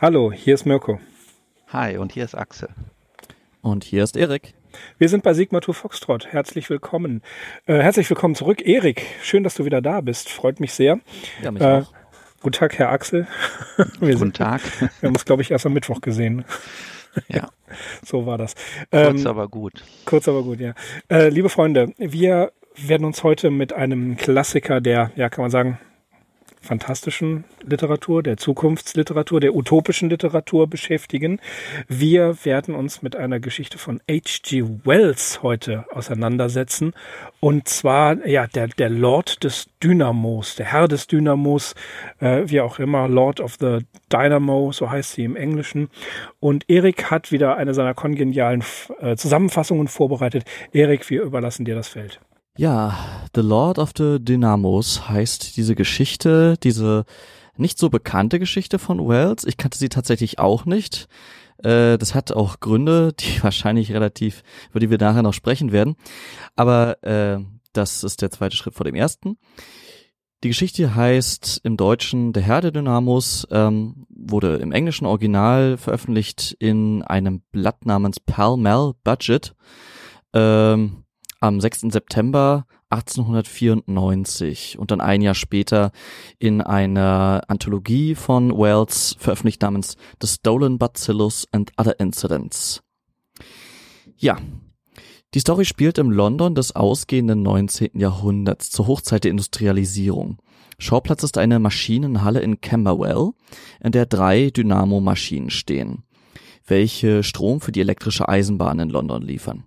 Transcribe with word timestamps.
Hallo, 0.00 0.32
hier 0.32 0.54
ist 0.54 0.66
Mirko. 0.66 0.98
Hi, 1.68 1.98
und 1.98 2.12
hier 2.12 2.24
ist 2.24 2.34
Axel. 2.34 2.68
Und 3.62 3.84
hier 3.84 4.02
ist 4.02 4.16
Erik. 4.16 4.54
Wir 4.98 5.08
sind 5.08 5.22
bei 5.22 5.34
Sigmatur 5.34 5.72
Foxtrot. 5.72 6.26
Herzlich 6.32 6.68
willkommen. 6.68 7.22
Äh, 7.66 7.78
herzlich 7.80 8.10
willkommen 8.10 8.34
zurück. 8.34 8.66
Erik, 8.66 9.06
schön, 9.22 9.44
dass 9.44 9.54
du 9.54 9.64
wieder 9.64 9.80
da 9.80 10.00
bist. 10.00 10.28
Freut 10.30 10.58
mich 10.58 10.72
sehr. 10.72 10.98
Ja, 11.42 11.52
mich 11.52 11.62
äh, 11.62 11.82
auch. 11.82 11.92
Guten 12.42 12.54
Tag, 12.54 12.76
Herr 12.78 12.90
Axel. 12.90 13.28
Wir 13.76 13.86
guten 14.14 14.18
sind, 14.18 14.36
Tag. 14.36 14.62
Wir 14.80 15.08
haben 15.08 15.14
uns, 15.14 15.24
glaube 15.24 15.42
ich, 15.42 15.52
erst 15.52 15.64
am 15.64 15.74
Mittwoch 15.74 16.00
gesehen. 16.00 16.44
Ja. 17.28 17.48
so 18.04 18.26
war 18.26 18.38
das. 18.38 18.54
Kurz, 18.90 19.20
ähm, 19.20 19.26
aber 19.26 19.48
gut. 19.48 19.82
Kurz, 20.04 20.28
aber 20.28 20.42
gut, 20.42 20.60
ja. 20.60 20.74
Äh, 21.08 21.28
liebe 21.28 21.48
Freunde, 21.48 21.92
wir 21.98 22.52
werden 22.76 23.04
uns 23.04 23.22
heute 23.22 23.50
mit 23.50 23.72
einem 23.72 24.16
Klassiker 24.16 24.80
der, 24.80 25.10
ja, 25.16 25.28
kann 25.28 25.42
man 25.42 25.50
sagen, 25.50 25.78
fantastischen 26.66 27.44
Literatur, 27.62 28.22
der 28.22 28.36
Zukunftsliteratur, 28.36 29.40
der 29.40 29.54
utopischen 29.54 30.10
Literatur 30.10 30.66
beschäftigen. 30.66 31.40
Wir 31.88 32.36
werden 32.44 32.74
uns 32.74 33.00
mit 33.00 33.16
einer 33.16 33.40
Geschichte 33.40 33.78
von 33.78 34.00
H.G. 34.10 34.64
Wells 34.84 35.42
heute 35.42 35.86
auseinandersetzen. 35.92 36.92
Und 37.40 37.68
zwar, 37.68 38.26
ja, 38.26 38.46
der, 38.46 38.68
der 38.68 38.90
Lord 38.90 39.44
des 39.44 39.68
Dynamos, 39.82 40.56
der 40.56 40.66
Herr 40.66 40.88
des 40.88 41.06
Dynamos, 41.06 41.74
äh, 42.20 42.42
wie 42.46 42.60
auch 42.60 42.78
immer, 42.78 43.08
Lord 43.08 43.40
of 43.40 43.56
the 43.60 43.78
Dynamo, 44.12 44.72
so 44.72 44.90
heißt 44.90 45.12
sie 45.12 45.24
im 45.24 45.36
Englischen. 45.36 45.88
Und 46.40 46.68
Erik 46.68 47.10
hat 47.10 47.32
wieder 47.32 47.56
eine 47.56 47.72
seiner 47.72 47.94
kongenialen 47.94 48.62
äh, 49.00 49.16
Zusammenfassungen 49.16 49.88
vorbereitet. 49.88 50.44
Erik, 50.72 51.08
wir 51.08 51.22
überlassen 51.22 51.64
dir 51.64 51.74
das 51.74 51.88
Feld. 51.88 52.20
Ja, 52.58 52.96
The 53.34 53.42
Lord 53.42 53.78
of 53.78 53.92
the 53.98 54.16
Dynamos 54.18 55.10
heißt 55.10 55.58
diese 55.58 55.74
Geschichte, 55.74 56.56
diese 56.62 57.04
nicht 57.58 57.78
so 57.78 57.90
bekannte 57.90 58.38
Geschichte 58.38 58.78
von 58.78 59.06
Wells. 59.06 59.44
Ich 59.44 59.58
kannte 59.58 59.76
sie 59.76 59.90
tatsächlich 59.90 60.38
auch 60.38 60.64
nicht. 60.64 61.06
Äh, 61.58 61.98
das 61.98 62.14
hat 62.14 62.32
auch 62.32 62.60
Gründe, 62.60 63.12
die 63.12 63.42
wahrscheinlich 63.42 63.92
relativ, 63.92 64.42
über 64.70 64.80
die 64.80 64.88
wir 64.88 64.96
nachher 64.96 65.22
noch 65.22 65.34
sprechen 65.34 65.70
werden. 65.70 65.96
Aber 66.54 67.02
äh, 67.04 67.40
das 67.74 68.02
ist 68.02 68.22
der 68.22 68.30
zweite 68.30 68.56
Schritt 68.56 68.74
vor 68.74 68.84
dem 68.84 68.94
ersten. 68.94 69.36
Die 70.42 70.48
Geschichte 70.48 70.94
heißt 70.94 71.60
im 71.62 71.76
Deutschen 71.76 72.32
Der 72.32 72.42
Herr 72.42 72.62
der 72.62 72.70
Dynamos, 72.70 73.46
ähm, 73.50 74.06
wurde 74.08 74.56
im 74.56 74.72
englischen 74.72 75.04
Original 75.04 75.76
veröffentlicht 75.76 76.56
in 76.58 77.02
einem 77.02 77.42
Blatt 77.52 77.84
namens 77.84 78.18
Pall 78.18 78.56
Mall 78.56 78.94
Budget. 79.04 79.54
Ähm, 80.32 81.05
am 81.46 81.60
6. 81.60 81.92
September 81.92 82.66
1894 82.90 84.78
und 84.78 84.90
dann 84.90 85.00
ein 85.00 85.22
Jahr 85.22 85.34
später 85.34 85.90
in 86.38 86.60
einer 86.60 87.42
Anthologie 87.48 88.14
von 88.14 88.56
Wells 88.56 89.16
veröffentlicht 89.18 89.62
namens 89.62 89.96
The 90.20 90.28
Stolen 90.28 90.78
Bacillus 90.78 91.46
and 91.52 91.72
Other 91.76 91.98
Incidents. 91.98 92.82
Ja, 94.16 94.38
die 95.34 95.40
Story 95.40 95.64
spielt 95.64 95.98
im 95.98 96.10
London 96.10 96.54
des 96.54 96.74
ausgehenden 96.74 97.42
19. 97.42 97.98
Jahrhunderts 97.98 98.70
zur 98.70 98.86
Hochzeit 98.86 99.24
der 99.24 99.32
Industrialisierung. 99.32 100.38
Schauplatz 100.78 101.22
ist 101.22 101.38
eine 101.38 101.58
Maschinenhalle 101.58 102.40
in 102.40 102.60
Camberwell, 102.60 103.32
in 103.82 103.92
der 103.92 104.06
drei 104.06 104.50
Dynamo-Maschinen 104.50 105.50
stehen, 105.50 106.04
welche 106.66 107.22
Strom 107.22 107.60
für 107.60 107.72
die 107.72 107.80
elektrische 107.80 108.28
Eisenbahn 108.28 108.78
in 108.78 108.90
London 108.90 109.22
liefern. 109.22 109.64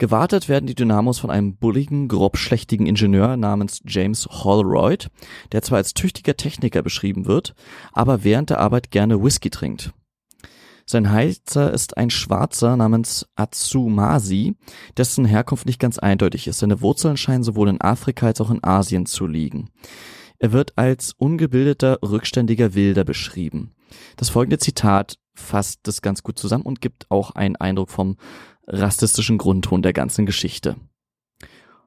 Gewartet 0.00 0.48
werden 0.48 0.64
die 0.66 0.74
Dynamos 0.74 1.18
von 1.18 1.30
einem 1.30 1.56
bulligen, 1.56 2.08
grobschlächtigen 2.08 2.86
Ingenieur 2.86 3.36
namens 3.36 3.82
James 3.84 4.26
Holroyd, 4.30 5.10
der 5.52 5.60
zwar 5.60 5.76
als 5.76 5.92
tüchtiger 5.92 6.38
Techniker 6.38 6.80
beschrieben 6.80 7.26
wird, 7.26 7.54
aber 7.92 8.24
während 8.24 8.48
der 8.48 8.60
Arbeit 8.60 8.90
gerne 8.90 9.22
Whisky 9.22 9.50
trinkt. 9.50 9.92
Sein 10.86 11.12
Heizer 11.12 11.70
ist 11.74 11.98
ein 11.98 12.08
Schwarzer 12.08 12.78
namens 12.78 13.28
Atsumasi, 13.34 14.56
dessen 14.96 15.26
Herkunft 15.26 15.66
nicht 15.66 15.78
ganz 15.78 15.98
eindeutig 15.98 16.46
ist. 16.46 16.60
Seine 16.60 16.80
Wurzeln 16.80 17.18
scheinen 17.18 17.44
sowohl 17.44 17.68
in 17.68 17.82
Afrika 17.82 18.24
als 18.28 18.40
auch 18.40 18.50
in 18.50 18.64
Asien 18.64 19.04
zu 19.04 19.26
liegen. 19.26 19.68
Er 20.38 20.52
wird 20.52 20.78
als 20.78 21.12
ungebildeter, 21.12 21.98
rückständiger 22.02 22.72
Wilder 22.72 23.04
beschrieben. 23.04 23.74
Das 24.16 24.30
folgende 24.30 24.56
Zitat 24.56 25.18
fasst 25.34 25.80
das 25.82 26.02
ganz 26.02 26.22
gut 26.22 26.38
zusammen 26.38 26.64
und 26.64 26.80
gibt 26.80 27.10
auch 27.10 27.32
einen 27.32 27.56
Eindruck 27.56 27.90
vom 27.90 28.16
rassistischen 28.70 29.38
Grundton 29.38 29.82
der 29.82 29.92
ganzen 29.92 30.26
Geschichte. 30.26 30.76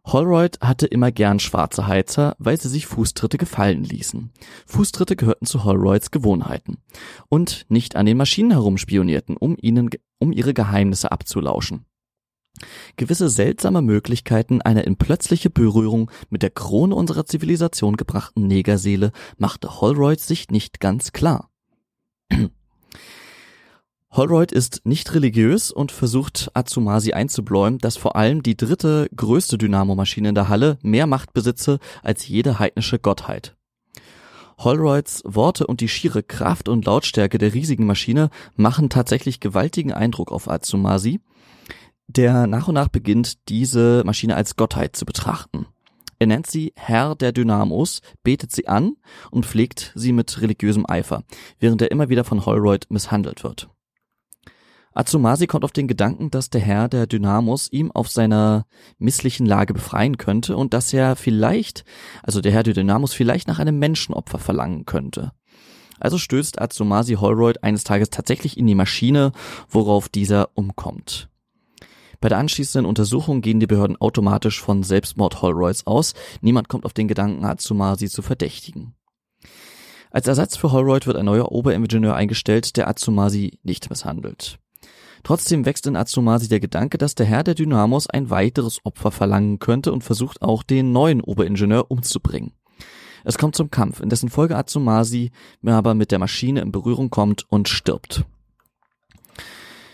Holroyd 0.05 0.59
hatte 0.59 0.85
immer 0.85 1.11
gern 1.11 1.39
schwarze 1.39 1.87
Heizer, 1.87 2.35
weil 2.37 2.59
sie 2.59 2.67
sich 2.67 2.87
Fußtritte 2.87 3.37
gefallen 3.37 3.85
ließen. 3.85 4.31
Fußtritte 4.65 5.15
gehörten 5.15 5.45
zu 5.45 5.63
Holroyds 5.63 6.11
Gewohnheiten 6.11 6.77
und 7.29 7.65
nicht 7.69 7.95
an 7.95 8.05
den 8.05 8.17
Maschinen 8.17 8.51
herumspionierten, 8.51 9.37
um 9.37 9.55
ihnen, 9.59 9.89
um 10.19 10.33
ihre 10.33 10.53
Geheimnisse 10.53 11.11
abzulauschen. 11.11 11.85
Gewisse 12.97 13.29
seltsame 13.29 13.81
Möglichkeiten 13.81 14.61
einer 14.61 14.83
in 14.83 14.97
plötzliche 14.97 15.49
Berührung 15.49 16.11
mit 16.29 16.43
der 16.43 16.51
Krone 16.51 16.93
unserer 16.95 17.25
Zivilisation 17.25 17.97
gebrachten 17.97 18.45
Negerseele 18.45 19.11
machte 19.37 19.81
Holroyd 19.81 20.19
sich 20.19 20.49
nicht 20.49 20.79
ganz 20.79 21.13
klar. 21.13 21.49
Holroyd 24.15 24.51
ist 24.51 24.81
nicht 24.83 25.15
religiös 25.15 25.71
und 25.71 25.91
versucht 25.91 26.51
Atsumasi 26.53 27.13
einzubläuen, 27.13 27.79
dass 27.79 27.97
vor 27.97 28.15
allem 28.15 28.43
die 28.43 28.55
dritte 28.55 29.09
größte 29.15 29.57
Dynamomaschine 29.57 30.29
in 30.29 30.35
der 30.35 30.49
Halle 30.49 30.77
mehr 30.83 31.07
Macht 31.07 31.33
besitze 31.33 31.79
als 32.03 32.27
jede 32.27 32.59
heidnische 32.59 32.99
Gottheit. 32.99 33.55
Holroyds 34.59 35.23
Worte 35.25 35.65
und 35.65 35.81
die 35.81 35.87
schiere 35.87 36.21
Kraft 36.21 36.69
und 36.69 36.85
Lautstärke 36.85 37.39
der 37.39 37.55
riesigen 37.55 37.87
Maschine 37.87 38.29
machen 38.55 38.91
tatsächlich 38.91 39.39
gewaltigen 39.39 39.91
Eindruck 39.91 40.31
auf 40.31 40.47
Atsumasi, 40.47 41.19
der 42.05 42.45
nach 42.45 42.67
und 42.67 42.75
nach 42.75 42.89
beginnt, 42.89 43.49
diese 43.49 44.03
Maschine 44.05 44.35
als 44.35 44.55
Gottheit 44.55 44.95
zu 44.95 45.05
betrachten. 45.05 45.65
Er 46.19 46.27
nennt 46.27 46.45
sie 46.45 46.71
Herr 46.75 47.15
der 47.15 47.31
Dynamos, 47.31 48.01
betet 48.21 48.51
sie 48.51 48.67
an 48.67 48.95
und 49.31 49.47
pflegt 49.47 49.91
sie 49.95 50.13
mit 50.13 50.39
religiösem 50.39 50.85
Eifer, 50.87 51.23
während 51.59 51.81
er 51.81 51.89
immer 51.89 52.09
wieder 52.09 52.23
von 52.23 52.45
Holroyd 52.45 52.85
misshandelt 52.89 53.43
wird. 53.43 53.69
Atsumasi 54.95 55.47
kommt 55.47 55.63
auf 55.63 55.71
den 55.71 55.87
Gedanken, 55.87 56.29
dass 56.29 56.49
der 56.49 56.61
Herr 56.61 56.87
der 56.87 57.07
Dynamos 57.07 57.71
ihm 57.71 57.91
auf 57.91 58.09
seiner 58.09 58.65
misslichen 58.99 59.45
Lage 59.45 59.73
befreien 59.73 60.17
könnte 60.17 60.55
und 60.55 60.73
dass 60.73 60.93
er 60.93 61.15
vielleicht, 61.15 61.83
also 62.21 62.41
der 62.41 62.51
Herr 62.51 62.63
der 62.63 62.73
Dynamos 62.73 63.13
vielleicht 63.13 63.47
nach 63.47 63.59
einem 63.59 63.79
Menschenopfer 63.79 64.37
verlangen 64.37 64.85
könnte. 64.85 65.31
Also 65.99 66.17
stößt 66.17 66.61
Atsumasi 66.61 67.15
Holroyd 67.15 67.63
eines 67.63 67.83
Tages 67.83 68.09
tatsächlich 68.09 68.57
in 68.57 68.67
die 68.67 68.75
Maschine, 68.75 69.31
worauf 69.69 70.09
dieser 70.09 70.49
umkommt. 70.53 71.29
Bei 72.19 72.29
der 72.29 72.37
anschließenden 72.37 72.85
Untersuchung 72.85 73.41
gehen 73.41 73.59
die 73.59 73.67
Behörden 73.67 73.97
automatisch 73.97 74.61
von 74.61 74.83
Selbstmord 74.83 75.41
Holroyds 75.41 75.87
aus. 75.87 76.13
Niemand 76.41 76.69
kommt 76.69 76.85
auf 76.85 76.93
den 76.93 77.07
Gedanken, 77.07 77.43
Atsumasi 77.43 78.09
zu 78.09 78.21
verdächtigen. 78.21 78.95
Als 80.09 80.27
Ersatz 80.27 80.55
für 80.55 80.71
Holroyd 80.71 81.07
wird 81.07 81.17
ein 81.17 81.25
neuer 81.25 81.51
Oberingenieur 81.51 82.15
eingestellt, 82.15 82.77
der 82.77 82.87
Atsumasi 82.87 83.59
nicht 83.63 83.89
misshandelt. 83.89 84.59
Trotzdem 85.23 85.65
wächst 85.65 85.87
in 85.87 85.95
Atsumasi 85.95 86.49
der 86.49 86.59
Gedanke, 86.59 86.97
dass 86.97 87.15
der 87.15 87.25
Herr 87.25 87.43
der 87.43 87.55
Dynamos 87.55 88.07
ein 88.07 88.29
weiteres 88.29 88.79
Opfer 88.83 89.11
verlangen 89.11 89.59
könnte 89.59 89.93
und 89.93 90.03
versucht 90.03 90.41
auch 90.41 90.63
den 90.63 90.91
neuen 90.91 91.21
Oberingenieur 91.21 91.89
umzubringen. 91.89 92.51
Es 93.23 93.37
kommt 93.37 93.55
zum 93.55 93.71
Kampf, 93.71 94.01
in 94.01 94.09
dessen 94.09 94.29
Folge 94.29 94.57
Atsumasi 94.57 95.31
aber 95.65 95.93
mit 95.93 96.11
der 96.11 96.19
Maschine 96.19 96.59
in 96.59 96.73
Berührung 96.73 97.09
kommt 97.09 97.45
und 97.49 97.69
stirbt. 97.69 98.25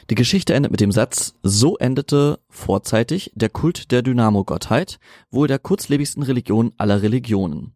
Die 0.10 0.16
Geschichte 0.16 0.56
endet 0.56 0.72
mit 0.72 0.82
dem 0.82 0.92
Satz, 0.92 1.36
so 1.44 1.78
endete 1.78 2.40
vorzeitig 2.50 3.32
der 3.36 3.50
Kult 3.50 3.92
der 3.92 4.02
Dynamo-Gottheit, 4.02 5.00
wohl 5.30 5.48
der 5.48 5.60
kurzlebigsten 5.60 6.24
Religion 6.24 6.74
aller 6.78 7.04
Religionen. 7.04 7.76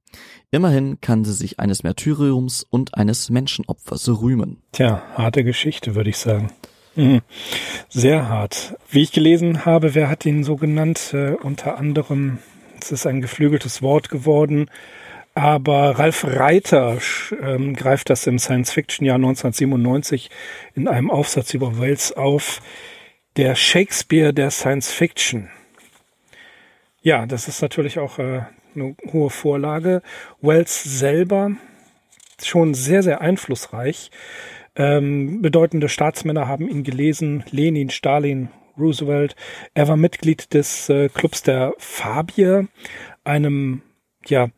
Immerhin 0.50 1.00
kann 1.00 1.23
sie 1.25 1.33
sich 1.33 1.59
eines 1.59 1.83
Märtyriums 1.83 2.65
und 2.67 2.95
eines 2.95 3.29
Menschenopfers 3.29 4.09
rühmen. 4.09 4.63
Tja, 4.71 5.03
harte 5.13 5.44
Geschichte, 5.44 5.94
würde 5.94 6.09
ich 6.09 6.17
sagen. 6.17 6.51
Mhm. 6.95 7.21
Sehr 7.89 8.29
hart. 8.29 8.75
Wie 8.89 9.01
ich 9.01 9.11
gelesen 9.11 9.65
habe, 9.65 9.95
wer 9.95 10.09
hat 10.09 10.25
ihn 10.25 10.43
so 10.43 10.55
genannt? 10.55 11.11
Äh, 11.13 11.31
unter 11.31 11.77
anderem, 11.77 12.39
es 12.79 12.91
ist 12.91 13.07
ein 13.07 13.21
geflügeltes 13.21 13.81
Wort 13.81 14.09
geworden, 14.09 14.69
aber 15.35 15.97
Ralf 15.97 16.23
Reiter 16.25 16.99
ähm, 17.41 17.75
greift 17.75 18.09
das 18.11 18.27
im 18.27 18.37
Science-Fiction-Jahr 18.37 19.15
1997 19.15 20.29
in 20.75 20.87
einem 20.87 21.09
Aufsatz 21.09 21.53
über 21.53 21.79
Wells 21.79 22.11
auf. 22.11 22.61
Der 23.37 23.55
Shakespeare 23.55 24.31
der 24.31 24.51
Science-Fiction. 24.51 25.49
Ja, 27.01 27.25
das 27.25 27.47
ist 27.47 27.63
natürlich 27.63 27.97
auch 27.97 28.19
äh, 28.19 28.41
eine 28.75 28.95
hohe 29.11 29.31
Vorlage. 29.31 30.03
Wells 30.41 30.83
selber 30.83 31.51
schon 32.43 32.75
sehr, 32.75 33.01
sehr 33.01 33.21
einflussreich. 33.21 34.11
Ähm, 34.75 35.41
bedeutende 35.41 35.89
Staatsmänner 35.89 36.47
haben 36.47 36.67
ihn 36.67 36.83
gelesen, 36.83 37.43
Lenin, 37.51 37.89
Stalin, 37.89 38.49
Roosevelt. 38.77 39.35
Er 39.73 39.87
war 39.87 39.97
Mitglied 39.97 40.53
des 40.53 40.89
äh, 40.89 41.09
Clubs 41.09 41.43
der 41.43 41.73
Fabier, 41.77 42.67
einem, 43.23 43.81
ja, 44.25 44.49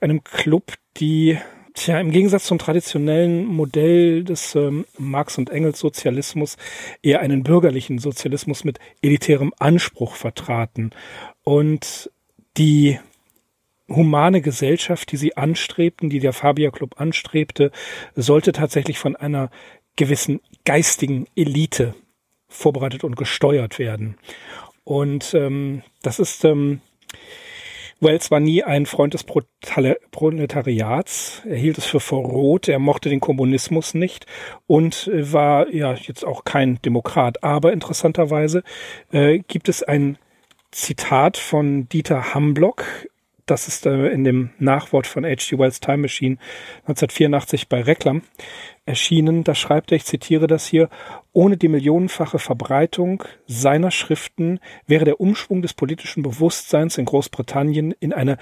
einem 0.00 0.22
Club, 0.22 0.74
die 0.96 1.38
Tja, 1.74 2.00
im 2.00 2.10
Gegensatz 2.10 2.44
zum 2.44 2.58
traditionellen 2.58 3.46
Modell 3.46 4.24
des 4.24 4.54
ähm, 4.54 4.86
Marx 4.98 5.38
und 5.38 5.50
Engels 5.50 5.78
Sozialismus 5.78 6.56
eher 7.00 7.20
einen 7.20 7.44
bürgerlichen 7.44 7.98
Sozialismus 7.98 8.64
mit 8.64 8.78
elitärem 9.02 9.54
Anspruch 9.58 10.16
vertraten. 10.16 10.90
Und 11.44 12.10
die 12.56 12.98
humane 13.90 14.40
Gesellschaft, 14.40 15.12
die 15.12 15.16
sie 15.16 15.36
anstrebten, 15.36 16.08
die 16.08 16.20
der 16.20 16.32
Fabia 16.32 16.70
Club 16.70 17.00
anstrebte, 17.00 17.70
sollte 18.14 18.52
tatsächlich 18.52 18.98
von 18.98 19.16
einer 19.16 19.50
gewissen 19.96 20.40
geistigen 20.64 21.26
Elite 21.34 21.94
vorbereitet 22.48 23.04
und 23.04 23.16
gesteuert 23.16 23.78
werden. 23.78 24.16
Und 24.84 25.34
ähm, 25.34 25.82
das 26.02 26.18
ist 26.18 26.44
ähm, 26.44 26.80
Wells 28.00 28.30
war 28.30 28.40
nie 28.40 28.64
ein 28.64 28.86
Freund 28.86 29.12
des 29.12 29.24
Proletariats. 29.24 31.42
Er 31.46 31.56
hielt 31.56 31.76
es 31.76 31.84
für 31.84 32.00
verrot. 32.00 32.66
Er 32.66 32.78
mochte 32.78 33.10
den 33.10 33.20
Kommunismus 33.20 33.92
nicht 33.92 34.24
und 34.66 35.10
war 35.12 35.68
ja 35.68 35.92
jetzt 35.92 36.24
auch 36.24 36.44
kein 36.44 36.80
Demokrat. 36.82 37.44
Aber 37.44 37.74
interessanterweise 37.74 38.62
äh, 39.12 39.40
gibt 39.40 39.68
es 39.68 39.82
ein 39.82 40.16
Zitat 40.70 41.36
von 41.36 41.90
Dieter 41.90 42.32
Hamblock. 42.32 42.86
Das 43.50 43.66
ist 43.66 43.84
äh, 43.84 44.10
in 44.10 44.22
dem 44.22 44.50
Nachwort 44.60 45.08
von 45.08 45.24
H.G. 45.24 45.58
Wells 45.58 45.80
Time 45.80 45.98
Machine 45.98 46.36
1984 46.82 47.68
bei 47.68 47.82
Reklam 47.82 48.22
erschienen. 48.86 49.42
Da 49.42 49.56
schreibt 49.56 49.90
er, 49.90 49.96
ich 49.96 50.04
zitiere 50.04 50.46
das 50.46 50.66
hier, 50.66 50.88
ohne 51.32 51.56
die 51.56 51.66
millionenfache 51.66 52.38
Verbreitung 52.38 53.24
seiner 53.48 53.90
Schriften 53.90 54.60
wäre 54.86 55.04
der 55.04 55.20
Umschwung 55.20 55.62
des 55.62 55.74
politischen 55.74 56.22
Bewusstseins 56.22 56.96
in 56.96 57.06
Großbritannien 57.06 57.90
in 57.98 58.12
eine 58.12 58.36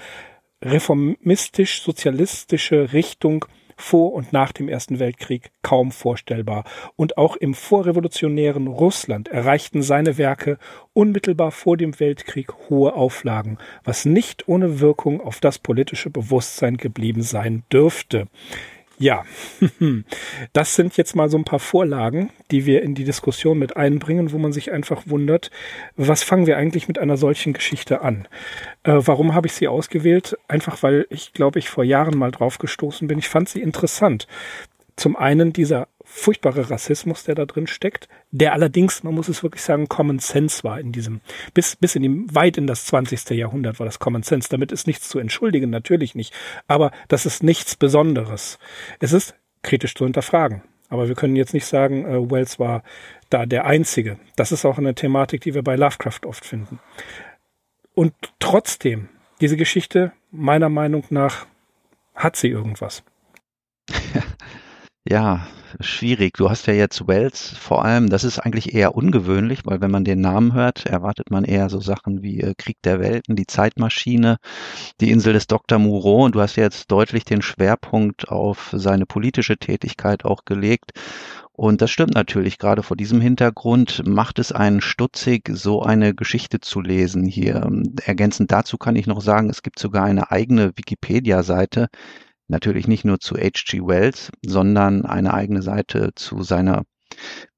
reformistisch-sozialistische 0.63 2.93
Richtung 2.93 3.45
vor 3.79 4.13
und 4.13 4.33
nach 4.33 4.51
dem 4.51 4.67
Ersten 4.67 4.99
Weltkrieg 4.99 5.51
kaum 5.61 5.91
vorstellbar. 5.91 6.63
Und 6.95 7.17
auch 7.17 7.35
im 7.35 7.53
vorrevolutionären 7.53 8.67
Russland 8.67 9.27
erreichten 9.27 9.81
seine 9.81 10.17
Werke 10.17 10.57
unmittelbar 10.93 11.51
vor 11.51 11.77
dem 11.77 11.99
Weltkrieg 11.99 12.53
hohe 12.69 12.93
Auflagen, 12.93 13.57
was 13.83 14.05
nicht 14.05 14.47
ohne 14.47 14.79
Wirkung 14.79 15.21
auf 15.21 15.39
das 15.39 15.59
politische 15.59 16.09
Bewusstsein 16.09 16.77
geblieben 16.77 17.21
sein 17.21 17.63
dürfte. 17.71 18.27
Ja, 18.99 19.23
das 20.53 20.75
sind 20.75 20.97
jetzt 20.97 21.15
mal 21.15 21.29
so 21.29 21.37
ein 21.37 21.45
paar 21.45 21.59
Vorlagen, 21.59 22.31
die 22.51 22.65
wir 22.65 22.81
in 22.83 22.95
die 22.95 23.05
Diskussion 23.05 23.57
mit 23.57 23.77
einbringen, 23.77 24.33
wo 24.33 24.37
man 24.37 24.51
sich 24.51 24.73
einfach 24.73 25.03
wundert, 25.05 25.51
was 25.95 26.23
fangen 26.23 26.47
wir 26.47 26.57
eigentlich 26.57 26.89
mit 26.89 26.99
einer 26.99 27.15
solchen 27.15 27.53
Geschichte 27.53 28.01
an? 28.01 28.27
Äh, 28.83 28.95
warum 28.97 29.33
habe 29.33 29.47
ich 29.47 29.53
sie 29.53 29.69
ausgewählt? 29.69 30.37
Einfach 30.49 30.83
weil 30.83 31.07
ich, 31.09 31.31
glaube 31.31 31.59
ich, 31.59 31.69
vor 31.69 31.85
Jahren 31.85 32.17
mal 32.17 32.31
drauf 32.31 32.57
gestoßen 32.57 33.07
bin. 33.07 33.19
Ich 33.19 33.29
fand 33.29 33.47
sie 33.47 33.61
interessant. 33.61 34.27
Zum 34.97 35.15
einen 35.15 35.53
dieser 35.53 35.87
furchtbare 36.11 36.69
Rassismus, 36.69 37.23
der 37.23 37.35
da 37.35 37.45
drin 37.45 37.67
steckt, 37.67 38.09
der 38.31 38.53
allerdings, 38.53 39.03
man 39.03 39.13
muss 39.13 39.29
es 39.29 39.43
wirklich 39.43 39.61
sagen, 39.61 39.87
Common 39.87 40.19
Sense 40.19 40.63
war 40.63 40.79
in 40.79 40.91
diesem, 40.91 41.21
bis, 41.53 41.75
bis 41.75 41.95
in 41.95 42.01
die, 42.01 42.35
weit 42.35 42.57
in 42.57 42.67
das 42.67 42.85
20. 42.85 43.29
Jahrhundert 43.29 43.79
war 43.79 43.85
das 43.85 43.99
Common 43.99 44.23
Sense. 44.23 44.49
Damit 44.49 44.71
ist 44.71 44.87
nichts 44.87 45.07
zu 45.07 45.19
entschuldigen, 45.19 45.69
natürlich 45.69 46.15
nicht. 46.15 46.33
Aber 46.67 46.91
das 47.07 47.25
ist 47.25 47.43
nichts 47.43 47.75
Besonderes. 47.75 48.57
Es 48.99 49.13
ist 49.13 49.35
kritisch 49.61 49.93
zu 49.95 50.03
hinterfragen. 50.03 50.63
Aber 50.89 51.07
wir 51.07 51.15
können 51.15 51.35
jetzt 51.35 51.53
nicht 51.53 51.65
sagen, 51.65 52.05
äh, 52.05 52.31
Wells 52.31 52.59
war 52.59 52.83
da 53.29 53.45
der 53.45 53.65
Einzige. 53.65 54.19
Das 54.35 54.51
ist 54.51 54.65
auch 54.65 54.79
eine 54.79 54.95
Thematik, 54.95 55.41
die 55.41 55.53
wir 55.53 55.63
bei 55.63 55.75
Lovecraft 55.75 56.25
oft 56.25 56.43
finden. 56.43 56.79
Und 57.93 58.13
trotzdem, 58.39 59.09
diese 59.41 59.57
Geschichte, 59.57 60.11
meiner 60.31 60.69
Meinung 60.69 61.03
nach, 61.11 61.45
hat 62.15 62.35
sie 62.35 62.49
irgendwas. 62.49 63.03
Ja, 65.09 65.47
schwierig. 65.79 66.33
Du 66.37 66.51
hast 66.51 66.67
ja 66.67 66.73
jetzt 66.73 67.07
Wells 67.07 67.49
vor 67.57 67.83
allem, 67.83 68.11
das 68.11 68.23
ist 68.23 68.37
eigentlich 68.37 68.75
eher 68.75 68.93
ungewöhnlich, 68.93 69.61
weil 69.65 69.81
wenn 69.81 69.89
man 69.89 70.03
den 70.03 70.21
Namen 70.21 70.53
hört, 70.53 70.85
erwartet 70.85 71.31
man 71.31 71.45
eher 71.45 71.67
so 71.69 71.79
Sachen 71.81 72.21
wie 72.21 72.41
äh, 72.41 72.53
Krieg 72.55 72.77
der 72.83 72.99
Welten, 72.99 73.35
die 73.35 73.47
Zeitmaschine, 73.47 74.37
die 75.01 75.09
Insel 75.09 75.33
des 75.33 75.47
Dr. 75.47 75.79
Moreau 75.79 76.25
und 76.25 76.35
du 76.35 76.41
hast 76.41 76.57
jetzt 76.57 76.91
deutlich 76.91 77.25
den 77.25 77.41
Schwerpunkt 77.41 78.29
auf 78.29 78.69
seine 78.71 79.07
politische 79.07 79.57
Tätigkeit 79.57 80.25
auch 80.25 80.45
gelegt. 80.45 80.91
Und 81.53 81.81
das 81.81 81.89
stimmt 81.89 82.13
natürlich, 82.13 82.59
gerade 82.59 82.83
vor 82.83 82.95
diesem 82.95 83.19
Hintergrund 83.19 84.03
macht 84.05 84.37
es 84.37 84.51
einen 84.51 84.79
stutzig, 84.79 85.49
so 85.51 85.81
eine 85.81 86.13
Geschichte 86.13 86.59
zu 86.59 86.81
lesen 86.81 87.25
hier. 87.25 87.67
Ergänzend 88.05 88.51
dazu 88.51 88.77
kann 88.77 88.95
ich 88.95 89.07
noch 89.07 89.21
sagen, 89.21 89.49
es 89.49 89.63
gibt 89.63 89.79
sogar 89.79 90.03
eine 90.03 90.29
eigene 90.29 90.71
Wikipedia-Seite, 90.75 91.87
natürlich 92.49 92.87
nicht 92.87 93.05
nur 93.05 93.19
zu 93.19 93.35
H.G. 93.35 93.81
Wells, 93.85 94.31
sondern 94.45 95.05
eine 95.05 95.33
eigene 95.33 95.61
Seite 95.61 96.11
zu 96.15 96.43
seiner 96.43 96.83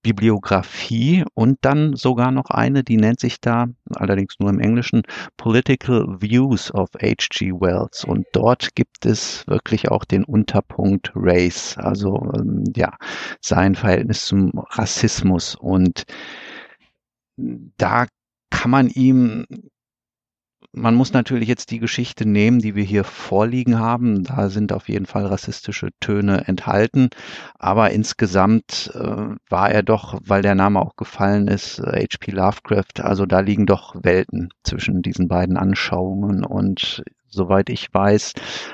Bibliografie 0.02 1.24
und 1.36 1.60
dann 1.62 1.96
sogar 1.96 2.32
noch 2.32 2.50
eine, 2.50 2.84
die 2.84 2.98
nennt 2.98 3.20
sich 3.20 3.40
da, 3.40 3.68
allerdings 3.94 4.36
nur 4.40 4.50
im 4.50 4.60
Englischen, 4.60 5.04
Political 5.38 6.22
Views 6.22 6.74
of 6.74 6.90
H.G. 7.00 7.52
Wells. 7.52 8.04
Und 8.04 8.26
dort 8.34 8.74
gibt 8.76 9.06
es 9.06 9.46
wirklich 9.48 9.90
auch 9.90 10.04
den 10.06 10.24
Unterpunkt 10.24 11.12
Race, 11.16 11.78
also 11.78 12.32
ähm, 12.36 12.64
ja, 12.76 12.98
sein 13.42 13.76
Verhältnis 13.76 14.26
zum 14.26 14.52
Rassismus. 14.56 15.56
Und 15.56 16.04
da 17.38 18.08
kann 18.50 18.72
man 18.72 18.90
ihm 18.90 19.46
man 20.74 20.96
muss 20.96 21.12
natürlich 21.12 21.50
jetzt 21.50 21.72
die 21.72 21.80
Geschichte 21.80 22.26
nehmen, 22.26 22.60
die 22.60 22.76
wir 22.76 22.84
hier 22.84 23.04
vorliegen 23.04 23.80
haben. 23.80 24.24
Da 24.24 24.50
sind 24.50 24.72
auf 24.72 24.88
jeden 24.88 25.06
Fall 25.06 25.26
rassistische 25.26 25.90
Töne 26.00 26.48
enthalten. 26.48 27.10
Aber 27.60 27.92
insgesamt 27.92 28.92
äh, 28.94 29.36
war 29.50 29.72
er 29.72 29.84
doch, 29.84 30.20
weil 30.24 30.42
der 30.42 30.56
Name 30.56 30.80
auch 30.80 30.96
gefallen 30.96 31.48
ist, 31.48 31.80
H.P. 31.80 32.32
Lovecraft, 32.32 33.02
also 33.02 33.26
da 33.26 33.42
liegen 33.42 33.66
doch 33.66 33.96
Welten 34.02 34.50
zwischen 34.64 35.02
diesen 35.02 35.28
beiden 35.28 35.58
Anschauungen. 35.58 36.46
Und 36.46 37.04
soweit 37.28 37.70
ich 37.70 37.94
weiß, 37.94 38.34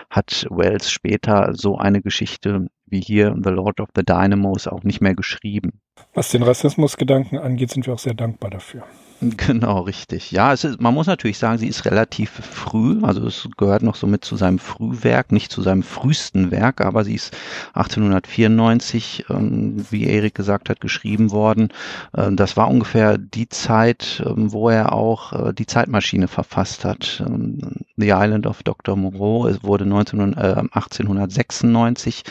hat 0.09 0.45
Wells 0.51 0.91
später 0.91 1.53
so 1.53 1.77
eine 1.77 2.01
Geschichte 2.01 2.67
wie 2.85 3.01
hier 3.01 3.35
The 3.44 3.49
Lord 3.49 3.79
of 3.79 3.89
the 3.95 4.03
Dynamos 4.03 4.67
auch 4.67 4.83
nicht 4.83 5.01
mehr 5.01 5.15
geschrieben. 5.15 5.81
Was 6.13 6.29
den 6.29 6.44
Rassismusgedanken 6.44 7.38
angeht, 7.38 7.71
sind 7.71 7.85
wir 7.85 7.94
auch 7.94 7.99
sehr 7.99 8.13
dankbar 8.13 8.49
dafür. 8.49 8.83
Genau, 9.19 9.79
richtig. 9.79 10.31
Ja, 10.31 10.53
ist, 10.53 10.79
man 10.79 10.94
muss 10.94 11.07
natürlich 11.07 11.39
sagen, 11.39 11.57
sie 11.57 11.68
ist 11.68 11.85
relativ 11.85 12.30
früh, 12.30 13.01
also 13.01 13.25
es 13.25 13.49
gehört 13.57 13.81
noch 13.81 13.95
so 13.95 14.06
mit 14.06 14.23
zu 14.23 14.35
seinem 14.35 14.59
Frühwerk, 14.59 15.31
nicht 15.31 15.51
zu 15.51 15.63
seinem 15.63 15.81
frühesten 15.81 16.51
Werk, 16.51 16.81
aber 16.81 17.04
sie 17.04 17.16
ist 17.16 17.35
1894, 17.73 19.25
ähm, 19.30 19.83
wie 19.89 20.06
Erik 20.06 20.35
gesagt 20.35 20.69
hat, 20.69 20.81
geschrieben 20.81 21.31
worden. 21.31 21.69
Ähm, 22.16 22.35
das 22.35 22.57
war 22.57 22.69
ungefähr 22.69 23.18
die 23.18 23.49
Zeit, 23.49 24.21
ähm, 24.23 24.51
wo 24.51 24.69
er 24.69 24.94
auch 24.94 25.33
äh, 25.33 25.54
die 25.54 25.66
Zeitmaschine 25.66 26.27
verfasst 26.27 26.85
hat. 26.85 27.23
Ähm, 27.25 27.85
The 27.95 28.09
Island 28.09 28.45
of 28.45 28.61
Dr. 28.61 28.95
Moreau 28.95 29.47
es 29.47 29.63
wurde 29.63 29.87
19, 29.87 30.33
äh, 30.33 30.35
1896 30.71 32.23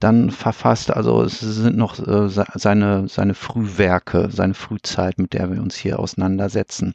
dann 0.00 0.30
verfasst. 0.30 0.90
Also 0.90 1.22
es 1.22 1.40
sind 1.40 1.76
noch 1.76 1.98
äh, 1.98 2.28
seine, 2.28 3.01
seine 3.08 3.34
Frühwerke, 3.34 4.28
seine 4.30 4.54
Frühzeit, 4.54 5.18
mit 5.18 5.32
der 5.32 5.50
wir 5.50 5.60
uns 5.60 5.76
hier 5.76 5.98
auseinandersetzen. 5.98 6.94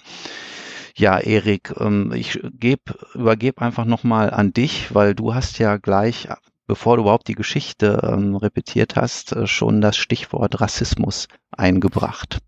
Ja, 0.96 1.20
Erik, 1.20 1.74
ähm, 1.80 2.12
ich 2.16 2.40
geb, 2.60 2.96
übergebe 3.14 3.62
einfach 3.62 3.86
nochmal 3.86 4.32
an 4.32 4.52
dich, 4.52 4.94
weil 4.96 5.14
du 5.14 5.36
hast 5.36 5.60
ja 5.60 5.78
gleich, 5.78 6.28
bevor 6.66 6.98
du 6.98 7.04
überhaupt 7.04 7.28
die 7.28 7.36
Geschichte 7.36 8.02
ähm, 8.04 8.36
repetiert 8.36 8.96
hast, 8.96 9.32
äh, 9.34 9.46
schon 9.46 9.80
das 9.80 9.96
Stichwort 9.96 10.60
Rassismus 10.60 11.28
eingebracht. 11.52 12.40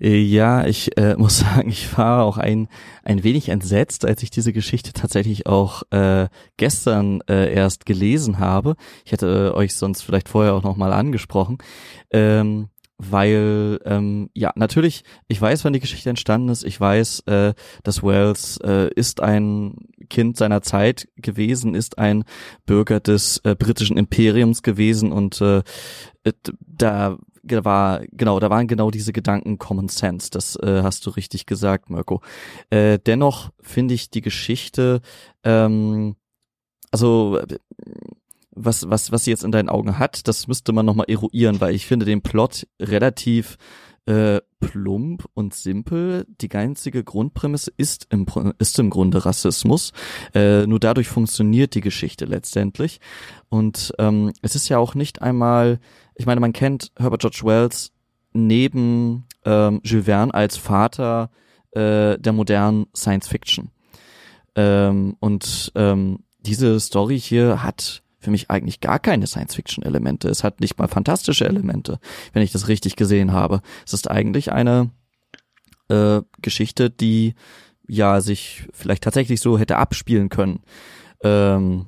Äh, 0.00 0.20
ja, 0.20 0.66
ich 0.66 0.96
äh, 0.96 1.14
muss 1.18 1.38
sagen, 1.38 1.68
ich 1.68 1.96
war 1.96 2.24
auch 2.24 2.38
ein, 2.38 2.68
ein 3.02 3.24
wenig 3.24 3.48
entsetzt, 3.48 4.04
als 4.04 4.22
ich 4.22 4.30
diese 4.30 4.52
Geschichte 4.52 4.92
tatsächlich 4.92 5.46
auch 5.46 5.82
äh, 5.90 6.28
gestern 6.56 7.20
äh, 7.28 7.52
erst 7.52 7.86
gelesen 7.86 8.38
habe. 8.38 8.76
Ich 9.04 9.12
hätte 9.12 9.52
äh, 9.52 9.56
euch 9.56 9.74
sonst 9.74 10.02
vielleicht 10.02 10.28
vorher 10.28 10.54
auch 10.54 10.62
nochmal 10.62 10.92
angesprochen. 10.92 11.58
Ähm, 12.10 12.68
weil 12.98 13.80
ähm, 13.84 14.30
ja 14.34 14.52
natürlich 14.54 15.02
ich 15.26 15.40
weiß 15.40 15.64
wann 15.64 15.72
die 15.72 15.80
Geschichte 15.80 16.10
entstanden 16.10 16.48
ist 16.48 16.64
ich 16.64 16.80
weiß 16.80 17.20
äh, 17.26 17.54
dass 17.82 18.02
Wells 18.02 18.58
äh, 18.58 18.88
ist 18.94 19.20
ein 19.20 19.88
Kind 20.08 20.36
seiner 20.36 20.62
Zeit 20.62 21.08
gewesen 21.16 21.74
ist 21.74 21.98
ein 21.98 22.24
Bürger 22.66 23.00
des 23.00 23.38
äh, 23.38 23.56
britischen 23.56 23.96
Imperiums 23.96 24.62
gewesen 24.62 25.10
und 25.10 25.40
äh, 25.40 25.62
da 26.60 27.18
war, 27.48 28.02
genau, 28.12 28.40
da 28.40 28.50
waren 28.50 28.66
genau 28.66 28.90
diese 28.90 29.12
Gedanken 29.12 29.58
Common 29.58 29.88
Sense. 29.88 30.30
Das 30.30 30.56
äh, 30.56 30.82
hast 30.82 31.06
du 31.06 31.10
richtig 31.10 31.46
gesagt, 31.46 31.90
Mirko. 31.90 32.20
Äh, 32.70 32.98
dennoch 32.98 33.50
finde 33.60 33.94
ich 33.94 34.10
die 34.10 34.22
Geschichte, 34.22 35.00
ähm, 35.44 36.16
also 36.90 37.40
was, 38.54 38.88
was, 38.88 39.10
was 39.10 39.24
sie 39.24 39.30
jetzt 39.30 39.44
in 39.44 39.52
deinen 39.52 39.68
Augen 39.68 39.98
hat, 39.98 40.28
das 40.28 40.46
müsste 40.46 40.72
man 40.72 40.86
nochmal 40.86 41.06
eruieren, 41.08 41.60
weil 41.60 41.74
ich 41.74 41.86
finde 41.86 42.06
den 42.06 42.22
Plot 42.22 42.66
relativ 42.80 43.58
äh, 44.06 44.40
plump 44.60 45.26
und 45.34 45.54
simpel. 45.54 46.26
Die 46.28 46.50
einzige 46.52 47.04
Grundprämisse 47.04 47.72
ist 47.76 48.06
im, 48.10 48.26
ist 48.58 48.78
im 48.78 48.90
Grunde 48.90 49.24
Rassismus. 49.24 49.92
Äh, 50.34 50.66
nur 50.66 50.78
dadurch 50.78 51.08
funktioniert 51.08 51.74
die 51.74 51.80
Geschichte 51.80 52.26
letztendlich. 52.26 53.00
Und 53.48 53.92
ähm, 53.98 54.32
es 54.42 54.54
ist 54.54 54.68
ja 54.68 54.78
auch 54.78 54.94
nicht 54.94 55.22
einmal, 55.22 55.80
ich 56.14 56.26
meine, 56.26 56.40
man 56.40 56.52
kennt 56.52 56.92
Herbert 56.96 57.20
George 57.20 57.40
Wells 57.44 57.92
neben 58.32 59.26
ähm, 59.44 59.80
Jules 59.84 60.06
Verne 60.06 60.34
als 60.34 60.56
Vater 60.56 61.30
äh, 61.72 62.18
der 62.18 62.32
modernen 62.32 62.86
Science 62.94 63.28
Fiction. 63.28 63.70
Ähm, 64.56 65.16
und 65.20 65.72
ähm, 65.74 66.20
diese 66.40 66.78
Story 66.80 67.18
hier 67.18 67.62
hat 67.62 68.02
für 68.24 68.30
mich 68.30 68.50
eigentlich 68.50 68.80
gar 68.80 68.98
keine 68.98 69.26
Science-Fiction-Elemente. 69.26 70.28
Es 70.28 70.42
hat 70.42 70.60
nicht 70.60 70.78
mal 70.78 70.88
fantastische 70.88 71.46
Elemente, 71.46 72.00
wenn 72.32 72.42
ich 72.42 72.52
das 72.52 72.68
richtig 72.68 72.96
gesehen 72.96 73.32
habe. 73.32 73.60
Es 73.86 73.92
ist 73.92 74.10
eigentlich 74.10 74.50
eine 74.50 74.90
äh, 75.88 76.22
Geschichte, 76.40 76.90
die 76.90 77.34
ja 77.86 78.20
sich 78.20 78.66
vielleicht 78.72 79.04
tatsächlich 79.04 79.40
so 79.40 79.58
hätte 79.58 79.76
abspielen 79.76 80.30
können. 80.30 80.60
Ähm, 81.22 81.86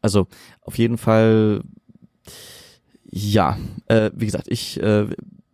also 0.00 0.28
auf 0.60 0.78
jeden 0.78 0.96
Fall, 0.96 1.62
ja, 3.16 3.58
äh, 3.86 4.10
wie 4.12 4.26
gesagt, 4.26 4.48
ich 4.48 4.82
äh, 4.82 5.06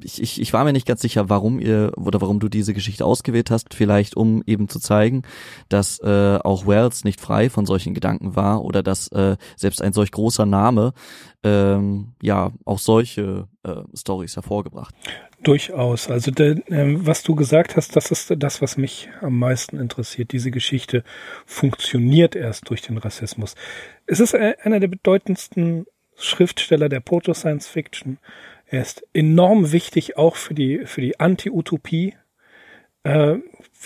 ich, 0.03 0.23
ich, 0.23 0.41
ich 0.41 0.53
war 0.55 0.65
mir 0.65 0.73
nicht 0.73 0.87
ganz 0.87 1.03
sicher, 1.03 1.29
warum 1.29 1.61
ihr 1.61 1.93
oder 1.97 2.23
warum 2.23 2.41
du 2.41 2.49
diese 2.49 2.73
Geschichte 2.73 3.05
ausgewählt 3.05 3.51
hast. 3.51 3.75
Vielleicht 3.75 4.17
um 4.17 4.43
eben 4.47 4.69
zu 4.71 4.81
zeigen, 4.81 5.25
dass 5.69 5.99
äh, 6.01 6.39
auch 6.43 6.67
Wells 6.67 7.05
nicht 7.05 7.21
frei 7.21 7.51
von 7.51 7.67
solchen 7.67 7.93
Gedanken 7.93 8.35
war 8.35 8.65
oder 8.65 8.83
dass 8.83 9.09
äh, 9.09 9.37
selbst 9.57 9.83
ein 9.83 9.93
solch 9.93 10.11
großer 10.11 10.47
Name 10.47 10.95
ähm, 11.45 12.15
ja 12.23 12.53
auch 12.65 12.79
solche 12.79 13.49
äh, 13.63 13.83
Stories 13.95 14.37
hervorgebracht. 14.37 14.95
Durchaus. 15.43 16.11
Also 16.11 16.31
der, 16.31 16.67
äh, 16.71 17.07
was 17.07 17.23
du 17.23 17.35
gesagt 17.35 17.77
hast, 17.77 17.95
das 17.95 18.11
ist 18.11 18.35
das, 18.39 18.61
was 18.61 18.77
mich 18.77 19.09
am 19.21 19.39
meisten 19.39 19.79
interessiert. 19.79 20.33
Diese 20.33 20.51
Geschichte 20.51 21.05
funktioniert 21.45 22.37
erst 22.37 22.71
durch 22.71 22.83
den 22.83 22.99
Rassismus. 22.99 23.55
Es 24.07 24.21
ist 24.21 24.35
äh, 24.35 24.55
einer 24.63 24.81
der 24.81 24.89
bedeutendsten 24.89 25.85
Schriftsteller 26.21 26.89
der 26.89 27.01
Proto-Science 27.01 27.69
Fiction. 27.69 28.19
Er 28.67 28.83
ist 28.83 29.07
enorm 29.13 29.73
wichtig 29.73 30.17
auch 30.17 30.37
für 30.37 30.55
die, 30.55 30.83
für 30.87 31.01
die 31.01 31.19
Anti-Utopie. 31.19 32.15
Äh, 33.03 33.37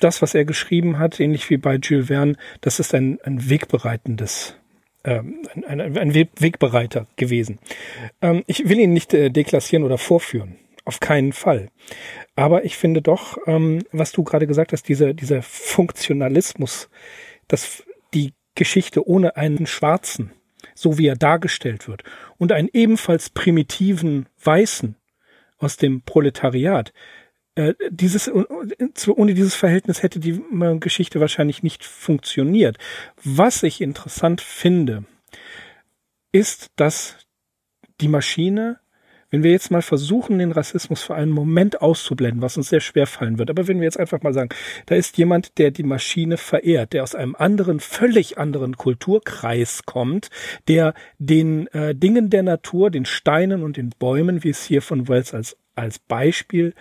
das, 0.00 0.23
was 0.23 0.35
er 0.35 0.45
geschrieben 0.45 0.99
hat, 0.99 1.21
ähnlich 1.21 1.49
wie 1.50 1.57
bei 1.57 1.76
Jules 1.76 2.09
Verne, 2.09 2.37
das 2.61 2.81
ist 2.81 2.95
ein, 2.95 3.19
ein 3.23 3.49
wegbereitendes 3.49 4.57
ähm, 5.05 5.43
ein, 5.55 5.81
ein, 5.81 5.99
ein 5.99 6.14
Wegbereiter 6.14 7.07
gewesen. 7.17 7.59
Ähm, 8.23 8.43
ich 8.47 8.69
will 8.69 8.79
ihn 8.79 8.93
nicht 8.93 9.12
äh, 9.14 9.31
deklassieren 9.31 9.85
oder 9.85 9.99
vorführen. 9.99 10.57
Auf 10.87 11.00
keinen 11.00 11.33
Fall. 11.33 11.69
Aber 12.37 12.64
ich 12.64 12.76
finde 12.76 13.00
doch, 13.00 13.38
ähm, 13.47 13.83
was 13.93 14.12
du 14.12 14.25
gerade 14.25 14.47
gesagt 14.47 14.73
hast, 14.73 14.88
dieser, 14.88 15.14
dieser 15.14 15.43
Funktionalismus, 15.43 16.91
dass 17.49 17.85
die 18.12 18.33
Geschichte 18.55 19.07
ohne 19.07 19.37
einen 19.37 19.67
Schwarzen 19.67 20.33
so 20.75 20.99
wie 20.99 21.07
er 21.07 21.16
dargestellt 21.16 21.88
wird, 21.88 22.04
und 22.38 22.52
einen 22.52 22.69
ebenfalls 22.73 23.31
primitiven 23.31 24.26
Weißen 24.43 24.97
aus 25.59 25.76
dem 25.76 26.02
Proletariat, 26.02 26.93
äh, 27.54 27.75
dieses, 27.88 28.31
ohne 28.31 29.35
dieses 29.35 29.54
Verhältnis 29.54 30.02
hätte 30.02 30.19
die 30.19 30.43
Geschichte 30.81 31.21
wahrscheinlich 31.21 31.62
nicht 31.62 31.85
funktioniert. 31.85 32.78
Was 33.23 33.62
ich 33.62 33.81
interessant 33.81 34.40
finde, 34.40 35.04
ist, 36.33 36.73
dass 36.76 37.16
die 38.00 38.09
Maschine 38.09 38.81
wenn 39.35 39.43
wir 39.43 39.50
jetzt 39.50 39.73
mal 39.73 39.83
versuchen, 39.83 40.38
den 40.38 40.53
Rassismus 40.53 41.03
für 41.03 41.17
einen 41.17 41.33
Moment 41.33 41.83
auszublenden, 41.83 42.41
was 42.41 42.57
uns 42.57 42.69
sehr 42.69 42.79
schwer 42.79 43.09
fallen 43.09 43.37
wird, 43.37 43.50
aber 43.50 43.67
wenn 43.67 43.79
wir 43.81 43.85
jetzt 43.85 43.99
einfach 43.99 44.23
mal 44.23 44.33
sagen, 44.33 44.50
da 44.87 44.95
ist 44.95 45.19
jemand, 45.19 45.59
der 45.59 45.73
die 45.73 45.83
Maschine 45.83 46.37
verehrt, 46.37 46.93
der 46.93 47.03
aus 47.03 47.17
einem 47.17 47.35
anderen, 47.35 47.81
völlig 47.81 48.38
anderen 48.38 48.76
Kulturkreis 48.76 49.87
kommt, 49.87 50.31
der 50.69 50.95
den 51.19 51.67
äh, 51.69 51.97
Dingen 51.97 52.31
der 52.31 52.45
Natur, 52.45 52.93
den 52.93 53.07
Steinen 53.07 53.64
und 53.64 53.76
den 53.76 53.91
Bäumen, 53.99 54.45
wie 54.45 54.50
es 54.50 54.64
hier 54.64 54.83
von 54.83 55.09
Wells 55.09 55.35
als, 55.35 55.57
als 55.75 55.99
Beispiel 55.99 56.73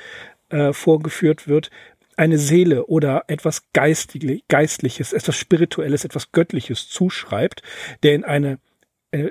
äh, 0.50 0.74
vorgeführt 0.74 1.48
wird, 1.48 1.72
eine 2.18 2.38
Seele 2.38 2.86
oder 2.86 3.24
etwas 3.30 3.64
Geistliches, 3.74 5.12
etwas 5.12 5.36
Spirituelles, 5.36 6.06
etwas 6.06 6.32
Göttliches 6.32 6.88
zuschreibt, 6.88 7.64
der 8.04 8.14
in 8.14 8.24
eine 8.24 8.60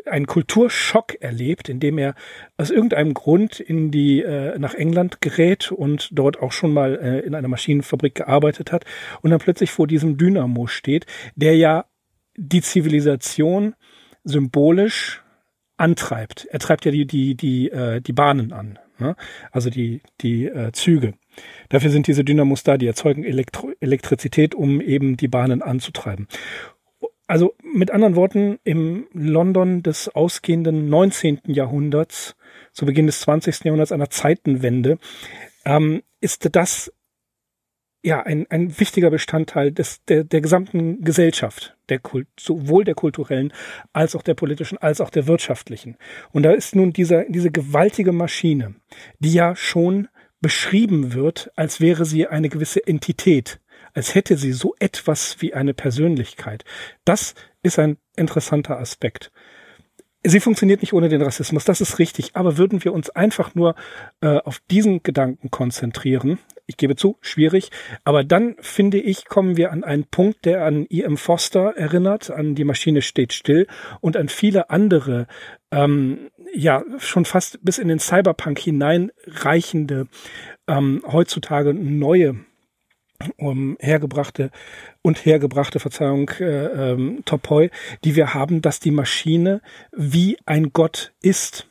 einen 0.06 0.26
Kulturschock 0.26 1.20
erlebt, 1.20 1.68
indem 1.68 1.98
er 1.98 2.14
aus 2.56 2.70
irgendeinem 2.70 3.14
Grund 3.14 3.60
in 3.60 3.90
die 3.90 4.22
äh, 4.22 4.58
nach 4.58 4.74
England 4.74 5.20
gerät 5.20 5.72
und 5.72 6.08
dort 6.12 6.40
auch 6.40 6.52
schon 6.52 6.72
mal 6.72 6.96
äh, 6.96 7.20
in 7.20 7.34
einer 7.34 7.48
Maschinenfabrik 7.48 8.14
gearbeitet 8.14 8.72
hat 8.72 8.84
und 9.22 9.30
dann 9.30 9.40
plötzlich 9.40 9.70
vor 9.70 9.86
diesem 9.86 10.16
Dynamo 10.16 10.66
steht, 10.66 11.06
der 11.34 11.56
ja 11.56 11.86
die 12.36 12.62
Zivilisation 12.62 13.74
symbolisch 14.24 15.22
antreibt. 15.76 16.46
Er 16.50 16.60
treibt 16.60 16.84
ja 16.84 16.92
die 16.92 17.06
die 17.06 17.34
die 17.34 17.70
äh, 17.70 18.00
die 18.00 18.12
Bahnen 18.12 18.52
an, 18.52 18.78
ne? 18.98 19.16
also 19.50 19.68
die 19.68 20.00
die 20.20 20.46
äh, 20.46 20.70
Züge. 20.72 21.14
Dafür 21.70 21.90
sind 21.90 22.06
diese 22.06 22.24
Dynamos 22.24 22.62
da, 22.62 22.76
die 22.76 22.86
erzeugen 22.86 23.24
Elektro 23.24 23.72
Elektrizität, 23.80 24.54
um 24.54 24.80
eben 24.80 25.16
die 25.16 25.28
Bahnen 25.28 25.62
anzutreiben. 25.62 26.28
Also 27.32 27.54
mit 27.62 27.90
anderen 27.90 28.14
Worten, 28.14 28.58
im 28.62 29.06
London 29.14 29.82
des 29.82 30.10
ausgehenden 30.10 30.90
19. 30.90 31.40
Jahrhunderts, 31.46 32.36
zu 32.74 32.84
Beginn 32.84 33.06
des 33.06 33.20
20. 33.20 33.64
Jahrhunderts, 33.64 33.90
einer 33.90 34.10
Zeitenwende, 34.10 34.98
ähm, 35.64 36.02
ist 36.20 36.54
das 36.54 36.92
ja 38.02 38.20
ein, 38.20 38.46
ein 38.50 38.78
wichtiger 38.78 39.08
Bestandteil 39.08 39.72
des, 39.72 40.04
der, 40.04 40.24
der 40.24 40.42
gesamten 40.42 41.00
Gesellschaft, 41.00 41.74
der 41.88 42.00
Kult, 42.00 42.28
sowohl 42.38 42.84
der 42.84 42.94
kulturellen 42.94 43.54
als 43.94 44.14
auch 44.14 44.22
der 44.22 44.34
politischen, 44.34 44.76
als 44.76 45.00
auch 45.00 45.08
der 45.08 45.26
wirtschaftlichen. 45.26 45.96
Und 46.32 46.42
da 46.42 46.50
ist 46.52 46.76
nun 46.76 46.92
dieser, 46.92 47.24
diese 47.30 47.50
gewaltige 47.50 48.12
Maschine, 48.12 48.74
die 49.20 49.32
ja 49.32 49.56
schon 49.56 50.08
beschrieben 50.42 51.14
wird, 51.14 51.50
als 51.56 51.80
wäre 51.80 52.04
sie 52.04 52.26
eine 52.26 52.50
gewisse 52.50 52.86
Entität, 52.86 53.58
als 53.94 54.14
hätte 54.14 54.36
sie 54.36 54.52
so 54.52 54.74
etwas 54.78 55.36
wie 55.40 55.54
eine 55.54 55.74
Persönlichkeit. 55.74 56.64
Das 57.04 57.34
ist 57.62 57.78
ein 57.78 57.98
interessanter 58.16 58.78
Aspekt. 58.78 59.32
Sie 60.24 60.38
funktioniert 60.38 60.82
nicht 60.82 60.92
ohne 60.92 61.08
den 61.08 61.22
Rassismus, 61.22 61.64
das 61.64 61.80
ist 61.80 61.98
richtig, 61.98 62.36
aber 62.36 62.56
würden 62.56 62.84
wir 62.84 62.92
uns 62.92 63.10
einfach 63.10 63.56
nur 63.56 63.74
äh, 64.20 64.38
auf 64.38 64.60
diesen 64.70 65.02
Gedanken 65.02 65.50
konzentrieren, 65.50 66.38
ich 66.66 66.76
gebe 66.76 66.94
zu, 66.94 67.18
schwierig, 67.20 67.72
aber 68.04 68.22
dann 68.22 68.54
finde 68.60 69.00
ich, 69.00 69.24
kommen 69.24 69.56
wir 69.56 69.72
an 69.72 69.82
einen 69.82 70.04
Punkt, 70.04 70.44
der 70.44 70.64
an 70.64 70.86
E.M. 70.88 71.16
Foster 71.16 71.76
erinnert, 71.76 72.30
an 72.30 72.54
die 72.54 72.62
Maschine 72.62 73.02
steht 73.02 73.32
still 73.32 73.66
und 74.00 74.16
an 74.16 74.28
viele 74.28 74.70
andere, 74.70 75.26
ähm, 75.72 76.30
ja, 76.54 76.84
schon 76.98 77.24
fast 77.24 77.58
bis 77.64 77.78
in 77.78 77.88
den 77.88 77.98
Cyberpunk 77.98 78.60
hineinreichende, 78.60 80.06
ähm, 80.68 81.02
heutzutage 81.04 81.74
neue 81.74 82.36
um, 83.36 83.76
hergebrachte 83.80 84.50
und 85.02 85.24
hergebrachte, 85.24 85.80
Verzeihung, 85.80 86.28
äh, 86.40 86.92
ähm, 86.92 87.22
Topoi, 87.24 87.70
die 88.04 88.16
wir 88.16 88.34
haben, 88.34 88.62
dass 88.62 88.80
die 88.80 88.90
Maschine 88.90 89.60
wie 89.92 90.38
ein 90.46 90.72
Gott 90.72 91.12
ist, 91.22 91.68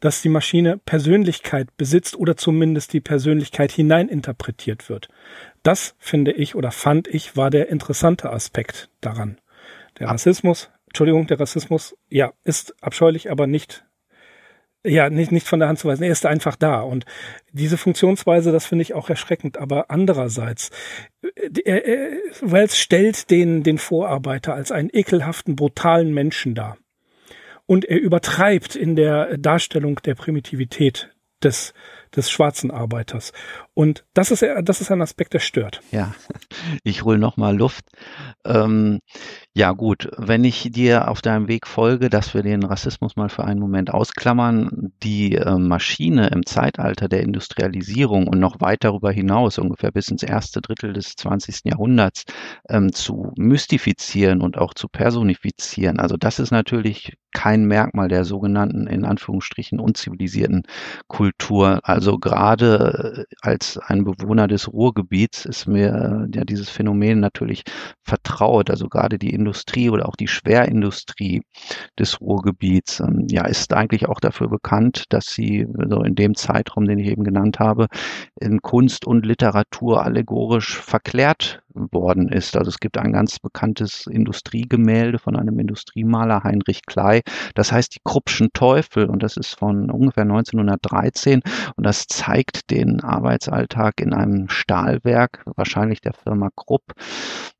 dass 0.00 0.22
die 0.22 0.28
Maschine 0.28 0.78
Persönlichkeit 0.78 1.76
besitzt 1.76 2.16
oder 2.16 2.36
zumindest 2.36 2.92
die 2.92 3.00
Persönlichkeit 3.00 3.72
hineininterpretiert 3.72 4.88
wird. 4.88 5.08
Das 5.62 5.94
finde 5.98 6.32
ich 6.32 6.54
oder 6.54 6.70
fand 6.70 7.08
ich 7.08 7.36
war 7.36 7.50
der 7.50 7.68
interessante 7.68 8.30
Aspekt 8.30 8.90
daran. 9.00 9.38
Der 9.98 10.08
Rassismus, 10.08 10.70
Entschuldigung, 10.88 11.26
der 11.26 11.40
Rassismus, 11.40 11.96
ja, 12.10 12.32
ist 12.44 12.74
abscheulich, 12.82 13.30
aber 13.30 13.46
nicht 13.46 13.84
ja, 14.84 15.08
nicht, 15.08 15.32
nicht 15.32 15.48
von 15.48 15.60
der 15.60 15.68
Hand 15.68 15.78
zu 15.78 15.88
weisen. 15.88 16.02
Er 16.02 16.12
ist 16.12 16.26
einfach 16.26 16.56
da. 16.56 16.80
Und 16.80 17.06
diese 17.52 17.78
Funktionsweise, 17.78 18.52
das 18.52 18.66
finde 18.66 18.82
ich 18.82 18.94
auch 18.94 19.08
erschreckend. 19.08 19.58
Aber 19.58 19.90
andererseits, 19.90 20.70
äh, 21.22 21.50
er, 21.64 21.84
er, 21.86 22.10
Wells 22.42 22.78
stellt 22.78 23.30
den, 23.30 23.62
den 23.62 23.78
Vorarbeiter 23.78 24.54
als 24.54 24.70
einen 24.70 24.90
ekelhaften, 24.92 25.56
brutalen 25.56 26.12
Menschen 26.12 26.54
dar. 26.54 26.76
Und 27.66 27.86
er 27.86 27.98
übertreibt 27.98 28.76
in 28.76 28.94
der 28.94 29.38
Darstellung 29.38 30.00
der 30.04 30.14
Primitivität 30.14 31.10
des, 31.42 31.72
des 32.14 32.30
schwarzen 32.30 32.70
Arbeiters. 32.70 33.32
Und 33.74 34.04
das 34.14 34.30
ist, 34.30 34.44
das 34.62 34.80
ist 34.80 34.90
ein 34.92 35.02
Aspekt, 35.02 35.34
der 35.34 35.40
stört. 35.40 35.80
Ja, 35.90 36.14
ich 36.84 37.02
hole 37.02 37.18
nochmal 37.18 37.56
Luft. 37.56 37.84
Ähm, 38.44 39.00
ja 39.52 39.72
gut, 39.72 40.10
wenn 40.16 40.44
ich 40.44 40.70
dir 40.72 41.08
auf 41.08 41.22
deinem 41.22 41.48
Weg 41.48 41.66
folge, 41.66 42.08
dass 42.08 42.34
wir 42.34 42.42
den 42.42 42.64
Rassismus 42.64 43.16
mal 43.16 43.28
für 43.28 43.44
einen 43.44 43.60
Moment 43.60 43.92
ausklammern, 43.92 44.92
die 45.02 45.34
äh, 45.34 45.58
Maschine 45.58 46.28
im 46.28 46.46
Zeitalter 46.46 47.08
der 47.08 47.22
Industrialisierung 47.22 48.28
und 48.28 48.38
noch 48.38 48.60
weit 48.60 48.84
darüber 48.84 49.10
hinaus, 49.10 49.58
ungefähr 49.58 49.90
bis 49.90 50.08
ins 50.08 50.22
erste 50.22 50.60
Drittel 50.60 50.92
des 50.92 51.16
20. 51.16 51.62
Jahrhunderts, 51.64 52.24
ähm, 52.68 52.92
zu 52.92 53.32
mystifizieren 53.36 54.40
und 54.40 54.56
auch 54.56 54.74
zu 54.74 54.88
personifizieren. 54.88 55.98
Also 55.98 56.16
das 56.16 56.38
ist 56.38 56.52
natürlich 56.52 57.16
kein 57.34 57.64
Merkmal 57.66 58.08
der 58.08 58.24
sogenannten, 58.24 58.86
in 58.86 59.04
Anführungsstrichen, 59.04 59.80
unzivilisierten 59.80 60.62
Kultur. 61.08 61.80
Also 61.82 62.18
gerade 62.18 63.26
äh, 63.26 63.36
als 63.64 63.78
ein 63.78 64.04
Bewohner 64.04 64.46
des 64.46 64.70
Ruhrgebiets 64.70 65.46
ist 65.46 65.66
mir 65.66 65.88
äh, 65.88 66.36
ja 66.36 66.44
dieses 66.44 66.68
Phänomen 66.68 67.20
natürlich 67.20 67.64
vertraut. 68.02 68.68
Also 68.70 68.88
gerade 68.88 69.18
die 69.18 69.30
Industrie 69.30 69.88
oder 69.90 70.06
auch 70.08 70.16
die 70.16 70.28
Schwerindustrie 70.28 71.42
des 71.98 72.20
Ruhrgebiets, 72.20 73.00
ähm, 73.00 73.26
ja, 73.30 73.46
ist 73.46 73.72
eigentlich 73.72 74.06
auch 74.06 74.20
dafür 74.20 74.48
bekannt, 74.48 75.04
dass 75.08 75.26
sie 75.26 75.66
so 75.88 76.02
in 76.02 76.14
dem 76.14 76.34
Zeitraum, 76.34 76.84
den 76.86 76.98
ich 76.98 77.08
eben 77.08 77.24
genannt 77.24 77.58
habe, 77.58 77.86
in 78.38 78.60
Kunst 78.60 79.06
und 79.06 79.24
Literatur 79.24 80.04
allegorisch 80.04 80.78
verklärt 80.78 81.63
worden 81.74 82.28
ist. 82.28 82.56
Also 82.56 82.68
es 82.68 82.78
gibt 82.78 82.98
ein 82.98 83.12
ganz 83.12 83.38
bekanntes 83.38 84.06
Industriegemälde 84.06 85.18
von 85.18 85.36
einem 85.36 85.58
Industriemaler 85.58 86.44
Heinrich 86.44 86.82
Klei. 86.86 87.22
Das 87.54 87.72
heißt 87.72 87.94
die 87.96 88.00
Kruppschen 88.04 88.50
Teufel 88.52 89.06
und 89.06 89.22
das 89.22 89.36
ist 89.36 89.58
von 89.58 89.90
ungefähr 89.90 90.22
1913 90.22 91.42
und 91.76 91.86
das 91.86 92.06
zeigt 92.06 92.70
den 92.70 93.00
Arbeitsalltag 93.00 94.00
in 94.00 94.12
einem 94.12 94.48
Stahlwerk, 94.48 95.42
wahrscheinlich 95.56 96.00
der 96.00 96.12
Firma 96.12 96.50
Krupp. 96.54 96.94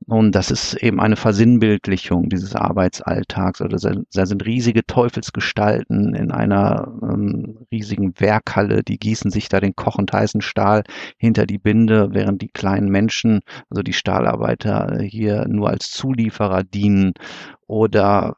Und 0.06 0.35
das 0.35 0.50
ist 0.50 0.75
eben 0.75 1.00
eine 1.00 1.16
Versinnbildlichung 1.16 2.28
dieses 2.28 2.54
Arbeitsalltags. 2.54 3.62
Also 3.62 4.04
da 4.12 4.26
sind 4.26 4.44
riesige 4.44 4.85
Teufelsgestalten 4.85 6.14
in 6.14 6.30
einer 6.30 6.92
ähm, 7.02 7.66
riesigen 7.73 8.12
Werkhalle, 8.21 8.83
die 8.83 8.99
gießen 8.99 9.30
sich 9.30 9.49
da 9.49 9.61
den 9.61 9.75
kochend 9.75 10.12
heißen 10.12 10.42
Stahl 10.42 10.85
hinter 11.16 11.47
die 11.47 11.59
Binde, 11.59 12.11
während 12.12 12.42
die 12.42 12.49
kleinen 12.49 12.90
Menschen, 12.90 13.40
also 13.71 13.83
die 13.83 13.94
Stahlarbeiter 14.04 14.99
hier 15.00 15.49
nur 15.49 15.70
als 15.70 15.90
Zulieferer 15.90 16.62
dienen 16.62 17.14
oder 17.66 18.37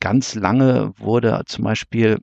ganz 0.00 0.34
lange 0.34 0.92
wurde 0.98 1.42
zum 1.46 1.64
Beispiel 1.64 2.18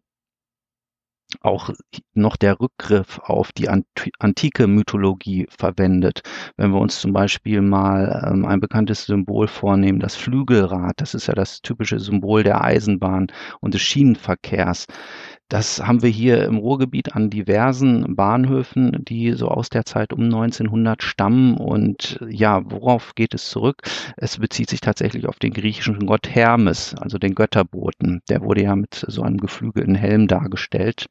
auch 1.41 1.69
noch 2.13 2.35
der 2.35 2.59
Rückgriff 2.59 3.19
auf 3.23 3.51
die 3.53 3.69
antike 3.69 4.67
Mythologie 4.67 5.47
verwendet. 5.49 6.21
Wenn 6.57 6.71
wir 6.71 6.79
uns 6.79 6.99
zum 6.99 7.13
Beispiel 7.13 7.61
mal 7.61 8.29
ähm, 8.29 8.45
ein 8.45 8.59
bekanntes 8.59 9.05
Symbol 9.05 9.47
vornehmen, 9.47 9.99
das 9.99 10.15
Flügelrad, 10.15 10.93
das 10.97 11.13
ist 11.13 11.27
ja 11.27 11.33
das 11.33 11.61
typische 11.61 11.99
Symbol 11.99 12.43
der 12.43 12.63
Eisenbahn 12.63 13.27
und 13.61 13.73
des 13.73 13.81
Schienenverkehrs. 13.81 14.87
Das 15.47 15.85
haben 15.85 16.01
wir 16.01 16.09
hier 16.09 16.43
im 16.45 16.57
Ruhrgebiet 16.57 17.15
an 17.15 17.29
diversen 17.29 18.15
Bahnhöfen, 18.15 19.05
die 19.05 19.33
so 19.33 19.47
aus 19.47 19.69
der 19.69 19.85
Zeit 19.85 20.11
um 20.11 20.23
1900 20.23 21.03
stammen. 21.03 21.55
Und 21.57 22.19
ja, 22.27 22.63
worauf 22.65 23.13
geht 23.13 23.35
es 23.35 23.49
zurück? 23.49 23.83
Es 24.17 24.39
bezieht 24.39 24.71
sich 24.71 24.81
tatsächlich 24.81 25.27
auf 25.27 25.37
den 25.37 25.53
griechischen 25.53 26.07
Gott 26.07 26.27
Hermes, 26.27 26.95
also 26.95 27.19
den 27.19 27.35
Götterboten. 27.35 28.21
Der 28.27 28.41
wurde 28.41 28.63
ja 28.63 28.75
mit 28.75 29.05
so 29.07 29.21
einem 29.21 29.37
geflügelten 29.37 29.93
Helm 29.93 30.27
dargestellt. 30.27 31.05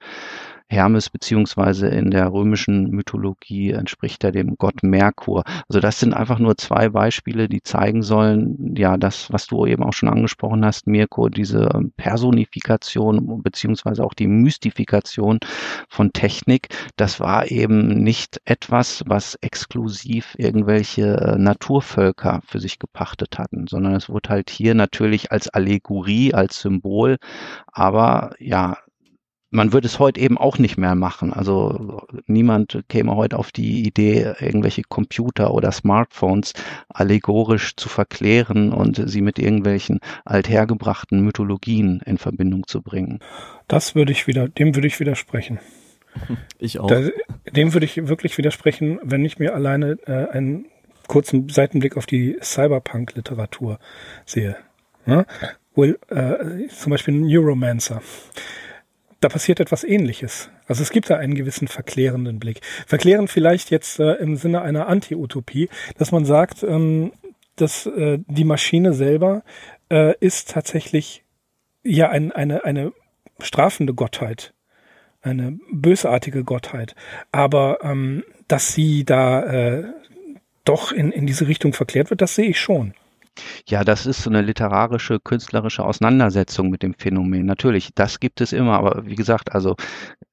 Hermes 0.69 1.11
beziehungsweise 1.11 1.89
in 1.89 2.11
der 2.11 2.33
römischen 2.33 2.91
Mythologie 2.91 3.73
entspricht 3.73 4.25
er 4.25 4.33
dem 4.33 4.57
Gott 4.57 4.83
Merkur. 4.83 5.45
Also 5.69 5.81
das 5.81 6.01
sind 6.01 6.15
einfach 6.15 6.39
nur 6.39 6.57
zwei 6.57 6.89
Beispiele, 6.89 7.49
die 7.49 7.63
zeigen 7.63 8.03
sollen, 8.03 8.75
ja, 8.77 8.97
das, 8.97 9.33
was 9.33 9.47
du 9.47 9.67
eben 9.67 9.83
auch 9.83 9.93
schon 9.93 10.09
angesprochen 10.09 10.65
hast, 10.65 10.87
Mirko, 10.87 11.29
diese 11.29 11.69
Personifikation 11.97 13.43
beziehungsweise 13.43 14.03
auch 14.05 14.15
die 14.15 14.27
Mystifikation 14.27 15.39
von 15.89 16.13
Technik, 16.13 16.69
das 16.97 17.21
war 17.21 17.51
eben 17.51 18.03
nicht 18.03 18.41
etwas, 18.45 19.03
was 19.07 19.37
exklusiv 19.37 20.35
irgendwelche 20.39 21.17
äh, 21.17 21.39
Naturvölker 21.39 22.41
für 22.47 22.61
sich 22.61 22.79
gepachtet 22.79 23.39
hatten, 23.39 23.67
sondern 23.69 23.95
es 23.95 24.09
wurde 24.09 24.31
halt 24.31 24.51
hier 24.51 24.75
natürlich 24.75 25.31
als 25.31 25.49
Allegorie, 25.49 26.35
als 26.35 26.61
Symbol, 26.61 27.19
aber 27.67 28.35
ja, 28.39 28.79
man 29.55 29.73
würde 29.73 29.87
es 29.87 30.01
heute 30.01 30.21
eben 30.21 30.37
auch 30.37 30.59
nicht 30.59 30.77
mehr 30.77 30.97
machen. 30.97 31.33
Also 31.33 32.03
niemand 32.27 32.85
käme 32.89 33.15
heute 33.15 33.39
auf 33.39 33.53
die 33.53 33.87
Idee, 33.87 34.35
irgendwelche 34.41 34.83
Computer 34.83 35.55
oder 35.55 35.71
Smartphones 35.71 36.55
allegorisch 36.89 37.77
zu 37.77 37.89
verklären 37.89 38.73
und 38.73 39.01
sie 39.09 39.21
mit 39.21 39.39
irgendwelchen 39.39 40.01
althergebrachten 40.25 41.21
Mythologien 41.21 42.03
in 42.05 42.19
Verbindung 42.19 42.67
zu 42.67 42.83
bringen. 42.83 43.21
Das 43.69 43.95
würde 43.95 44.11
ich 44.11 44.27
wieder, 44.27 44.49
dem 44.49 44.75
würde 44.75 44.89
ich 44.89 45.01
widersprechen. 45.01 45.59
Ich 46.61 46.79
auch. 46.79 46.87
Da, 46.87 47.09
dem 47.51 47.75
würde 47.75 47.87
ich 47.87 48.07
wirklich 48.07 48.39
widersprechen, 48.39 49.01
wenn 49.03 49.25
ich 49.25 49.41
mir 49.41 49.53
alleine 49.53 49.99
äh, 50.07 50.29
einen 50.31 50.67
kurzen 51.09 51.49
Seitenblick 51.49 51.97
auf 51.97 52.07
die 52.07 52.39
Cyberpunk-Literatur 52.41 53.81
sehe. 54.25 54.57
Ja? 55.07 55.27
Will, 55.75 55.99
äh, 56.09 56.69
zum 56.69 56.91
Beispiel 56.91 57.15
Neuromancer 57.15 58.01
da 59.25 59.31
passiert 59.31 59.59
etwas 59.59 59.85
Ähnliches. 59.85 60.51
Also 60.69 60.83
es 60.83 60.91
gibt 60.91 61.09
da 61.09 61.17
einen 61.17 61.35
gewissen 61.35 61.67
verklärenden 61.67 62.39
Blick. 62.39 62.61
Verklären 62.87 63.27
vielleicht 63.27 63.71
jetzt 63.71 63.99
äh, 63.99 64.13
im 64.17 64.37
Sinne 64.37 64.61
einer 64.61 64.87
Anti-Utopie, 64.87 65.71
dass 65.97 66.13
man 66.13 66.27
sagt, 66.27 66.63
ähm, 66.63 67.13
dass 67.57 67.87
äh, 67.87 68.19
die 68.27 68.45
Maschine 68.45 68.93
selber 68.93 69.43
äh, 69.91 70.15
ist 70.21 70.51
tatsächlich 70.51 71.25
ja 71.83 72.11
ein, 72.11 72.33
eine, 72.33 72.67
eine 72.67 72.93
strafende 73.41 73.95
Gottheit, 73.95 74.53
eine 75.23 75.59
bösartige 75.73 76.45
Gottheit. 76.45 76.95
Aber 77.33 77.79
ähm, 77.83 78.25
dass 78.47 78.75
sie 78.75 79.05
da 79.05 79.43
äh, 79.43 79.85
doch 80.65 80.93
in, 80.93 81.13
in 81.13 81.27
diese 81.27 81.49
Richtung 81.49 81.73
verklärt 81.73 82.11
wird, 82.11 82.21
das 82.21 82.35
sehe 82.35 82.51
ich 82.51 82.61
schon. 82.61 82.93
Ja, 83.69 83.85
das 83.85 84.07
ist 84.07 84.23
so 84.23 84.31
eine 84.31 84.43
literarische, 84.43 85.21
künstlerische 85.21 85.85
Auseinandersetzung 85.85 86.71
mit 86.71 86.83
dem 86.83 86.95
Phänomen. 86.95 87.47
Natürlich, 87.47 87.91
das 87.95 88.21
gibt 88.21 88.41
es 88.41 88.53
immer, 88.53 88.79
aber 88.79 89.07
wie 89.07 89.15
gesagt, 89.15 89.53
also 89.55 89.77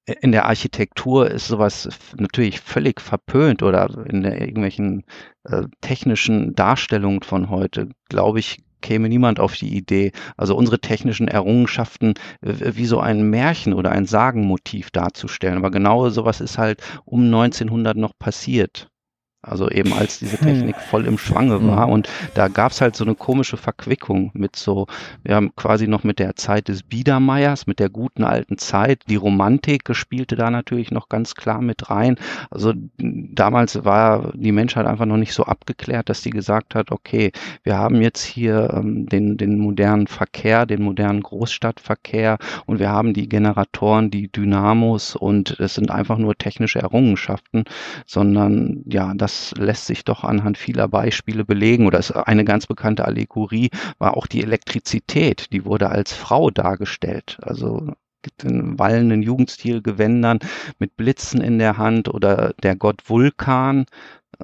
äh, 0.06 0.16
in 0.22 0.32
der 0.32 0.46
Architektur 0.46 1.30
ist 1.30 1.48
sowas 1.48 1.90
natürlich 2.18 2.60
völlig 2.62 3.02
verpönt 3.02 3.64
oder 3.64 4.06
in 4.08 4.24
der 4.24 4.40
irgendwelchen 4.42 5.06
äh, 5.46 5.64
technischen 5.82 6.56
Darstellungen 6.56 7.24
von 7.24 7.50
heute, 7.50 7.90
glaube 8.10 8.40
ich, 8.40 8.60
käme 8.82 9.10
niemand 9.10 9.40
auf 9.40 9.56
die 9.56 9.76
Idee, 9.76 10.12
also 10.38 10.56
unsere 10.56 10.80
technischen 10.80 11.28
Errungenschaften 11.28 12.16
äh, 12.42 12.74
wie 12.76 12.86
so 12.86 13.00
ein 13.00 13.30
Märchen 13.30 13.74
oder 13.74 13.92
ein 13.92 14.06
Sagenmotiv 14.06 14.92
darzustellen. 14.92 15.58
Aber 15.58 15.72
genau 15.72 16.10
sowas 16.10 16.42
ist 16.42 16.58
halt 16.58 16.82
um 17.06 17.26
1900 17.26 17.96
noch 17.98 18.18
passiert. 18.18 18.90
Also 19.44 19.70
eben 19.70 19.92
als 19.94 20.20
diese 20.20 20.40
hm. 20.40 20.46
Technik 20.48 20.76
voll 20.76 21.08
im 21.08 21.18
Schwange 21.18 21.66
war. 21.66 21.86
Hm. 21.86 21.94
Und 21.94 22.10
da 22.36 22.48
gab's 22.48 22.80
halt 22.80 22.96
so 22.96 23.04
eine 23.04 23.16
komische 23.16 23.58
Verquickung 23.58 24.30
mit 24.34 24.56
so, 24.56 24.86
wir 25.24 25.36
haben 25.36 25.56
quasi 25.56 25.88
noch 25.88 26.04
mit 26.04 26.20
der 26.20 26.36
Zeit 26.36 26.68
des 26.68 26.84
Biedermeiers, 26.84 27.66
mit 27.66 27.80
der 27.80 27.90
guten 27.90 28.24
alten 28.24 28.60
Zeit. 28.60 29.02
Die 29.10 29.16
Romantik 29.16 29.96
spielte 29.96 30.36
da 30.36 30.52
natürlich 30.52 30.92
noch 30.92 31.10
ganz 31.10 31.34
klar 31.34 31.62
mit 31.62 31.90
rein. 31.90 32.18
Also 32.52 32.74
damals 32.98 33.84
war 33.84 34.32
die 34.36 34.52
Menschheit 34.52 34.86
einfach 34.86 35.08
noch 35.08 35.18
nicht 35.18 35.34
so 35.34 35.44
abgeklärt, 35.44 36.10
dass 36.10 36.22
die 36.22 36.30
gesagt 36.30 36.76
hat, 36.76 36.92
okay, 36.92 37.32
wir 37.64 37.78
haben 37.78 38.02
jetzt 38.02 38.24
hier 38.24 38.72
ähm, 38.76 39.08
den, 39.08 39.38
den 39.38 39.58
modernen 39.58 40.06
Verkehr, 40.06 40.68
den 40.68 40.84
modernen 40.84 41.24
Großstadtverkehr 41.24 42.38
und 42.68 42.80
wir 42.80 42.90
haben 42.90 43.14
die 43.14 43.28
Generatoren, 43.28 44.12
die 44.12 44.32
Dynamos 44.32 45.16
und 45.16 45.60
es 45.60 45.74
sind 45.74 45.90
einfach 45.90 46.20
nur 46.20 46.38
technische 46.38 46.80
Errungenschaften, 46.80 47.64
sondern 48.06 48.84
ja, 48.86 49.14
das 49.16 49.31
das 49.32 49.54
lässt 49.58 49.86
sich 49.86 50.04
doch 50.04 50.24
anhand 50.24 50.58
vieler 50.58 50.88
Beispiele 50.88 51.46
belegen. 51.46 51.88
Oder 51.88 52.02
eine 52.28 52.44
ganz 52.44 52.68
bekannte 52.68 53.06
Allegorie 53.06 53.70
war 53.98 54.18
auch 54.18 54.28
die 54.28 54.44
Elektrizität. 54.44 55.52
Die 55.54 55.66
wurde 55.66 55.90
als 55.90 56.14
Frau 56.14 56.50
dargestellt. 56.50 57.38
Also 57.42 57.94
in 58.44 58.78
wallenden 58.78 59.24
Jugendstilgewändern 59.24 60.40
mit 60.78 60.96
Blitzen 60.96 61.42
in 61.42 61.58
der 61.58 61.78
Hand 61.78 62.08
oder 62.08 62.54
der 62.62 62.76
Gott 62.76 63.10
Vulkan, 63.10 63.86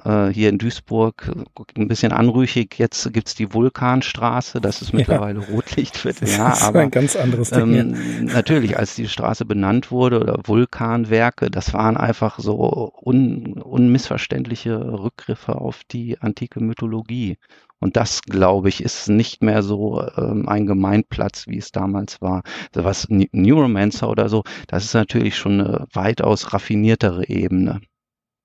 äh, 0.04 0.32
hier 0.32 0.48
in 0.48 0.58
Duisburg 0.58 1.30
ein 1.76 1.88
bisschen 1.88 2.12
anrüchig. 2.12 2.78
Jetzt 2.78 3.12
gibt's 3.12 3.34
die 3.34 3.52
Vulkanstraße, 3.52 4.60
das 4.60 4.82
ist 4.82 4.92
mittlerweile 4.92 5.40
ja. 5.40 5.46
Rotlichtviertel. 5.46 6.28
Ja, 6.28 6.50
das 6.50 6.60
ist 6.60 6.64
aber 6.64 6.80
ein 6.80 6.90
ganz 6.90 7.16
anderes 7.16 7.50
Ding. 7.50 7.74
Ähm, 7.74 8.24
natürlich, 8.26 8.78
als 8.78 8.94
die 8.94 9.08
Straße 9.08 9.44
benannt 9.44 9.90
wurde 9.90 10.20
oder 10.20 10.40
Vulkanwerke, 10.44 11.50
das 11.50 11.72
waren 11.72 11.96
einfach 11.96 12.38
so 12.38 12.92
un, 13.04 13.54
unmissverständliche 13.54 14.78
Rückgriffe 14.78 15.56
auf 15.56 15.82
die 15.90 16.20
antike 16.20 16.60
Mythologie. 16.60 17.36
Und 17.80 17.96
das, 17.96 18.22
glaube 18.22 18.68
ich, 18.68 18.82
ist 18.82 19.08
nicht 19.08 19.42
mehr 19.42 19.62
so 19.62 20.02
ähm, 20.16 20.48
ein 20.48 20.66
Gemeinplatz, 20.66 21.46
wie 21.46 21.58
es 21.58 21.70
damals 21.70 22.20
war. 22.20 22.42
Also 22.74 22.84
was 22.84 23.06
Neuromancer 23.08 24.08
oder 24.10 24.28
so, 24.28 24.42
das 24.66 24.84
ist 24.84 24.94
natürlich 24.94 25.36
schon 25.36 25.60
eine 25.60 25.86
weitaus 25.92 26.52
raffiniertere 26.52 27.28
Ebene. 27.28 27.80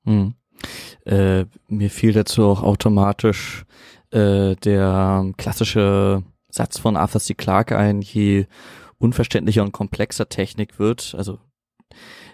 Hm. 0.06 0.36
Äh, 1.06 1.46
mir 1.68 1.90
fiel 1.90 2.14
dazu 2.14 2.44
auch 2.46 2.64
automatisch 2.64 3.66
äh, 4.12 4.56
der 4.56 5.32
klassische 5.38 6.24
Satz 6.50 6.78
von 6.80 6.98
Arthur 6.98 7.22
C. 7.22 7.34
Clarke 7.34 7.78
ein, 7.78 8.02
je 8.02 8.46
unverständlicher 9.00 9.64
und 9.64 9.72
komplexer 9.72 10.30
Technik 10.30 10.80
wird, 10.80 11.16
also 11.18 11.40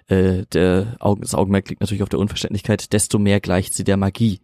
äh, 0.08 0.46
der 0.54 0.98
das 1.20 1.36
Augenmerk 1.36 1.70
liegt 1.70 1.82
natürlich 1.82 2.04
auf 2.04 2.10
der 2.10 2.20
Unverständlichkeit, 2.20 2.94
desto 2.94 3.18
mehr 3.18 3.40
gleicht 3.40 3.74
sie 3.74 3.84
der 3.84 3.98
Magie. 3.98 4.42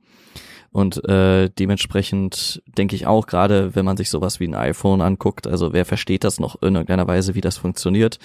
Und 0.72 1.08
äh, 1.08 1.50
dementsprechend 1.50 2.62
denke 2.68 2.98
ich 2.98 3.08
auch, 3.08 3.28
gerade 3.28 3.76
wenn 3.76 3.86
man 3.86 3.96
sich 3.96 4.10
sowas 4.10 4.42
wie 4.42 4.48
ein 4.48 4.56
iPhone 4.56 5.00
anguckt, 5.00 5.48
also 5.48 5.72
wer 5.72 5.86
versteht 5.86 6.26
das 6.26 6.38
noch 6.38 6.62
in 6.62 6.76
irgendeiner 6.76 7.08
Weise, 7.08 7.34
wie 7.34 7.40
das 7.42 7.56
funktioniert, 7.56 8.20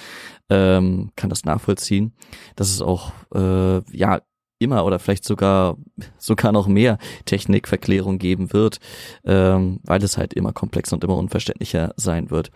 ähm, 0.49 1.13
kann 1.15 1.31
das 1.31 1.45
nachvollziehen, 1.45 2.13
dass 2.57 2.71
es 2.71 2.83
auch 2.83 3.13
äh, 3.33 3.83
ja 3.97 4.21
immer 4.61 4.85
oder 4.85 4.99
vielleicht 4.99 5.25
sogar 5.25 5.77
sogar 6.19 6.53
noch 6.53 6.69
mehr 6.69 6.99
Technikverklärung 7.25 8.19
geben 8.19 8.53
wird, 8.53 8.79
ähm, 9.25 9.81
weil 9.83 10.03
es 10.03 10.17
halt 10.17 10.35
immer 10.35 10.53
komplexer 10.53 10.95
und 10.95 11.05
immer 11.05 11.17
unverständlicher 11.17 11.93
sein 11.97 12.31
wird. 12.31 12.51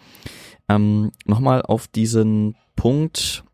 Ähm, 0.68 1.10
Nochmal 1.24 1.62
auf 1.62 1.88
diesen 1.88 2.56
Punkt, 2.76 3.44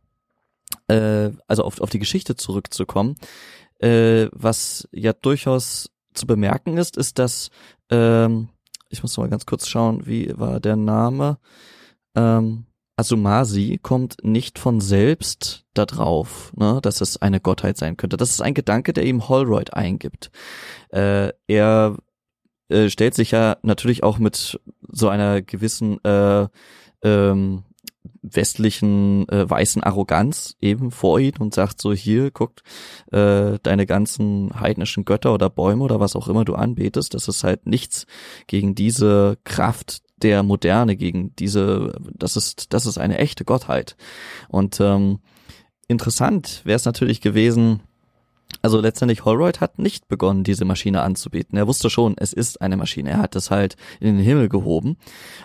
äh, 0.89 1.31
also 1.47 1.65
auf, 1.65 1.81
auf 1.81 1.91
die 1.91 1.99
Geschichte 1.99 2.37
zurückzukommen, 2.37 3.17
äh, 3.79 4.27
was 4.33 4.89
ja 4.93 5.13
durchaus 5.13 5.91
zu 6.13 6.27
bemerken 6.27 6.77
ist, 6.77 6.97
ist, 6.97 7.19
dass 7.19 7.51
ähm, 7.89 8.49
ich 8.91 9.03
muss 9.03 9.17
mal 9.17 9.29
ganz 9.29 9.47
kurz 9.47 9.69
schauen, 9.69 10.07
wie 10.07 10.33
war 10.37 10.61
der 10.61 10.77
Name? 10.77 11.39
Ähm, 12.17 12.67
Asumasi 13.01 13.81
kommt 13.83 14.19
nicht 14.23 14.59
von 14.59 14.81
selbst 14.81 15.65
da 15.73 15.87
drauf, 15.87 16.53
ne, 16.55 16.81
dass 16.83 17.01
es 17.01 17.21
eine 17.21 17.41
Gottheit 17.41 17.79
sein 17.79 17.97
könnte. 17.97 18.19
Das 18.19 18.31
ist 18.31 18.43
ein 18.43 18.55
Gedanke, 18.55 18.93
der 18.93 19.07
ihm 19.07 19.29
Holroyd 19.29 19.73
eingibt. 19.73 20.31
Äh, 20.91 21.33
er 21.47 21.97
äh, 22.69 22.91
stellt 22.91 23.15
sich 23.15 23.31
ja 23.31 23.57
natürlich 23.63 24.03
auch 24.03 24.19
mit 24.19 24.61
so 24.93 25.09
einer 25.09 25.41
gewissen 25.41 26.03
äh, 26.05 26.47
ähm, 27.03 27.65
westlichen 28.23 29.27
äh, 29.31 29.49
weißen 29.49 29.83
Arroganz 29.83 30.57
eben 30.61 30.91
vor 30.91 31.19
ihn 31.19 31.39
und 31.39 31.55
sagt 31.55 31.81
so 31.81 31.95
hier 31.95 32.31
guckt 32.31 32.63
äh, 33.13 33.59
deine 33.63 33.87
ganzen 33.87 34.61
heidnischen 34.61 35.07
Götter 35.07 35.33
oder 35.33 35.49
Bäume 35.49 35.85
oder 35.85 36.01
was 36.01 36.17
auch 36.17 36.29
immer 36.29 36.45
du 36.45 36.55
anbetest 36.55 37.15
das 37.15 37.29
ist 37.29 37.45
halt 37.45 37.67
nichts 37.67 38.07
gegen 38.47 38.75
diese 38.75 39.39
Kraft 39.45 40.03
der 40.23 40.43
Moderne 40.43 40.97
gegen 40.97 41.35
diese 41.37 41.95
das 42.15 42.37
ist 42.37 42.73
das 42.73 42.87
ist 42.87 42.99
eine 42.99 43.19
echte 43.19 43.45
Gottheit 43.45 43.97
und 44.49 44.81
ähm, 44.81 45.21
interessant 45.89 46.63
wäre 46.65 46.77
es 46.77 46.85
natürlich 46.85 47.21
gewesen 47.21 47.81
also 48.63 48.81
letztendlich 48.81 49.25
Holroyd 49.25 49.61
hat 49.61 49.79
nicht 49.79 50.09
begonnen, 50.09 50.45
diese 50.45 50.65
Maschine 50.65 51.03
anzubieten. 51.03 51.57
Er 51.57 51.67
wusste 51.67 51.89
schon, 51.89 52.17
es 52.19 52.33
ist 52.33 52.61
eine 52.61 52.77
Maschine. 52.77 53.11
Er 53.11 53.19
hat 53.19 53.37
es 53.37 53.51
halt 53.51 53.77
in 54.01 54.17
den 54.17 54.25
Himmel 54.25 54.49
gehoben, 54.49 54.97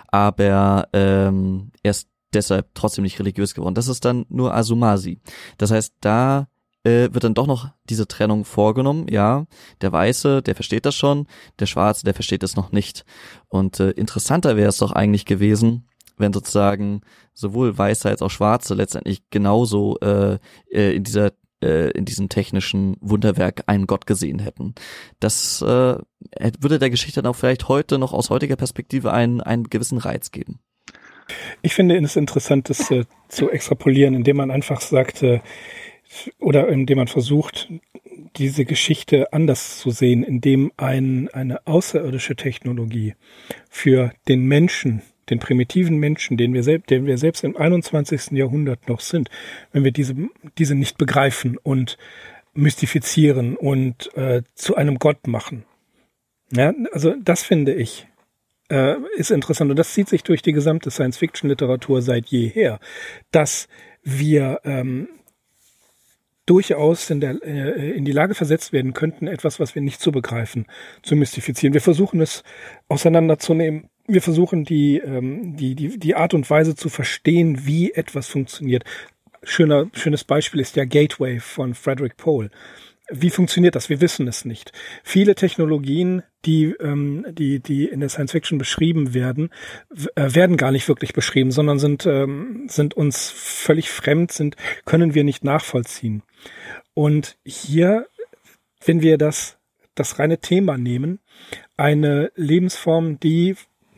aber 0.07 0.89
ähm, 0.91 1.71
erst 1.83 2.09
deshalb 2.33 2.73
trotzdem 2.73 3.03
nicht 3.03 3.19
religiös 3.19 3.53
geworden. 3.53 3.75
Das 3.75 3.87
ist 3.87 4.03
dann 4.05 4.25
nur 4.29 4.53
Asumasi. 4.53 5.19
Das 5.57 5.71
heißt, 5.71 5.93
da 6.01 6.47
äh, 6.85 7.13
wird 7.13 7.23
dann 7.23 7.33
doch 7.33 7.47
noch 7.47 7.69
diese 7.89 8.07
Trennung 8.07 8.45
vorgenommen. 8.45 9.07
Ja, 9.09 9.45
der 9.81 9.91
Weiße, 9.91 10.41
der 10.41 10.55
versteht 10.55 10.85
das 10.85 10.95
schon, 10.95 11.27
der 11.59 11.65
Schwarze, 11.65 12.05
der 12.05 12.13
versteht 12.13 12.43
das 12.43 12.55
noch 12.55 12.71
nicht. 12.71 13.05
Und 13.47 13.79
äh, 13.79 13.91
interessanter 13.91 14.55
wäre 14.55 14.69
es 14.69 14.77
doch 14.77 14.91
eigentlich 14.91 15.25
gewesen, 15.25 15.87
wenn 16.17 16.31
sozusagen 16.31 17.01
sowohl 17.33 17.77
Weiße 17.77 18.07
als 18.07 18.21
auch 18.21 18.31
Schwarze 18.31 18.73
letztendlich 18.75 19.23
genauso 19.29 19.97
äh, 19.99 20.37
äh 20.71 20.95
in 20.95 21.03
dieser 21.03 21.31
äh, 21.61 21.89
in 21.91 22.05
diesem 22.05 22.29
technischen 22.29 22.97
Wunderwerk 23.01 23.63
einen 23.67 23.87
Gott 23.87 24.05
gesehen 24.05 24.39
hätten. 24.39 24.75
Das 25.19 25.61
äh, 25.61 25.97
würde 26.59 26.79
der 26.79 26.89
Geschichte 26.89 27.21
dann 27.21 27.31
auch 27.31 27.35
vielleicht 27.35 27.67
heute 27.67 27.97
noch 27.97 28.13
aus 28.13 28.29
heutiger 28.29 28.55
Perspektive 28.55 29.11
einen, 29.11 29.41
einen 29.41 29.69
gewissen 29.69 29.97
Reiz 29.97 30.31
geben. 30.31 30.59
Ich 31.61 31.73
finde 31.73 31.97
es 31.97 32.15
interessant, 32.15 32.69
das 32.69 32.91
äh, 32.91 33.05
zu 33.29 33.49
extrapolieren, 33.49 34.13
indem 34.13 34.37
man 34.37 34.51
einfach 34.51 34.81
sagt, 34.81 35.23
äh, 35.23 35.39
oder 36.39 36.67
indem 36.67 36.97
man 36.97 37.07
versucht, 37.07 37.69
diese 38.37 38.65
Geschichte 38.65 39.33
anders 39.33 39.79
zu 39.79 39.91
sehen, 39.91 40.23
indem 40.23 40.71
ein, 40.77 41.29
eine 41.29 41.65
außerirdische 41.67 42.35
Technologie 42.35 43.15
für 43.69 44.11
den 44.27 44.45
Menschen, 44.45 45.01
den 45.29 45.39
primitiven 45.39 45.97
Menschen, 45.97 46.37
den 46.37 46.53
wir, 46.53 46.63
selbst, 46.63 46.89
den 46.89 47.05
wir 47.05 47.17
selbst 47.17 47.43
im 47.43 47.57
21. 47.57 48.31
Jahrhundert 48.31 48.87
noch 48.87 48.99
sind, 48.99 49.29
wenn 49.71 49.83
wir 49.83 49.91
diese, 49.91 50.15
diese 50.57 50.75
nicht 50.75 50.97
begreifen 50.97 51.57
und 51.57 51.97
mystifizieren 52.53 53.57
und 53.57 54.15
äh, 54.15 54.43
zu 54.53 54.75
einem 54.75 54.99
Gott 54.99 55.27
machen. 55.27 55.65
Ja, 56.51 56.73
also 56.91 57.15
das 57.21 57.43
finde 57.43 57.73
ich 57.73 58.07
äh, 58.69 58.95
ist 59.15 59.31
interessant 59.31 59.69
und 59.71 59.77
das 59.77 59.93
zieht 59.93 60.09
sich 60.09 60.23
durch 60.23 60.41
die 60.41 60.53
gesamte 60.53 60.91
Science-Fiction-Literatur 60.91 62.01
seit 62.01 62.27
jeher, 62.27 62.79
dass 63.31 63.67
wir 64.03 64.61
ähm, 64.63 65.09
durchaus 66.45 67.09
in, 67.09 67.19
der, 67.19 67.43
äh, 67.43 67.91
in 67.91 68.05
die 68.05 68.11
Lage 68.11 68.35
versetzt 68.35 68.73
werden 68.73 68.93
könnten, 68.93 69.27
etwas, 69.27 69.59
was 69.59 69.75
wir 69.75 69.81
nicht 69.81 69.99
zu 69.99 70.11
begreifen, 70.11 70.65
zu 71.01 71.15
mystifizieren. 71.15 71.73
Wir 71.73 71.81
versuchen 71.81 72.21
es 72.21 72.43
auseinanderzunehmen. 72.87 73.89
Wir 74.07 74.21
versuchen 74.21 74.63
die, 74.63 74.97
ähm, 74.97 75.55
die, 75.57 75.75
die, 75.75 75.97
die 75.97 76.15
Art 76.15 76.33
und 76.33 76.49
Weise 76.49 76.75
zu 76.75 76.89
verstehen, 76.89 77.65
wie 77.65 77.91
etwas 77.91 78.27
funktioniert. 78.27 78.83
Schöner, 79.43 79.87
schönes 79.93 80.23
Beispiel 80.23 80.59
ist 80.61 80.75
der 80.75 80.85
Gateway 80.85 81.39
von 81.39 81.73
Frederick 81.73 82.17
Pohl. 82.17 82.51
Wie 83.11 83.29
funktioniert 83.29 83.75
das? 83.75 83.89
Wir 83.89 84.01
wissen 84.01 84.27
es 84.27 84.45
nicht. 84.45 84.71
Viele 85.03 85.35
Technologien, 85.35 86.23
die, 86.43 86.75
ähm, 86.79 87.25
die, 87.29 87.59
die 87.59 87.85
in 87.85 87.99
der 87.99 88.09
Science 88.09 88.31
Fiction 88.31 88.57
beschrieben 88.57 89.13
werden, 89.13 89.51
äh, 90.15 90.33
werden 90.33 90.57
gar 90.57 90.71
nicht 90.71 90.87
wirklich 90.87 91.13
beschrieben, 91.13 91.51
sondern 91.51 91.77
sind, 91.77 92.05
ähm, 92.05 92.65
sind 92.67 92.95
uns 92.95 93.29
völlig 93.29 93.89
fremd, 93.91 94.31
sind, 94.31 94.55
können 94.85 95.13
wir 95.13 95.23
nicht 95.23 95.43
nachvollziehen. 95.43 96.23
Und 96.95 97.37
hier, 97.45 98.07
wenn 98.83 99.01
wir 99.01 99.17
das, 99.17 99.57
das 99.93 100.17
reine 100.17 100.39
Thema 100.39 100.77
nehmen, 100.77 101.19
eine 101.77 102.31
Lebensform, 102.35 103.19
die, 103.19 103.55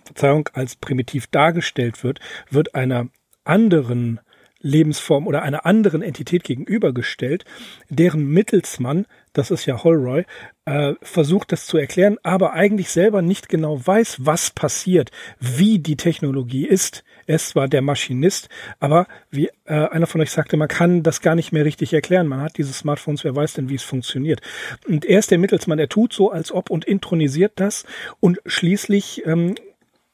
Verzeihung, 0.07 0.49
als 0.53 0.75
primitiv 0.75 1.27
dargestellt 1.27 2.03
wird, 2.03 2.19
wird 2.49 2.75
einer 2.75 3.09
anderen 3.43 4.19
Lebensform 4.67 5.27
oder 5.27 5.41
einer 5.41 5.65
anderen 5.65 6.01
Entität 6.01 6.43
gegenübergestellt, 6.43 7.45
deren 7.89 8.25
Mittelsmann, 8.27 9.05
das 9.33 9.51
ist 9.51 9.65
ja 9.65 9.83
Holroy, 9.83 10.25
äh, 10.65 10.93
versucht 11.01 11.51
das 11.51 11.65
zu 11.65 11.77
erklären, 11.77 12.17
aber 12.23 12.53
eigentlich 12.53 12.89
selber 12.89 13.21
nicht 13.21 13.49
genau 13.49 13.79
weiß, 13.85 14.25
was 14.25 14.51
passiert, 14.51 15.11
wie 15.39 15.79
die 15.79 15.95
Technologie 15.95 16.65
ist. 16.65 17.03
Er 17.25 17.35
ist 17.35 17.49
zwar 17.49 17.67
der 17.67 17.81
Maschinist, 17.81 18.49
aber 18.79 19.07
wie 19.29 19.49
äh, 19.65 19.73
einer 19.73 20.07
von 20.07 20.21
euch 20.21 20.31
sagte, 20.31 20.57
man 20.57 20.67
kann 20.67 21.03
das 21.03 21.21
gar 21.21 21.35
nicht 21.35 21.51
mehr 21.51 21.65
richtig 21.65 21.93
erklären. 21.93 22.27
Man 22.27 22.41
hat 22.41 22.57
diese 22.57 22.73
Smartphones, 22.73 23.23
wer 23.23 23.35
weiß 23.35 23.53
denn, 23.53 23.69
wie 23.69 23.75
es 23.75 23.83
funktioniert. 23.83 24.41
Und 24.87 25.05
er 25.05 25.19
ist 25.19 25.31
der 25.31 25.37
Mittelsmann, 25.37 25.79
er 25.79 25.89
tut 25.89 26.13
so, 26.13 26.31
als 26.31 26.51
ob 26.51 26.69
und 26.69 26.85
intronisiert 26.85 27.53
das 27.55 27.85
und 28.19 28.39
schließlich 28.45 29.25
ähm, 29.25 29.55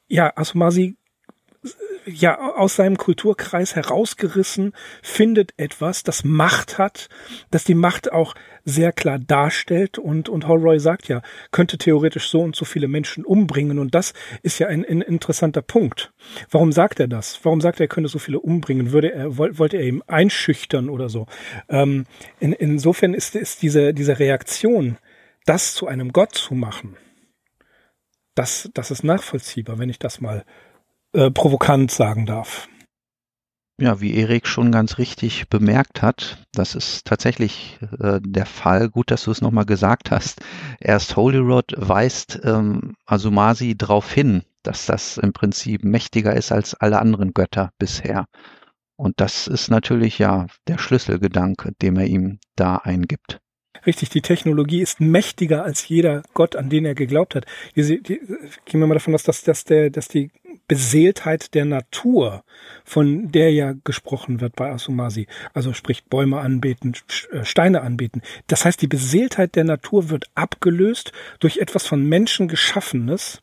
ja, 0.08 0.32
Asumasi 0.36 0.96
ja 2.06 2.56
aus 2.56 2.76
seinem 2.76 2.98
Kulturkreis 2.98 3.76
herausgerissen, 3.76 4.74
findet 5.02 5.54
etwas, 5.58 6.04
das 6.04 6.24
Macht 6.24 6.78
hat, 6.78 7.10
das 7.52 7.64
die 7.64 7.76
Macht 7.76 8.12
auch 8.12 8.36
sehr 8.66 8.92
klar 8.92 9.20
darstellt 9.20 9.98
und 9.98 10.30
und 10.30 10.48
Holroy 10.48 10.80
sagt 10.80 11.08
ja, 11.08 11.22
könnte 11.52 11.78
theoretisch 11.78 12.30
so 12.30 12.42
und 12.42 12.56
so 12.56 12.66
viele 12.66 12.88
Menschen 12.88 13.26
umbringen 13.26 13.80
und 13.80 13.94
das 13.94 14.14
ist 14.42 14.60
ja 14.60 14.68
ein, 14.68 14.86
ein 14.86 15.02
interessanter 15.02 15.62
Punkt. 15.62 16.14
Warum 16.50 16.72
sagt 16.72 17.00
er 17.00 17.08
das? 17.08 17.40
Warum 17.44 17.62
sagt 17.62 17.80
er, 17.80 17.86
er 17.86 17.90
könnte 17.90 18.10
so 18.10 18.20
viele 18.20 18.40
umbringen? 18.40 18.92
Würde 18.92 19.12
er 19.14 19.38
wollte 19.38 19.78
er 19.78 19.84
ihm 19.84 20.04
einschüchtern 20.08 20.90
oder 20.90 21.10
so? 21.10 21.28
Ähm, 21.70 22.06
in, 22.40 22.54
insofern 22.54 23.14
ist 23.14 23.36
ist 23.36 23.62
diese 23.62 23.94
diese 23.94 24.20
Reaktion, 24.20 24.98
das 25.46 25.74
zu 25.74 25.88
einem 25.88 26.14
Gott 26.14 26.36
zu 26.36 26.54
machen, 26.54 26.98
das 28.36 28.70
das 28.74 28.92
ist 28.92 29.04
nachvollziehbar, 29.04 29.78
wenn 29.78 29.90
ich 29.90 30.00
das 30.00 30.22
mal 30.22 30.46
äh, 31.14 31.32
provokant 31.32 31.92
sagen 31.92 32.26
darf. 32.26 32.68
Ja, 33.80 34.00
wie 34.02 34.14
Erik 34.14 34.46
schon 34.46 34.72
ganz 34.72 35.00
richtig 35.00 35.50
bemerkt 35.50 36.04
hat, 36.04 36.46
das 36.54 36.76
ist 36.76 37.06
tatsächlich 37.06 37.80
äh, 38.00 38.20
der 38.22 38.46
Fall. 38.46 38.88
Gut, 38.90 39.10
dass 39.10 39.24
du 39.24 39.32
es 39.32 39.42
nochmal 39.42 39.66
gesagt 39.66 40.12
hast. 40.12 40.42
Erst 40.80 41.16
Holyrood 41.16 41.74
weist 41.78 42.40
ähm, 42.44 42.96
Asumasi 43.08 43.76
darauf 43.76 44.12
hin, 44.12 44.44
dass 44.62 44.86
das 44.86 45.18
im 45.18 45.34
Prinzip 45.34 45.84
mächtiger 45.84 46.36
ist 46.36 46.52
als 46.52 46.76
alle 46.76 47.00
anderen 47.00 47.34
Götter 47.34 47.72
bisher. 47.80 48.28
Und 48.96 49.20
das 49.20 49.48
ist 49.48 49.70
natürlich 49.70 50.20
ja 50.20 50.46
der 50.68 50.78
Schlüsselgedanke, 50.78 51.72
den 51.82 51.98
er 51.98 52.06
ihm 52.06 52.40
da 52.56 52.76
eingibt. 52.76 53.40
Richtig, 53.86 54.10
die 54.10 54.22
Technologie 54.22 54.82
ist 54.82 55.02
mächtiger 55.02 55.64
als 55.64 55.88
jeder 55.88 56.24
Gott, 56.34 56.56
an 56.56 56.70
den 56.70 56.86
er 56.86 56.96
geglaubt 56.96 57.36
hat. 57.36 57.46
Die, 57.76 58.02
die, 58.02 58.20
gehen 58.66 58.80
wir 58.80 58.88
mal 58.88 58.94
davon 58.94 59.14
aus, 59.14 59.24
dass, 59.24 59.44
dass, 59.44 59.66
der, 59.66 59.90
dass 59.90 60.08
die 60.08 60.32
Beseeltheit 60.68 61.54
der 61.54 61.66
Natur, 61.66 62.44
von 62.86 63.32
der 63.32 63.52
ja 63.52 63.74
gesprochen 63.84 64.40
wird 64.40 64.56
bei 64.56 64.72
Asumasi, 64.72 65.28
also 65.54 65.74
sprich 65.74 66.06
Bäume 66.06 66.40
anbeten, 66.40 66.94
äh, 67.32 67.44
Steine 67.44 67.82
anbeten. 67.82 68.22
Das 68.48 68.66
heißt, 68.66 68.82
die 68.82 68.88
Beseeltheit 68.88 69.56
der 69.56 69.66
Natur 69.66 70.10
wird 70.10 70.26
abgelöst 70.36 71.12
durch 71.40 71.58
etwas 71.58 71.86
von 71.86 72.08
Menschen 72.08 72.48
geschaffenes, 72.48 73.42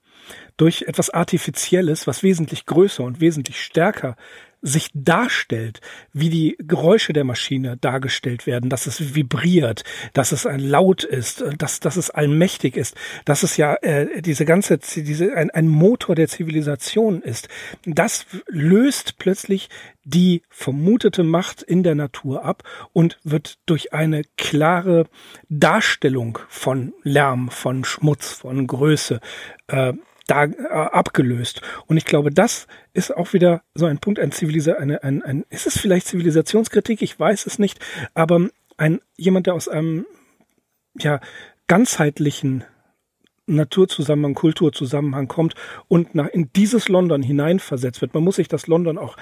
durch 0.56 0.82
etwas 0.82 1.10
Artifizielles, 1.10 2.06
was 2.06 2.22
wesentlich 2.22 2.66
größer 2.66 3.04
und 3.04 3.20
wesentlich 3.20 3.62
stärker 3.62 4.16
sich 4.62 4.90
darstellt, 4.94 5.80
wie 6.12 6.28
die 6.28 6.56
Geräusche 6.58 7.12
der 7.12 7.24
Maschine 7.24 7.76
dargestellt 7.76 8.46
werden, 8.46 8.68
dass 8.70 8.86
es 8.86 9.14
vibriert, 9.14 9.84
dass 10.12 10.32
es 10.32 10.46
ein 10.46 10.60
Laut 10.60 11.04
ist, 11.04 11.44
dass, 11.58 11.80
dass 11.80 11.96
es 11.96 12.10
allmächtig 12.10 12.76
ist, 12.76 12.96
dass 13.24 13.42
es 13.42 13.56
ja 13.56 13.74
äh, 13.82 14.20
diese 14.22 14.44
ganze, 14.44 14.78
diese, 14.78 15.34
ein, 15.34 15.50
ein 15.50 15.68
Motor 15.68 16.14
der 16.14 16.28
Zivilisation 16.28 17.22
ist. 17.22 17.48
Das 17.84 18.26
löst 18.48 19.18
plötzlich 19.18 19.68
die 20.04 20.42
vermutete 20.48 21.22
Macht 21.22 21.62
in 21.62 21.82
der 21.82 21.94
Natur 21.94 22.44
ab 22.44 22.62
und 22.92 23.18
wird 23.22 23.58
durch 23.66 23.92
eine 23.92 24.22
klare 24.36 25.06
Darstellung 25.48 26.38
von 26.48 26.92
Lärm, 27.02 27.50
von 27.50 27.84
Schmutz, 27.84 28.32
von 28.32 28.66
Größe 28.66 29.20
äh, 29.68 29.92
da 30.30 30.44
äh, 30.44 30.68
abgelöst. 30.68 31.60
Und 31.86 31.96
ich 31.96 32.04
glaube, 32.04 32.30
das 32.30 32.66
ist 32.92 33.16
auch 33.16 33.32
wieder 33.32 33.62
so 33.74 33.86
ein 33.86 33.98
Punkt, 33.98 34.20
ein 34.20 34.32
Zivilisa 34.32 34.74
eine, 34.74 35.02
ein, 35.02 35.22
ein, 35.22 35.44
ist 35.50 35.66
es 35.66 35.78
vielleicht 35.78 36.06
Zivilisationskritik? 36.06 37.02
Ich 37.02 37.18
weiß 37.18 37.46
es 37.46 37.58
nicht, 37.58 37.80
aber 38.14 38.48
ein 38.76 39.00
jemand, 39.16 39.46
der 39.46 39.54
aus 39.54 39.68
einem 39.68 40.06
ja 40.98 41.20
ganzheitlichen 41.66 42.64
Naturzusammenhang, 43.46 44.34
Kulturzusammenhang 44.34 45.26
kommt 45.26 45.54
und 45.88 46.14
nach, 46.14 46.28
in 46.28 46.50
dieses 46.54 46.88
London 46.88 47.22
hineinversetzt 47.22 48.00
wird. 48.00 48.14
Man 48.14 48.22
muss 48.22 48.36
sich 48.36 48.48
das 48.48 48.68
London 48.68 48.96
auch 48.96 49.16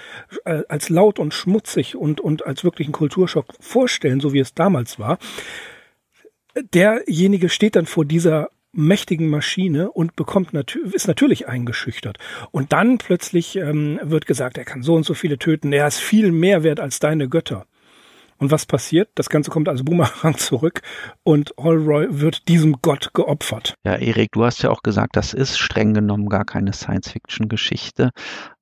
äh, 0.44 0.62
als 0.68 0.90
laut 0.90 1.18
und 1.18 1.32
schmutzig 1.32 1.96
und, 1.96 2.20
und 2.20 2.46
als 2.46 2.62
wirklichen 2.62 2.92
Kulturschock 2.92 3.46
vorstellen, 3.60 4.20
so 4.20 4.32
wie 4.34 4.40
es 4.40 4.54
damals 4.54 4.98
war. 4.98 5.18
Derjenige 6.74 7.48
steht 7.48 7.76
dann 7.76 7.86
vor 7.86 8.04
dieser 8.04 8.50
mächtigen 8.78 9.28
Maschine 9.28 9.90
und 9.90 10.16
bekommt 10.16 10.52
natür 10.54 10.94
ist 10.94 11.08
natürlich 11.08 11.48
eingeschüchtert. 11.48 12.18
Und 12.50 12.72
dann 12.72 12.98
plötzlich 12.98 13.56
ähm, 13.56 13.98
wird 14.02 14.26
gesagt, 14.26 14.56
er 14.56 14.64
kann 14.64 14.82
so 14.82 14.94
und 14.94 15.04
so 15.04 15.14
viele 15.14 15.38
töten, 15.38 15.72
er 15.72 15.86
ist 15.86 15.98
viel 15.98 16.32
mehr 16.32 16.62
wert 16.62 16.80
als 16.80 16.98
deine 16.98 17.28
Götter. 17.28 17.66
Und 18.38 18.52
was 18.52 18.66
passiert? 18.66 19.10
Das 19.16 19.28
Ganze 19.28 19.50
kommt 19.50 19.68
als 19.68 19.84
Boomerang 19.84 20.36
zurück 20.38 20.80
und 21.24 21.52
Holroy 21.58 22.06
wird 22.08 22.48
diesem 22.48 22.76
Gott 22.80 23.12
geopfert. 23.12 23.74
Ja, 23.84 23.96
Erik, 23.96 24.30
du 24.32 24.44
hast 24.44 24.62
ja 24.62 24.70
auch 24.70 24.82
gesagt, 24.82 25.16
das 25.16 25.34
ist 25.34 25.58
streng 25.58 25.92
genommen 25.92 26.28
gar 26.28 26.44
keine 26.44 26.72
Science-Fiction-Geschichte. 26.72 28.10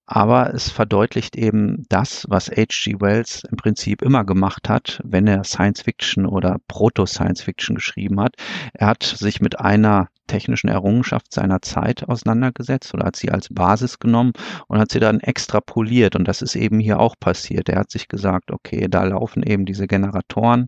Aber 0.06 0.54
es 0.54 0.70
verdeutlicht 0.70 1.36
eben 1.36 1.84
das, 1.88 2.26
was 2.28 2.48
H.G. 2.48 3.00
Wells 3.00 3.42
im 3.50 3.56
Prinzip 3.56 4.02
immer 4.02 4.24
gemacht 4.24 4.68
hat, 4.68 5.00
wenn 5.04 5.26
er 5.26 5.42
Science 5.42 5.82
Fiction 5.82 6.26
oder 6.26 6.58
Proto-Science 6.68 7.42
Fiction 7.42 7.74
geschrieben 7.74 8.20
hat. 8.20 8.36
Er 8.72 8.86
hat 8.86 9.02
sich 9.02 9.40
mit 9.40 9.58
einer 9.58 10.08
technischen 10.26 10.68
Errungenschaft 10.68 11.32
seiner 11.32 11.62
Zeit 11.62 12.08
auseinandergesetzt 12.08 12.94
oder 12.94 13.06
hat 13.06 13.16
sie 13.16 13.30
als 13.30 13.48
Basis 13.52 13.98
genommen 13.98 14.32
und 14.68 14.78
hat 14.78 14.90
sie 14.90 15.00
dann 15.00 15.20
extrapoliert. 15.20 16.16
Und 16.16 16.26
das 16.28 16.42
ist 16.42 16.56
eben 16.56 16.78
hier 16.80 17.00
auch 17.00 17.16
passiert. 17.18 17.68
Er 17.68 17.80
hat 17.80 17.90
sich 17.90 18.08
gesagt, 18.08 18.50
okay, 18.50 18.86
da 18.88 19.04
laufen 19.04 19.42
eben 19.42 19.66
diese 19.66 19.86
Generatoren, 19.86 20.66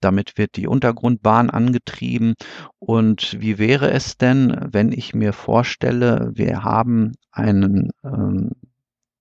damit 0.00 0.38
wird 0.38 0.56
die 0.56 0.66
Untergrundbahn 0.66 1.50
angetrieben. 1.50 2.34
Und 2.78 3.36
wie 3.40 3.58
wäre 3.58 3.90
es 3.90 4.16
denn, 4.16 4.56
wenn 4.72 4.92
ich 4.92 5.14
mir 5.14 5.32
vorstelle, 5.32 6.32
wir 6.34 6.64
haben 6.64 7.12
einen 7.32 7.90
ähm, 8.04 8.50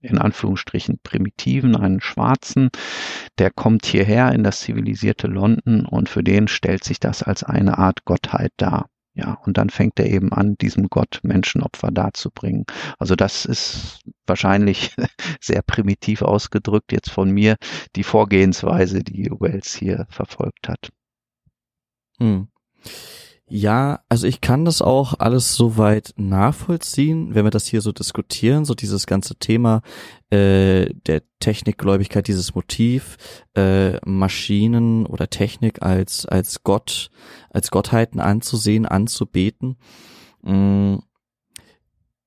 in 0.01 0.17
Anführungsstrichen 0.17 0.99
primitiven, 1.03 1.75
einen 1.75 2.01
Schwarzen, 2.01 2.69
der 3.37 3.51
kommt 3.51 3.85
hierher 3.85 4.31
in 4.31 4.43
das 4.43 4.61
zivilisierte 4.61 5.27
London 5.27 5.85
und 5.85 6.09
für 6.09 6.23
den 6.23 6.47
stellt 6.47 6.83
sich 6.83 6.99
das 6.99 7.23
als 7.23 7.43
eine 7.43 7.77
Art 7.77 8.05
Gottheit 8.05 8.53
dar. 8.57 8.89
Ja, 9.15 9.33
und 9.43 9.57
dann 9.57 9.69
fängt 9.69 9.99
er 9.99 10.05
eben 10.05 10.31
an, 10.31 10.55
diesem 10.55 10.87
Gott 10.87 11.19
Menschenopfer 11.23 11.91
darzubringen. 11.91 12.65
Also 12.99 13.15
das 13.15 13.43
ist 13.43 13.99
wahrscheinlich 14.25 14.95
sehr 15.41 15.61
primitiv 15.61 16.21
ausgedrückt 16.21 16.93
jetzt 16.93 17.09
von 17.09 17.29
mir 17.29 17.57
die 17.97 18.03
Vorgehensweise, 18.03 19.03
die 19.03 19.29
Wells 19.31 19.73
hier 19.73 20.05
verfolgt 20.09 20.69
hat. 20.69 20.89
Hm. 22.19 22.47
Ja, 23.51 24.01
also 24.09 24.27
ich 24.27 24.41
kann 24.41 24.63
das 24.63 24.81
auch 24.83 25.15
alles 25.17 25.55
soweit 25.55 26.13
nachvollziehen, 26.17 27.33
wenn 27.33 27.45
wir 27.45 27.51
das 27.51 27.65
hier 27.65 27.81
so 27.81 27.91
diskutieren, 27.91 28.63
so 28.63 28.75
dieses 28.75 29.07
ganze 29.07 29.35
Thema 29.37 29.81
äh, 30.29 30.93
der 31.07 31.23
Technikgläubigkeit, 31.39 32.27
dieses 32.27 32.53
Motiv, 32.53 33.17
äh, 33.55 33.97
Maschinen 34.05 35.07
oder 35.07 35.31
Technik 35.31 35.81
als 35.81 36.27
als 36.27 36.63
Gott, 36.63 37.09
als 37.49 37.71
Gottheiten 37.71 38.19
anzusehen, 38.19 38.85
anzubeten. 38.85 39.77
Mhm. 40.43 41.01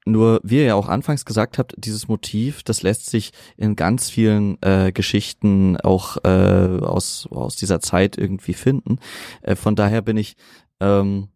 Nur 0.05 0.41
wie 0.43 0.57
ihr 0.57 0.65
ja 0.65 0.75
auch 0.75 0.89
anfangs 0.89 1.25
gesagt 1.25 1.59
habt, 1.59 1.75
dieses 1.77 2.09
Motiv, 2.09 2.65
das 2.65 2.83
lässt 2.83 3.09
sich 3.09 3.31
in 3.57 3.77
ganz 3.77 4.11
vielen 4.11 4.61
äh, 4.61 4.91
Geschichten 4.91 5.77
auch 5.77 6.17
äh, 6.25 6.81
aus, 6.81 7.29
aus 7.31 7.55
dieser 7.55 7.79
Zeit 7.79 8.19
irgendwie 8.19 8.55
finden. 8.55 8.99
Äh, 9.43 9.55
von 9.55 9.77
daher 9.77 10.03
bin 10.03 10.17
ich 10.17 10.35
ähm, 10.83 11.29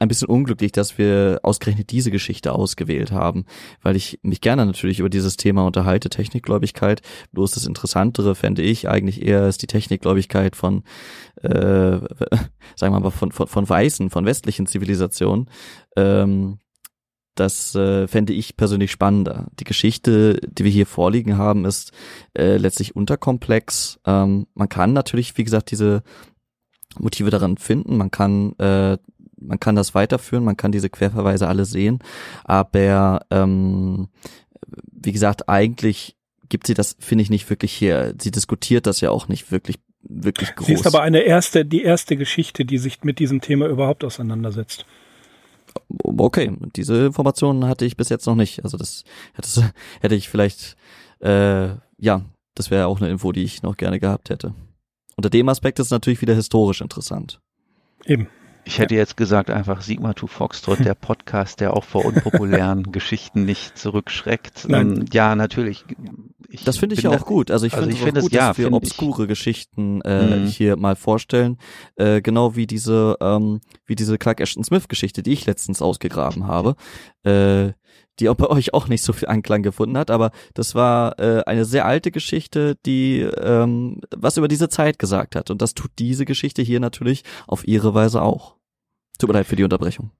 ein 0.00 0.08
bisschen 0.08 0.28
unglücklich, 0.28 0.72
dass 0.72 0.98
wir 0.98 1.40
ausgerechnet 1.42 1.90
diese 1.90 2.10
Geschichte 2.10 2.52
ausgewählt 2.52 3.10
haben, 3.12 3.44
weil 3.82 3.96
ich 3.96 4.18
mich 4.22 4.40
gerne 4.40 4.64
natürlich 4.64 5.00
über 5.00 5.08
dieses 5.08 5.36
Thema 5.36 5.64
unterhalte, 5.64 6.08
Technikgläubigkeit. 6.08 7.02
Bloß 7.32 7.52
das 7.52 7.66
Interessantere 7.66 8.34
fände 8.34 8.62
ich 8.62 8.88
eigentlich 8.88 9.22
eher 9.22 9.48
ist 9.48 9.62
die 9.62 9.66
Technikgläubigkeit 9.66 10.54
von, 10.54 10.84
äh, 11.42 11.48
sagen 12.76 12.94
wir 12.94 13.00
mal, 13.00 13.10
von, 13.10 13.32
von, 13.32 13.48
von 13.48 13.68
weißen, 13.68 14.10
von 14.10 14.24
westlichen 14.24 14.66
Zivilisationen. 14.66 15.50
Ähm, 15.96 16.58
das 17.34 17.74
äh, 17.76 18.08
fände 18.08 18.32
ich 18.32 18.56
persönlich 18.56 18.90
spannender. 18.90 19.46
Die 19.60 19.64
Geschichte, 19.64 20.40
die 20.48 20.64
wir 20.64 20.72
hier 20.72 20.86
vorliegen 20.86 21.38
haben, 21.38 21.64
ist 21.64 21.92
äh, 22.36 22.56
letztlich 22.56 22.96
unterkomplex. 22.96 24.00
Ähm, 24.04 24.48
man 24.54 24.68
kann 24.68 24.92
natürlich, 24.92 25.36
wie 25.38 25.44
gesagt, 25.44 25.70
diese 25.70 26.02
Motive 26.98 27.30
daran 27.30 27.56
finden. 27.56 27.96
Man 27.96 28.10
kann 28.10 28.52
äh, 28.58 28.98
man 29.40 29.60
kann 29.60 29.76
das 29.76 29.94
weiterführen, 29.94 30.44
man 30.44 30.56
kann 30.56 30.72
diese 30.72 30.90
Querverweise 30.90 31.48
alle 31.48 31.64
sehen, 31.64 32.00
aber 32.44 33.20
ähm, 33.30 34.08
wie 34.92 35.12
gesagt, 35.12 35.48
eigentlich 35.48 36.16
gibt 36.48 36.66
sie 36.66 36.74
das, 36.74 36.96
finde 36.98 37.22
ich, 37.22 37.30
nicht 37.30 37.48
wirklich 37.50 37.72
hier. 37.72 38.14
Sie 38.20 38.30
diskutiert 38.30 38.86
das 38.86 39.00
ja 39.00 39.10
auch 39.10 39.28
nicht 39.28 39.52
wirklich, 39.52 39.76
wirklich 40.02 40.54
groß. 40.54 40.66
Sie 40.66 40.72
ist 40.72 40.86
aber 40.86 41.02
eine 41.02 41.20
erste, 41.20 41.64
die 41.64 41.82
erste 41.82 42.16
Geschichte, 42.16 42.64
die 42.64 42.78
sich 42.78 43.04
mit 43.04 43.18
diesem 43.18 43.40
Thema 43.40 43.66
überhaupt 43.66 44.04
auseinandersetzt. 44.04 44.86
Okay, 46.02 46.56
diese 46.74 47.06
Informationen 47.06 47.66
hatte 47.66 47.84
ich 47.84 47.96
bis 47.96 48.08
jetzt 48.08 48.26
noch 48.26 48.34
nicht. 48.34 48.64
Also 48.64 48.76
das 48.76 49.04
hätte, 49.34 49.72
hätte 50.00 50.14
ich 50.14 50.28
vielleicht, 50.28 50.76
äh, 51.20 51.68
ja, 51.98 52.22
das 52.54 52.70
wäre 52.70 52.86
auch 52.86 53.00
eine 53.00 53.10
Info, 53.10 53.32
die 53.32 53.44
ich 53.44 53.62
noch 53.62 53.76
gerne 53.76 54.00
gehabt 54.00 54.30
hätte. 54.30 54.54
Unter 55.18 55.30
dem 55.30 55.48
Aspekt 55.48 55.80
ist 55.80 55.86
es 55.86 55.90
natürlich 55.90 56.22
wieder 56.22 56.32
historisch 56.32 56.80
interessant. 56.80 57.40
Eben. 58.06 58.28
Ich 58.64 58.78
hätte 58.78 58.94
jetzt 58.94 59.16
gesagt, 59.16 59.50
einfach 59.50 59.80
Sigma 59.80 60.12
to 60.12 60.28
Foxtrot, 60.28 60.84
der 60.84 60.94
Podcast, 61.00 61.58
der 61.58 61.74
auch 61.74 61.82
vor 61.82 62.04
unpopulären 62.04 62.84
Geschichten 62.92 63.44
nicht 63.44 63.76
zurückschreckt. 63.76 64.66
Nein. 64.68 64.96
Ähm, 64.96 65.04
ja, 65.12 65.34
natürlich. 65.34 65.84
Ich 66.48 66.62
das 66.62 66.78
finde 66.78 66.94
ich 66.94 67.02
ja 67.02 67.10
auch 67.10 67.26
gut. 67.26 67.50
Also 67.50 67.66
ich 67.66 67.74
also 67.74 67.86
finde 67.86 67.98
es 67.98 68.04
find 68.04 68.20
gut, 68.20 68.32
ja, 68.32 68.48
dass 68.48 68.58
wir 68.58 68.72
obskure 68.72 69.24
ich, 69.24 69.28
Geschichten 69.28 70.02
äh, 70.02 70.36
mhm. 70.36 70.46
hier 70.46 70.76
mal 70.76 70.94
vorstellen. 70.94 71.58
Äh, 71.96 72.22
genau 72.22 72.54
wie 72.54 72.68
diese, 72.68 73.16
ähm, 73.20 73.60
wie 73.86 73.96
diese 73.96 74.18
Clark 74.18 74.40
Ashton 74.40 74.62
Smith 74.62 74.86
Geschichte, 74.86 75.24
die 75.24 75.32
ich 75.32 75.46
letztens 75.46 75.82
ausgegraben 75.82 76.46
habe. 76.46 76.76
Äh, 77.28 77.72
die 78.20 78.28
auch 78.28 78.34
bei 78.34 78.46
euch 78.50 78.74
auch 78.74 78.88
nicht 78.88 79.02
so 79.02 79.12
viel 79.12 79.28
Anklang 79.28 79.62
gefunden 79.62 79.96
hat, 79.96 80.10
aber 80.10 80.30
das 80.54 80.74
war 80.74 81.18
äh, 81.18 81.42
eine 81.44 81.64
sehr 81.64 81.86
alte 81.86 82.10
Geschichte, 82.10 82.76
die 82.86 83.20
ähm, 83.20 84.00
was 84.16 84.36
über 84.36 84.48
diese 84.48 84.68
Zeit 84.68 84.98
gesagt 84.98 85.36
hat. 85.36 85.50
Und 85.50 85.62
das 85.62 85.74
tut 85.74 85.90
diese 85.98 86.24
Geschichte 86.24 86.62
hier 86.62 86.80
natürlich 86.80 87.24
auf 87.46 87.66
ihre 87.66 87.94
Weise 87.94 88.22
auch. 88.22 88.56
Tut 89.18 89.28
mir 89.28 89.34
leid 89.34 89.46
für 89.46 89.56
die 89.56 89.64
Unterbrechung. 89.64 90.10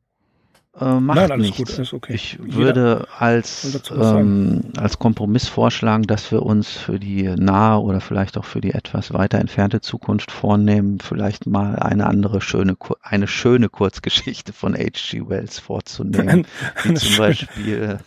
Äh, 0.81 1.01
macht 1.01 1.17
Nein, 1.17 1.33
alles 1.33 1.47
nichts. 1.59 1.77
gut, 1.77 1.93
okay. 1.93 2.15
Ich 2.15 2.39
Jeder 2.45 2.57
würde 2.57 3.09
als, 3.19 3.81
ähm, 3.91 4.65
als 4.77 4.99
Kompromiss 4.99 5.49
vorschlagen, 5.49 6.05
dass 6.05 6.31
wir 6.31 6.43
uns 6.43 6.71
für 6.71 7.01
die 7.01 7.25
nahe 7.25 7.81
oder 7.81 8.01
vielleicht 8.01 8.39
auch 8.39 8.45
für 8.45 8.61
die 8.61 8.73
etwas 8.73 9.13
weiter 9.13 9.39
entfernte 9.39 9.81
Zukunft 9.81 10.31
vornehmen, 10.31 11.01
vielleicht 11.01 11.47
mal 11.47 11.77
eine 11.77 12.07
andere 12.07 12.41
schöne, 12.41 12.77
eine 13.03 13.27
schöne 13.27 13.69
Kurzgeschichte 13.69 14.53
von 14.53 14.75
H.G. 14.75 15.29
Wells 15.29 15.59
vorzunehmen. 15.59 16.47
wie 16.85 16.95
zum 16.95 17.17
Beispiel 17.17 17.99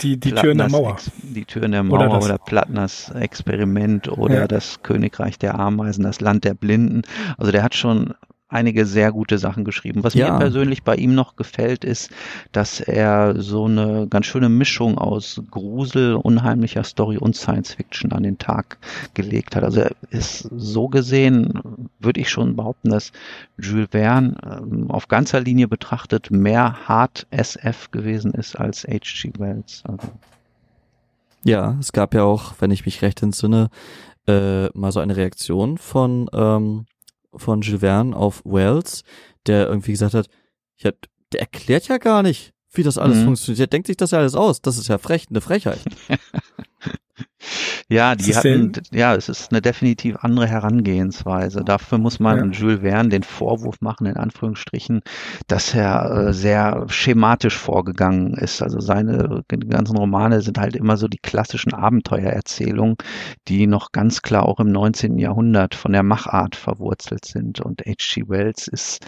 die, 0.00 0.18
die 0.18 0.32
Tür 0.32 0.52
in 0.52 0.58
der 0.58 0.70
Mauer. 0.70 0.96
die 1.22 1.44
Tür 1.44 1.64
in 1.64 1.72
der 1.72 1.82
Mauer 1.82 2.06
oder, 2.08 2.22
oder 2.22 2.38
Plattners 2.38 3.10
Experiment 3.10 4.08
oder 4.08 4.40
ja. 4.40 4.48
das 4.48 4.82
Königreich 4.82 5.38
der 5.38 5.58
Ameisen, 5.58 6.04
das 6.04 6.20
Land 6.20 6.44
der 6.44 6.54
Blinden. 6.54 7.02
Also 7.36 7.52
der 7.52 7.62
hat 7.62 7.74
schon 7.74 8.14
einige 8.54 8.86
sehr 8.86 9.12
gute 9.12 9.38
Sachen 9.38 9.64
geschrieben. 9.64 10.04
Was 10.04 10.14
ja. 10.14 10.32
mir 10.32 10.38
persönlich 10.38 10.82
bei 10.82 10.94
ihm 10.94 11.14
noch 11.14 11.36
gefällt, 11.36 11.84
ist, 11.84 12.10
dass 12.52 12.80
er 12.80 13.40
so 13.40 13.66
eine 13.66 14.06
ganz 14.08 14.26
schöne 14.26 14.48
Mischung 14.48 14.96
aus 14.96 15.42
Grusel, 15.50 16.14
unheimlicher 16.14 16.84
Story 16.84 17.18
und 17.18 17.36
Science 17.36 17.74
Fiction 17.74 18.12
an 18.12 18.22
den 18.22 18.38
Tag 18.38 18.78
gelegt 19.14 19.56
hat. 19.56 19.64
Also 19.64 19.80
er 19.80 19.90
ist 20.10 20.48
so 20.56 20.88
gesehen, 20.88 21.60
würde 21.98 22.20
ich 22.20 22.30
schon 22.30 22.56
behaupten, 22.56 22.90
dass 22.90 23.12
Jules 23.58 23.88
Verne 23.90 24.34
ähm, 24.44 24.90
auf 24.90 25.08
ganzer 25.08 25.40
Linie 25.40 25.68
betrachtet 25.68 26.30
mehr 26.30 26.88
Hard 26.88 27.26
SF 27.30 27.90
gewesen 27.90 28.32
ist 28.32 28.56
als 28.56 28.84
H.G. 28.84 29.32
Wells. 29.38 29.82
Also. 29.86 30.08
Ja, 31.44 31.76
es 31.80 31.92
gab 31.92 32.14
ja 32.14 32.22
auch, 32.22 32.54
wenn 32.60 32.70
ich 32.70 32.86
mich 32.86 33.02
recht 33.02 33.22
entsinne, 33.22 33.68
äh, 34.26 34.68
mal 34.70 34.92
so 34.92 35.00
eine 35.00 35.16
Reaktion 35.16 35.76
von, 35.76 36.30
ähm, 36.32 36.86
von 37.36 37.60
Jules 37.60 37.80
Verne 37.80 38.16
auf 38.16 38.42
Wells, 38.44 39.02
der 39.46 39.68
irgendwie 39.68 39.92
gesagt 39.92 40.14
hat, 40.14 40.28
ja, 40.76 40.92
der 41.32 41.40
erklärt 41.40 41.88
ja 41.88 41.98
gar 41.98 42.22
nicht, 42.22 42.52
wie 42.72 42.82
das 42.82 42.98
alles 42.98 43.18
mhm. 43.18 43.24
funktioniert. 43.24 43.58
Der 43.58 43.66
denkt 43.66 43.86
sich 43.86 43.96
das 43.96 44.10
ja 44.10 44.18
alles 44.18 44.34
aus. 44.34 44.60
Das 44.60 44.76
ist 44.78 44.88
ja 44.88 44.98
frech, 44.98 45.26
eine 45.30 45.40
Frechheit. 45.40 45.80
Ja, 47.88 48.14
die 48.14 48.34
hatten, 48.34 48.72
ja, 48.92 49.14
es 49.14 49.28
ist 49.28 49.52
eine 49.52 49.60
definitiv 49.60 50.16
andere 50.22 50.46
Herangehensweise. 50.46 51.62
Dafür 51.64 51.98
muss 51.98 52.18
man 52.18 52.52
ja. 52.52 52.58
Jules 52.58 52.80
Verne 52.80 53.10
den 53.10 53.22
Vorwurf 53.22 53.82
machen, 53.82 54.06
in 54.06 54.16
Anführungsstrichen, 54.16 55.02
dass 55.48 55.74
er 55.74 56.10
äh, 56.10 56.32
sehr 56.32 56.86
schematisch 56.88 57.58
vorgegangen 57.58 58.34
ist. 58.34 58.62
Also 58.62 58.80
seine 58.80 59.44
ganzen 59.68 59.98
Romane 59.98 60.40
sind 60.40 60.58
halt 60.58 60.76
immer 60.76 60.96
so 60.96 61.08
die 61.08 61.18
klassischen 61.18 61.74
Abenteuererzählungen, 61.74 62.96
die 63.48 63.66
noch 63.66 63.92
ganz 63.92 64.22
klar 64.22 64.48
auch 64.48 64.60
im 64.60 64.72
19. 64.72 65.18
Jahrhundert 65.18 65.74
von 65.74 65.92
der 65.92 66.02
Machart 66.02 66.56
verwurzelt 66.56 67.26
sind. 67.26 67.60
Und 67.60 67.82
H.G. 67.82 68.24
Wells 68.28 68.66
ist, 68.66 69.06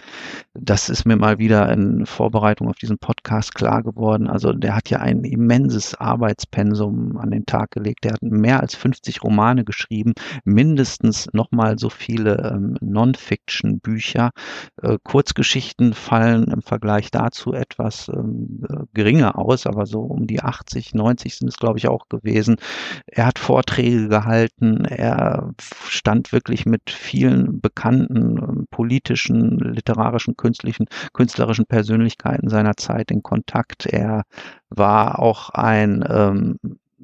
das 0.53 0.89
ist 0.89 1.05
mir 1.05 1.17
mal 1.17 1.39
wieder 1.39 1.71
in 1.71 2.05
Vorbereitung 2.05 2.67
auf 2.67 2.77
diesen 2.77 2.99
Podcast 2.99 3.55
klar 3.55 3.81
geworden. 3.81 4.27
Also 4.27 4.53
der 4.53 4.75
hat 4.75 4.91
ja 4.91 4.99
ein 4.99 5.23
immenses 5.23 5.95
Arbeitspensum 5.95 7.17
an 7.17 7.31
den 7.31 7.45
Tag 7.47 7.71
gelegt. 7.71 8.03
Der 8.03 8.13
hat 8.13 8.21
mehr 8.21 8.59
als 8.59 8.66
50 8.75 9.23
Romane 9.23 9.63
geschrieben, 9.63 10.13
mindestens 10.43 11.27
nochmal 11.33 11.77
so 11.77 11.89
viele 11.89 12.51
ähm, 12.53 12.77
Non-Fiction-Bücher. 12.81 14.31
Äh, 14.81 14.97
Kurzgeschichten 15.03 15.93
fallen 15.93 16.45
im 16.45 16.61
Vergleich 16.61 17.11
dazu 17.11 17.53
etwas 17.53 18.09
ähm, 18.09 18.63
äh, 18.69 18.83
geringer 18.93 19.37
aus, 19.37 19.67
aber 19.67 19.85
so 19.85 20.01
um 20.01 20.27
die 20.27 20.41
80, 20.41 20.93
90 20.93 21.35
sind 21.35 21.47
es, 21.47 21.57
glaube 21.57 21.79
ich, 21.79 21.87
auch 21.87 22.09
gewesen. 22.09 22.57
Er 23.07 23.25
hat 23.25 23.39
Vorträge 23.39 24.07
gehalten, 24.07 24.85
er 24.85 25.53
stand 25.87 26.31
wirklich 26.31 26.65
mit 26.65 26.89
vielen 26.89 27.61
bekannten 27.61 28.37
äh, 28.37 28.65
politischen, 28.69 29.57
literarischen, 29.59 30.35
künstlichen, 30.37 30.85
künstlerischen 31.13 31.65
Persönlichkeiten 31.65 32.49
seiner 32.49 32.75
Zeit 32.77 33.11
in 33.11 33.23
Kontakt. 33.23 33.85
Er 33.85 34.23
war 34.69 35.19
auch 35.19 35.49
ein 35.51 36.03
ähm, 36.09 36.57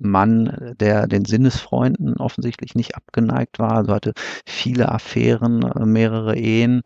Mann, 0.04 0.76
der 0.80 1.08
den 1.08 1.26
Sinnesfreunden 1.26 2.18
offensichtlich 2.18 2.76
nicht 2.76 2.96
abgeneigt 2.96 3.60
war, 3.60 3.74
also 3.74 3.94
hatte 3.94 4.14
viele 4.46 4.90
Affären, 4.90 5.64
äh, 5.64 5.86
mehrere 5.86 6.36
Ehen. 6.36 6.82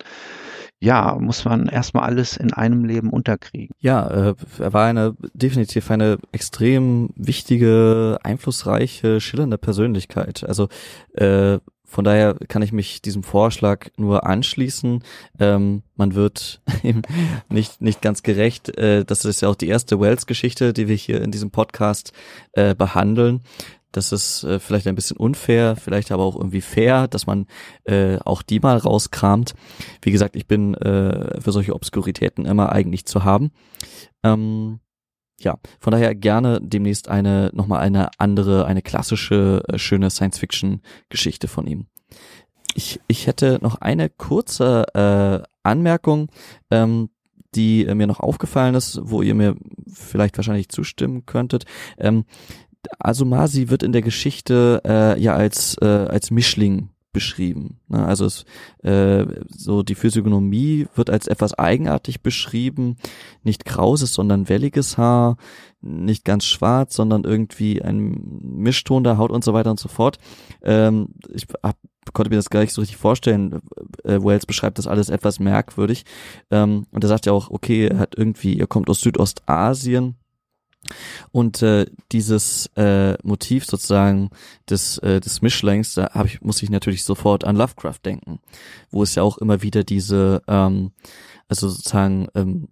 Ja, 0.79 1.17
muss 1.19 1.43
man 1.43 1.67
erstmal 1.67 2.03
alles 2.03 2.37
in 2.37 2.53
einem 2.53 2.85
Leben 2.85 3.09
unterkriegen. 3.09 3.73
Ja, 3.79 4.07
äh, 4.29 4.35
er 4.59 4.73
war 4.73 4.85
eine 4.85 5.15
definitiv 5.33 5.89
eine 5.89 6.19
extrem 6.31 7.09
wichtige, 7.15 8.19
einflussreiche, 8.21 9.19
schillernde 9.19 9.57
Persönlichkeit. 9.57 10.43
Also 10.43 10.67
äh, 11.13 11.57
von 11.89 12.03
daher 12.03 12.35
kann 12.49 12.61
ich 12.61 12.73
mich 12.73 13.01
diesem 13.01 13.23
Vorschlag 13.23 13.87
nur 13.95 14.27
anschließen. 14.27 15.03
Ähm, 15.39 15.83
man 15.95 16.15
wird 16.15 16.61
nicht, 17.49 17.81
nicht 17.81 18.01
ganz 18.01 18.23
gerecht. 18.23 18.77
Äh, 18.77 19.05
das 19.05 19.23
ist 19.23 19.41
ja 19.41 19.47
auch 19.47 19.55
die 19.55 19.69
erste 19.69 19.99
Wells-Geschichte, 19.99 20.73
die 20.73 20.89
wir 20.89 20.95
hier 20.95 21.21
in 21.21 21.31
diesem 21.31 21.49
Podcast 21.49 22.11
äh, 22.51 22.75
behandeln. 22.75 23.41
Das 23.93 24.11
ist 24.11 24.43
äh, 24.43 24.59
vielleicht 24.59 24.85
ein 24.87 24.95
bisschen 24.95 25.15
unfair, 25.15 25.77
vielleicht 25.77 26.11
aber 26.11 26.23
auch 26.23 26.35
irgendwie 26.35 26.61
fair, 26.61 27.07
dass 27.07 27.25
man 27.25 27.47
äh, 27.85 28.17
auch 28.19 28.41
die 28.41 28.59
mal 28.59 28.77
rauskramt. 28.77 29.55
Wie 30.01 30.11
gesagt, 30.11 30.35
ich 30.35 30.45
bin 30.45 30.75
äh, 30.75 31.39
für 31.39 31.53
solche 31.53 31.73
Obskuritäten 31.73 32.45
immer 32.45 32.73
eigentlich 32.73 33.05
zu 33.05 33.23
haben. 33.23 33.51
Ähm, 34.23 34.81
ja, 35.39 35.57
von 35.79 35.91
daher 35.91 36.15
gerne 36.15 36.59
demnächst 36.61 37.09
eine, 37.09 37.51
nochmal 37.53 37.81
eine 37.81 38.09
andere, 38.17 38.65
eine 38.65 38.81
klassische, 38.81 39.63
äh, 39.67 39.77
schöne 39.77 40.09
Science-Fiction-Geschichte 40.09 41.47
von 41.47 41.67
ihm. 41.67 41.87
Ich, 42.73 42.99
ich 43.07 43.27
hätte 43.27 43.59
noch 43.61 43.75
eine 43.81 44.09
kurze 44.09 44.85
äh, 44.93 45.47
Anmerkung, 45.63 46.29
ähm, 46.71 47.09
die 47.55 47.85
äh, 47.85 47.95
mir 47.95 48.07
noch 48.07 48.19
aufgefallen 48.19 48.75
ist, 48.75 48.99
wo 49.03 49.21
ihr 49.21 49.35
mir 49.35 49.55
vielleicht 49.91 50.37
wahrscheinlich 50.37 50.69
zustimmen 50.69 51.25
könntet. 51.25 51.65
Ähm, 51.97 52.25
Asumasi 52.99 53.69
wird 53.69 53.83
in 53.83 53.91
der 53.91 54.01
Geschichte 54.01 54.81
äh, 54.85 55.19
ja 55.19 55.35
als, 55.35 55.77
äh, 55.81 55.85
als 55.85 56.31
Mischling 56.31 56.89
beschrieben. 57.17 57.79
Ne? 57.87 58.05
Also 58.05 58.25
es, 58.25 58.45
äh, 58.83 59.25
so 59.49 59.81
die 59.81 59.95
Physiognomie 59.95 60.85
wird 60.93 61.09
als 61.09 61.25
etwas 61.25 61.57
eigenartig 61.57 62.21
beschrieben, 62.21 62.97
nicht 63.41 63.65
krauses, 63.65 64.13
sondern 64.13 64.49
welliges 64.49 64.99
Haar, 64.99 65.37
nicht 65.81 66.25
ganz 66.25 66.45
schwarz, 66.45 66.93
sondern 66.93 67.23
irgendwie 67.23 67.81
ein 67.81 68.21
Mischton 68.43 69.03
der 69.03 69.17
Haut 69.17 69.31
und 69.31 69.43
so 69.43 69.55
weiter 69.55 69.71
und 69.71 69.79
so 69.79 69.89
fort. 69.89 70.19
Ähm, 70.61 71.15
ich 71.33 71.47
hab, 71.63 71.77
konnte 72.13 72.29
mir 72.29 72.35
das 72.35 72.51
gar 72.51 72.59
nicht 72.59 72.73
so 72.73 72.81
richtig 72.81 72.97
vorstellen. 72.97 73.61
Äh, 74.03 74.19
Wells 74.21 74.45
beschreibt 74.45 74.77
das 74.77 74.85
alles 74.85 75.09
etwas 75.09 75.39
merkwürdig. 75.39 76.05
Ähm, 76.51 76.85
und 76.91 77.03
er 77.03 77.07
sagt 77.07 77.25
ja 77.25 77.31
auch, 77.31 77.49
okay, 77.49 77.87
er 77.87 77.97
hat 77.97 78.13
irgendwie, 78.15 78.59
er 78.59 78.67
kommt 78.67 78.91
aus 78.91 79.01
Südostasien 79.01 80.17
und 81.31 81.61
äh, 81.61 81.85
dieses 82.11 82.67
äh, 82.75 83.17
Motiv 83.23 83.65
sozusagen 83.65 84.29
des, 84.69 84.97
äh, 84.99 85.19
des 85.19 85.41
Mischlings, 85.41 85.93
da 85.95 86.11
hab 86.13 86.25
ich, 86.25 86.41
muss 86.41 86.61
ich 86.63 86.69
natürlich 86.69 87.03
sofort 87.03 87.43
an 87.43 87.55
Lovecraft 87.55 87.99
denken, 88.05 88.39
wo 88.91 89.03
es 89.03 89.15
ja 89.15 89.23
auch 89.23 89.37
immer 89.37 89.61
wieder 89.61 89.83
diese, 89.83 90.41
ähm, 90.47 90.91
also 91.47 91.69
sozusagen, 91.69 92.27
ähm, 92.35 92.67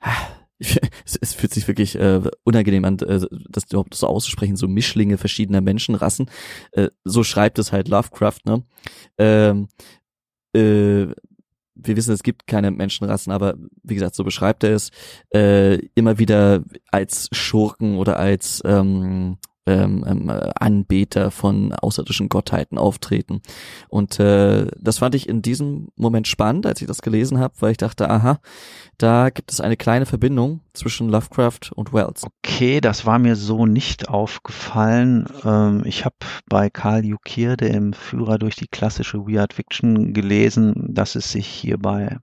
es, 0.58 1.16
es 1.20 1.34
fühlt 1.34 1.52
sich 1.52 1.68
wirklich 1.68 1.94
äh, 1.94 2.20
unangenehm 2.44 2.84
an, 2.84 2.98
äh, 3.00 3.20
das 3.48 3.64
überhaupt 3.70 3.94
so 3.94 4.06
auszusprechen, 4.06 4.56
so 4.56 4.68
Mischlinge 4.68 5.18
verschiedener 5.18 5.60
Menschenrassen. 5.60 6.30
Äh, 6.72 6.88
so 7.04 7.24
schreibt 7.24 7.58
es 7.58 7.72
halt 7.72 7.88
Lovecraft, 7.88 8.40
ne? 8.44 8.64
Ähm, 9.18 9.68
äh, 10.54 11.06
wir 11.78 11.96
wissen, 11.96 12.12
es 12.12 12.22
gibt 12.22 12.46
keine 12.46 12.70
Menschenrassen, 12.70 13.32
aber 13.32 13.54
wie 13.82 13.94
gesagt, 13.94 14.14
so 14.14 14.24
beschreibt 14.24 14.64
er 14.64 14.74
es, 14.74 14.90
äh, 15.32 15.76
immer 15.94 16.18
wieder 16.18 16.62
als 16.90 17.28
Schurken 17.32 17.96
oder 17.96 18.18
als 18.18 18.60
ähm, 18.64 19.38
ähm, 19.68 20.04
ähm, 20.06 20.30
Anbeter 20.54 21.30
von 21.30 21.72
außerirdischen 21.72 22.28
Gottheiten 22.28 22.78
auftreten. 22.78 23.42
Und 23.88 24.18
äh, 24.18 24.66
das 24.78 24.98
fand 24.98 25.14
ich 25.14 25.28
in 25.28 25.42
diesem 25.42 25.88
Moment 25.96 26.26
spannend, 26.26 26.66
als 26.66 26.80
ich 26.80 26.86
das 26.86 27.02
gelesen 27.02 27.38
habe, 27.38 27.54
weil 27.60 27.72
ich 27.72 27.76
dachte, 27.76 28.08
aha, 28.08 28.40
da 28.96 29.30
gibt 29.30 29.52
es 29.52 29.60
eine 29.60 29.76
kleine 29.76 30.06
Verbindung 30.06 30.60
zwischen 30.72 31.08
Lovecraft 31.08 31.72
und 31.74 31.92
Wells. 31.92 32.24
Okay, 32.24 32.80
das 32.80 33.06
war 33.06 33.18
mir 33.18 33.36
so 33.36 33.66
nicht 33.66 34.08
aufgefallen. 34.08 35.26
Ähm, 35.44 35.82
ich 35.84 36.04
habe 36.04 36.16
bei 36.48 36.70
Karl 36.70 37.04
Jukir, 37.04 37.56
dem 37.56 37.92
Führer 37.92 38.38
durch 38.38 38.56
die 38.56 38.68
klassische 38.68 39.18
Weird 39.26 39.52
Fiction, 39.52 40.14
gelesen, 40.14 40.74
dass 40.88 41.14
es 41.14 41.30
sich 41.30 41.46
hierbei 41.46 42.18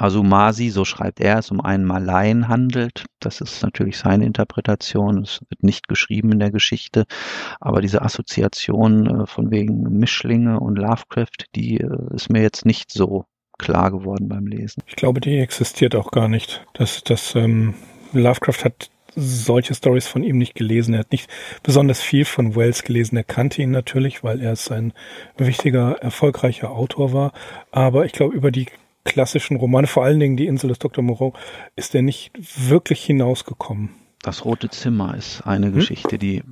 Asumasi, 0.00 0.70
so 0.70 0.84
schreibt 0.84 1.20
er 1.20 1.38
es, 1.38 1.50
um 1.50 1.60
einen 1.60 1.84
Malaien 1.84 2.48
handelt. 2.48 3.04
Das 3.20 3.40
ist 3.40 3.62
natürlich 3.62 3.98
seine 3.98 4.24
Interpretation. 4.24 5.22
Es 5.22 5.40
wird 5.48 5.62
nicht 5.62 5.88
geschrieben 5.88 6.32
in 6.32 6.38
der 6.38 6.50
Geschichte. 6.50 7.04
Aber 7.60 7.80
diese 7.82 8.02
Assoziation 8.02 9.22
äh, 9.22 9.26
von 9.26 9.50
wegen 9.50 9.82
Mischlinge 9.98 10.58
und 10.58 10.76
Lovecraft, 10.76 11.46
die 11.54 11.78
äh, 11.78 12.14
ist 12.14 12.30
mir 12.30 12.42
jetzt 12.42 12.64
nicht 12.64 12.90
so 12.90 13.26
klar 13.58 13.90
geworden 13.90 14.28
beim 14.28 14.46
Lesen. 14.46 14.82
Ich 14.86 14.96
glaube, 14.96 15.20
die 15.20 15.38
existiert 15.38 15.94
auch 15.94 16.10
gar 16.10 16.28
nicht. 16.28 16.64
Das, 16.72 17.04
das 17.04 17.34
ähm, 17.34 17.74
Lovecraft 18.12 18.64
hat 18.64 18.90
solche 19.16 19.74
Stories 19.74 20.06
von 20.08 20.22
ihm 20.22 20.38
nicht 20.38 20.54
gelesen. 20.54 20.94
Er 20.94 21.00
hat 21.00 21.12
nicht 21.12 21.28
besonders 21.62 22.00
viel 22.00 22.24
von 22.24 22.56
Wells 22.56 22.84
gelesen. 22.84 23.16
Er 23.16 23.24
kannte 23.24 23.60
ihn 23.60 23.70
natürlich, 23.70 24.24
weil 24.24 24.40
er 24.40 24.54
ein 24.70 24.92
wichtiger, 25.36 25.96
erfolgreicher 26.00 26.70
Autor 26.70 27.12
war. 27.12 27.32
Aber 27.70 28.06
ich 28.06 28.12
glaube, 28.12 28.34
über 28.34 28.50
die 28.50 28.66
klassischen 29.04 29.56
Romane, 29.56 29.86
vor 29.86 30.04
allen 30.04 30.20
Dingen 30.20 30.36
die 30.36 30.46
Insel 30.46 30.68
des 30.68 30.78
Dr. 30.78 31.02
Moreau, 31.02 31.32
ist 31.76 31.94
er 31.94 32.02
nicht 32.02 32.32
wirklich 32.68 33.04
hinausgekommen. 33.04 33.90
Das 34.22 34.44
Rote 34.44 34.68
Zimmer 34.68 35.16
ist 35.16 35.42
eine 35.46 35.66
hm? 35.66 35.74
Geschichte, 35.74 36.18
die 36.18 36.42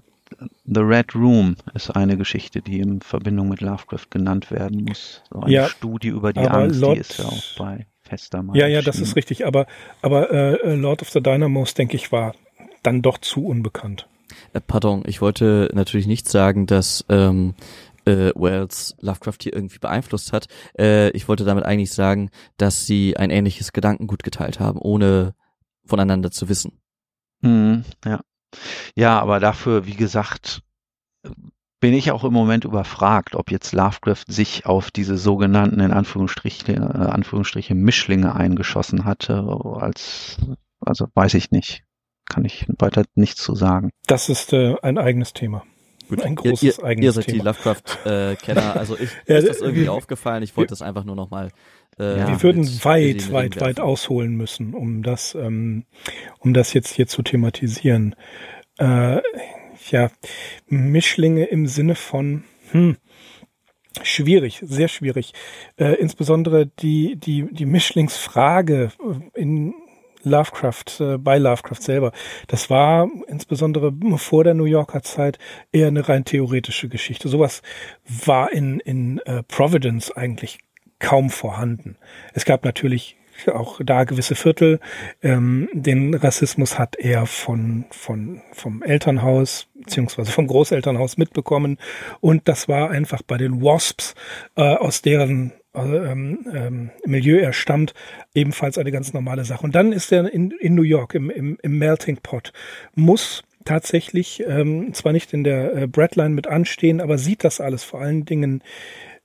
The 0.64 0.80
Red 0.80 1.14
Room 1.14 1.56
ist 1.74 1.90
eine 1.90 2.16
Geschichte, 2.16 2.61
die 2.61 2.80
in 2.80 3.00
Verbindung 3.00 3.48
mit 3.48 3.61
Lovecraft 3.61 4.11
genannt 4.11 4.50
werden 4.50 4.84
muss. 4.84 5.22
So 5.30 5.40
eine 5.40 5.52
ja, 5.52 5.68
Studie 5.68 6.08
über 6.08 6.32
die 6.32 6.40
Angst, 6.40 6.80
Lord, 6.80 6.96
die 6.96 7.00
ist 7.00 7.18
ja 7.18 7.24
auch 7.24 7.42
bei 7.58 7.87
Fester 8.02 8.42
mal 8.42 8.56
Ja, 8.56 8.66
ja, 8.66 8.82
das 8.82 9.00
ist 9.00 9.16
richtig. 9.16 9.46
Aber, 9.46 9.66
aber 10.02 10.30
äh, 10.30 10.74
Lord 10.74 11.02
of 11.02 11.11
the 11.11 11.22
Dynamos, 11.22 11.74
denke 11.74 11.96
ich, 11.96 12.12
war 12.12 12.34
dann 12.82 13.02
doch 13.02 13.18
zu 13.18 13.46
unbekannt. 13.46 14.06
Äh, 14.52 14.61
pardon, 14.61 15.02
ich 15.06 15.20
wollte 15.20 15.70
natürlich 15.72 16.06
nicht 16.06 16.28
sagen, 16.28 16.66
dass 16.66 17.04
ähm, 17.08 17.54
äh, 18.09 18.33
Wells 18.35 18.97
Lovecraft 19.01 19.39
hier 19.43 19.55
irgendwie 19.55 19.78
beeinflusst 19.78 20.32
hat. 20.32 20.47
Äh, 20.78 21.11
ich 21.11 21.28
wollte 21.28 21.45
damit 21.45 21.64
eigentlich 21.64 21.93
sagen, 21.93 22.30
dass 22.57 22.87
sie 22.87 23.16
ein 23.16 23.30
ähnliches 23.30 23.72
Gedankengut 23.72 24.22
geteilt 24.22 24.61
haben, 24.61 24.78
ohne 24.80 25.35
voneinander 25.85 26.30
zu 26.30 26.49
wissen. 26.49 26.80
Mhm, 27.41 27.85
ja. 28.05 28.20
Ja, 28.95 29.20
aber 29.20 29.41
dafür, 29.41 29.87
wie 29.87 29.95
gesagt, 29.95 30.62
bin 31.80 31.95
ich 31.95 32.11
auch 32.11 32.24
im 32.24 32.32
Moment 32.32 32.64
überfragt, 32.64 33.35
ob 33.37 33.51
jetzt 33.51 33.72
Lovecraft 33.72 34.24
sich 34.26 34.66
auf 34.66 34.91
diese 34.91 35.16
sogenannten, 35.16 35.80
in 35.80 35.93
Anführungsstriche, 35.93 36.72
äh, 36.72 36.78
Anführungsstriche 36.78 37.74
Mischlinge 37.74 38.35
eingeschossen 38.35 39.05
hatte, 39.05 39.45
als, 39.80 40.39
also 40.80 41.07
weiß 41.14 41.35
ich 41.35 41.51
nicht. 41.51 41.85
kann 42.28 42.45
ich 42.45 42.66
weiter 42.78 43.05
nichts 43.14 43.43
zu 43.43 43.55
sagen. 43.55 43.91
Das 44.07 44.28
ist 44.28 44.53
äh, 44.53 44.76
ein 44.82 44.99
eigenes 44.99 45.32
Thema. 45.32 45.62
Gut, 46.09 46.22
Ein 46.22 46.34
großes 46.36 46.78
ihr, 46.78 46.84
eigenes 46.84 47.04
ihr 47.04 47.12
seid 47.12 47.26
Thema. 47.26 47.38
die 47.38 47.44
Lovecraft-Kenner, 47.44 48.76
also 48.76 48.94
ich 48.98 49.11
Ja, 49.26 49.34
mir 49.34 49.38
ist 49.38 49.48
das 49.48 49.61
irgendwie 49.61 49.82
wir- 49.82 49.92
aufgefallen. 49.92 50.42
Ich 50.42 50.56
wollte 50.56 50.74
es 50.74 50.82
einfach 50.82 51.04
nur 51.04 51.16
nochmal. 51.16 51.50
Äh, 51.98 52.18
Ja, 52.18 52.28
Wir 52.28 52.42
würden 52.42 52.64
weit, 52.84 53.32
weit, 53.32 53.61
weit 53.61 53.80
ausholen 53.80 54.34
müssen, 54.36 54.72
um 54.74 55.02
das, 55.02 55.34
ähm, 55.34 55.84
um 56.38 56.54
das 56.54 56.72
jetzt 56.72 56.92
hier 56.94 57.06
zu 57.06 57.22
thematisieren. 57.22 58.14
Äh, 58.78 59.20
ja, 59.90 60.11
Mischlinge 60.68 61.44
im 61.44 61.66
Sinne 61.66 61.94
von, 61.94 62.44
hm, 62.72 62.96
schwierig, 64.02 64.61
sehr 64.64 64.88
schwierig. 64.88 65.32
Äh, 65.76 65.94
insbesondere 65.94 66.66
die, 66.66 67.16
die, 67.16 67.46
die 67.52 67.66
Mischlingsfrage 67.66 68.92
äh, 69.34 69.40
in 69.40 69.74
Lovecraft, 70.29 71.01
äh, 71.01 71.18
bei 71.18 71.39
Lovecraft 71.39 71.81
selber. 71.81 72.12
Das 72.47 72.70
war 72.70 73.09
insbesondere 73.26 73.93
vor 74.16 74.45
der 74.45 74.55
New 74.55 74.64
Yorker 74.64 75.03
Zeit 75.03 75.39
eher 75.72 75.89
eine 75.89 76.09
rein 76.09 76.24
theoretische 76.24 76.89
Geschichte. 76.89 77.29
Sowas 77.29 77.62
war 78.07 78.53
in, 78.53 78.81
in 78.81 79.18
äh, 79.20 79.43
Providence 79.43 80.11
eigentlich 80.11 80.59
kaum 80.99 81.31
vorhanden. 81.31 81.97
Es 82.35 82.45
gab 82.45 82.64
natürlich 82.64 83.16
auch 83.47 83.81
da 83.85 84.05
gewisse 84.05 84.35
Viertel. 84.35 84.81
Ähm, 85.22 85.68
den 85.72 86.14
Rassismus 86.14 86.79
hat 86.79 86.97
er 86.97 87.26
von, 87.26 87.85
von, 87.91 88.43
vom 88.53 88.83
Elternhaus 88.83 89.68
beziehungsweise 89.74 90.33
vom 90.33 90.47
Großelternhaus 90.47 91.16
mitbekommen. 91.16 91.79
Und 92.20 92.49
das 92.49 92.68
war 92.68 92.91
einfach 92.91 93.22
bei 93.22 93.37
den 93.37 93.62
Wasps, 93.62 94.14
äh, 94.57 94.62
aus 94.62 95.03
deren 95.03 95.53
ähm, 95.87 96.47
ähm, 96.53 96.91
Milieu 97.05 97.39
er 97.39 97.53
stammt, 97.53 97.95
ebenfalls 98.35 98.79
eine 98.79 98.93
ganz 98.93 99.12
normale 99.12 99.45
Sache. 99.45 99.64
Und 99.64 99.74
dann 99.74 99.93
ist 99.93 100.12
er 100.12 100.33
in, 100.33 100.51
in 100.53 100.74
New 100.74 100.83
York 100.83 101.14
im, 101.14 101.31
im, 101.31 101.59
im 101.62 101.79
Melting 101.79 102.18
Pot, 102.22 102.53
muss 102.95 103.43
tatsächlich 103.64 104.43
ähm, 104.47 104.95
zwar 104.95 105.12
nicht 105.12 105.35
in 105.35 105.45
der 105.45 105.74
äh, 105.74 105.87
Breadline 105.87 106.35
mit 106.35 106.47
anstehen, 106.47 107.01
aber 107.01 107.18
sieht 107.18 107.45
das 107.45 107.61
alles 107.61 107.85
vor 107.85 108.01
allen 108.01 108.24
Dingen 108.24 108.62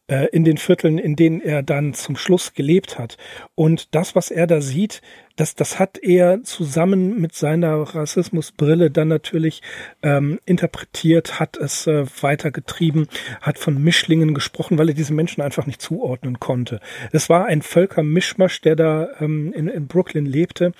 äh, 0.08 0.28
in 0.32 0.43
den 0.43 0.58
Vierteln, 0.58 0.97
in 0.97 1.16
denen 1.16 1.41
er 1.41 1.64
dann 1.64 1.93
zum 1.93 2.18
Schluss 2.18 2.54
gelebt 2.54 2.99
hat. 2.99 3.18
Und 3.56 3.95
das, 3.95 4.16
was 4.16 4.32
er 4.32 4.47
da 4.47 4.62
sieht, 4.62 5.01
das, 5.36 5.56
das 5.56 5.80
hat 5.80 5.97
er 5.97 6.43
zusammen 6.43 7.20
mit 7.20 7.34
seiner 7.34 7.82
Rassismusbrille 7.82 8.91
dann 8.91 9.08
natürlich 9.08 9.62
ähm, 10.04 10.39
interpretiert, 10.45 11.39
hat 11.39 11.58
es 11.58 11.88
äh, 11.88 12.06
weitergetrieben, 12.22 13.08
hat 13.41 13.58
von 13.58 13.82
Mischlingen 13.82 14.36
gesprochen, 14.36 14.78
weil 14.78 14.89
er 14.89 14.95
diese 14.95 15.14
Menschen 15.14 15.41
einfach 15.41 15.66
nicht 15.66 15.82
zuordnen 15.82 16.39
konnte. 16.39 16.80
Es 17.12 17.30
war 17.30 17.45
ein 17.45 17.64
Völkermischmasch, 17.64 18.62
der 18.62 18.76
da 18.76 19.10
ähm, 19.20 19.54
in, 19.54 19.68
in 19.68 19.88
Brooklyn 19.88 20.26
lebte. 20.26 20.74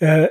Äh, 0.00 0.28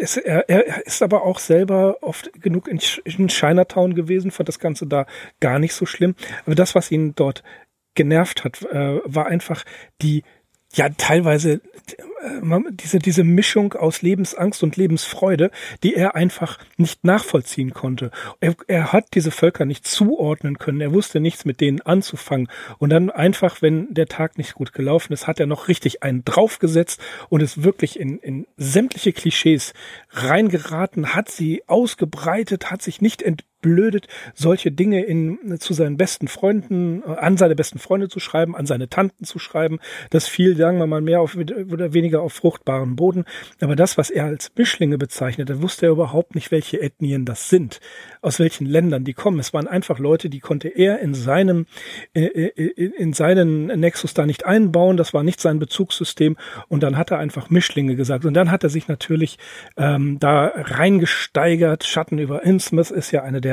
es, 0.00 0.16
er, 0.16 0.48
er 0.48 0.86
ist 0.86 1.02
aber 1.02 1.24
auch 1.24 1.40
selber 1.40 1.98
oft 2.00 2.32
genug 2.40 2.68
in, 2.68 2.80
in 3.04 3.28
Chinatown 3.28 3.94
gewesen, 3.94 4.30
fand 4.30 4.48
das 4.48 4.60
Ganze 4.60 4.86
da 4.86 5.06
gar 5.40 5.58
nicht 5.58 5.74
so 5.74 5.84
schlimm. 5.84 6.14
Aber 6.46 6.54
das, 6.54 6.74
was 6.74 6.90
ihn 6.90 7.14
dort 7.14 7.42
genervt 7.94 8.44
hat, 8.44 8.62
äh, 8.62 9.00
war 9.04 9.26
einfach 9.26 9.64
die 10.02 10.22
ja 10.72 10.88
teilweise 10.90 11.54
äh, 11.54 12.60
diese 12.70 12.98
diese 12.98 13.24
Mischung 13.24 13.72
aus 13.72 14.02
Lebensangst 14.02 14.62
und 14.62 14.76
Lebensfreude, 14.76 15.50
die 15.82 15.94
er 15.94 16.14
einfach 16.14 16.58
nicht 16.76 17.04
nachvollziehen 17.04 17.72
konnte. 17.72 18.10
Er, 18.40 18.54
er 18.68 18.92
hat 18.92 19.06
diese 19.14 19.30
Völker 19.30 19.64
nicht 19.64 19.86
zuordnen 19.86 20.58
können. 20.58 20.80
Er 20.80 20.92
wusste 20.92 21.18
nichts 21.18 21.44
mit 21.44 21.60
denen 21.60 21.80
anzufangen. 21.80 22.48
Und 22.78 22.90
dann 22.90 23.10
einfach, 23.10 23.62
wenn 23.62 23.92
der 23.92 24.06
Tag 24.06 24.38
nicht 24.38 24.54
gut 24.54 24.72
gelaufen 24.72 25.12
ist, 25.12 25.26
hat 25.26 25.40
er 25.40 25.46
noch 25.46 25.68
richtig 25.68 26.02
einen 26.02 26.24
draufgesetzt 26.24 27.00
und 27.30 27.42
ist 27.42 27.64
wirklich 27.64 27.98
in, 27.98 28.18
in 28.18 28.46
sämtliche 28.56 29.12
Klischees 29.12 29.72
reingeraten, 30.10 31.14
hat 31.14 31.30
sie 31.30 31.64
ausgebreitet, 31.66 32.70
hat 32.70 32.82
sich 32.82 33.00
nicht 33.00 33.22
entblödet, 33.60 34.08
solche 34.34 34.72
Dinge 34.72 35.04
in, 35.04 35.58
zu 35.58 35.74
seinen 35.74 35.96
besten 35.96 36.28
Freunden, 36.28 37.02
äh, 37.02 37.16
an 37.16 37.36
seine 37.36 37.54
besten 37.54 37.78
Freunde 37.78 38.08
zu 38.08 38.20
schreiben, 38.20 38.56
an 38.56 38.66
seine 38.66 38.88
Tanten 38.88 39.24
zu 39.24 39.38
schreiben. 39.38 39.78
Das 40.10 40.26
fiel, 40.26 40.56
sagen 40.56 40.78
wir 40.78 40.86
mal, 40.86 41.00
mehr 41.00 41.20
auf, 41.20 41.36
oder 41.36 41.92
weniger 41.92 42.22
auf 42.22 42.32
fruchtbaren 42.32 42.96
Boden. 42.96 43.24
Aber 43.60 43.76
das, 43.76 43.98
was 43.98 44.10
er 44.10 44.24
als 44.24 44.50
Mischlinge 44.56 44.98
bezeichnet, 44.98 45.50
da 45.50 45.60
wusste 45.60 45.86
er 45.86 45.92
überhaupt 45.92 46.34
nicht, 46.34 46.50
welche 46.50 46.80
Ethnien 46.80 47.24
das 47.24 47.48
sind, 47.48 47.80
aus 48.22 48.38
welchen 48.38 48.66
Ländern 48.66 49.04
die 49.04 49.12
kommen. 49.12 49.38
Es 49.38 49.52
waren 49.52 49.68
einfach 49.68 49.98
Leute, 49.98 50.30
die 50.30 50.40
konnte 50.40 50.68
er 50.68 51.00
in 51.00 51.14
seinem, 51.14 51.66
äh, 52.14 52.24
äh, 52.24 52.72
in 52.74 53.12
seinen 53.12 53.66
Nexus 53.66 54.14
da 54.14 54.24
nicht 54.26 54.46
einbauen. 54.46 54.96
Das 54.96 55.12
war 55.12 55.22
nicht 55.22 55.40
sein 55.40 55.58
Bezugssystem. 55.58 56.36
Und 56.68 56.82
dann 56.82 56.96
hat 56.96 57.10
er 57.10 57.18
einfach 57.18 57.50
Mischlinge 57.50 57.94
gesagt. 57.94 58.24
Und 58.24 58.34
dann 58.34 58.50
hat 58.50 58.64
er 58.64 58.70
sich 58.70 58.88
natürlich 58.88 59.38
ähm, 59.76 60.18
da 60.18 60.52
reingesteigert. 60.54 61.84
Schatten 61.84 62.18
über 62.18 62.42
Innsmouth 62.42 62.90
ist 62.90 63.10
ja 63.10 63.22
eine 63.22 63.40
der, 63.40 63.49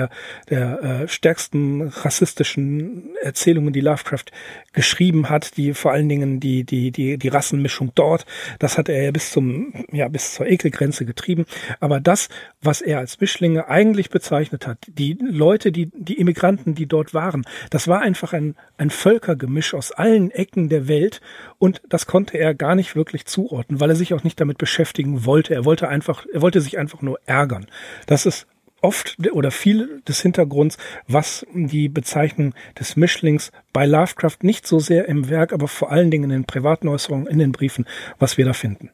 der 0.49 0.83
äh, 0.83 1.07
stärksten 1.07 1.87
rassistischen 1.87 3.15
Erzählungen, 3.21 3.73
die 3.73 3.81
Lovecraft 3.81 4.25
geschrieben 4.73 5.29
hat, 5.29 5.57
die 5.57 5.73
vor 5.73 5.91
allen 5.91 6.07
Dingen 6.07 6.39
die, 6.39 6.63
die, 6.63 6.91
die, 6.91 7.17
die 7.17 7.27
Rassenmischung 7.27 7.91
dort, 7.95 8.25
das 8.59 8.77
hat 8.77 8.89
er 8.89 9.01
ja 9.01 9.11
bis 9.11 9.31
zum, 9.31 9.73
ja, 9.91 10.07
bis 10.07 10.35
zur 10.35 10.47
Ekelgrenze 10.47 11.05
getrieben. 11.05 11.45
Aber 11.79 11.99
das, 11.99 12.29
was 12.61 12.81
er 12.81 12.99
als 12.99 13.19
Mischlinge 13.19 13.67
eigentlich 13.67 14.09
bezeichnet 14.09 14.67
hat, 14.67 14.77
die 14.87 15.17
Leute, 15.19 15.71
die, 15.71 15.89
die 15.93 16.19
Immigranten, 16.19 16.75
die 16.75 16.85
dort 16.85 17.13
waren, 17.13 17.45
das 17.69 17.87
war 17.87 18.01
einfach 18.01 18.33
ein, 18.33 18.55
ein 18.77 18.89
Völkergemisch 18.89 19.73
aus 19.73 19.91
allen 19.91 20.31
Ecken 20.31 20.69
der 20.69 20.87
Welt 20.87 21.21
und 21.57 21.81
das 21.89 22.05
konnte 22.05 22.37
er 22.37 22.53
gar 22.53 22.75
nicht 22.75 22.95
wirklich 22.95 23.25
zuordnen, 23.25 23.79
weil 23.79 23.89
er 23.89 23.95
sich 23.95 24.13
auch 24.13 24.23
nicht 24.23 24.39
damit 24.39 24.57
beschäftigen 24.57 25.25
wollte. 25.25 25.53
Er 25.53 25.65
wollte 25.65 25.87
einfach, 25.87 26.25
er 26.31 26.41
wollte 26.41 26.61
sich 26.61 26.77
einfach 26.77 27.01
nur 27.01 27.19
ärgern. 27.25 27.65
Das 28.05 28.25
ist 28.25 28.47
oft 28.81 29.17
oder 29.31 29.51
viel 29.51 30.01
des 30.07 30.21
Hintergrunds, 30.21 30.77
was 31.07 31.45
die 31.53 31.89
Bezeichnung 31.89 32.53
des 32.79 32.95
Mischlings 32.95 33.51
bei 33.73 33.85
Lovecraft 33.85 34.37
nicht 34.41 34.67
so 34.67 34.79
sehr 34.79 35.07
im 35.07 35.29
Werk, 35.29 35.53
aber 35.53 35.67
vor 35.67 35.91
allen 35.91 36.11
Dingen 36.11 36.25
in 36.25 36.29
den 36.29 36.45
privaten 36.45 36.87
Äußerungen, 36.87 37.27
in 37.27 37.39
den 37.39 37.51
Briefen, 37.51 37.85
was 38.19 38.37
wir 38.37 38.45
da 38.45 38.53
finden. 38.53 38.91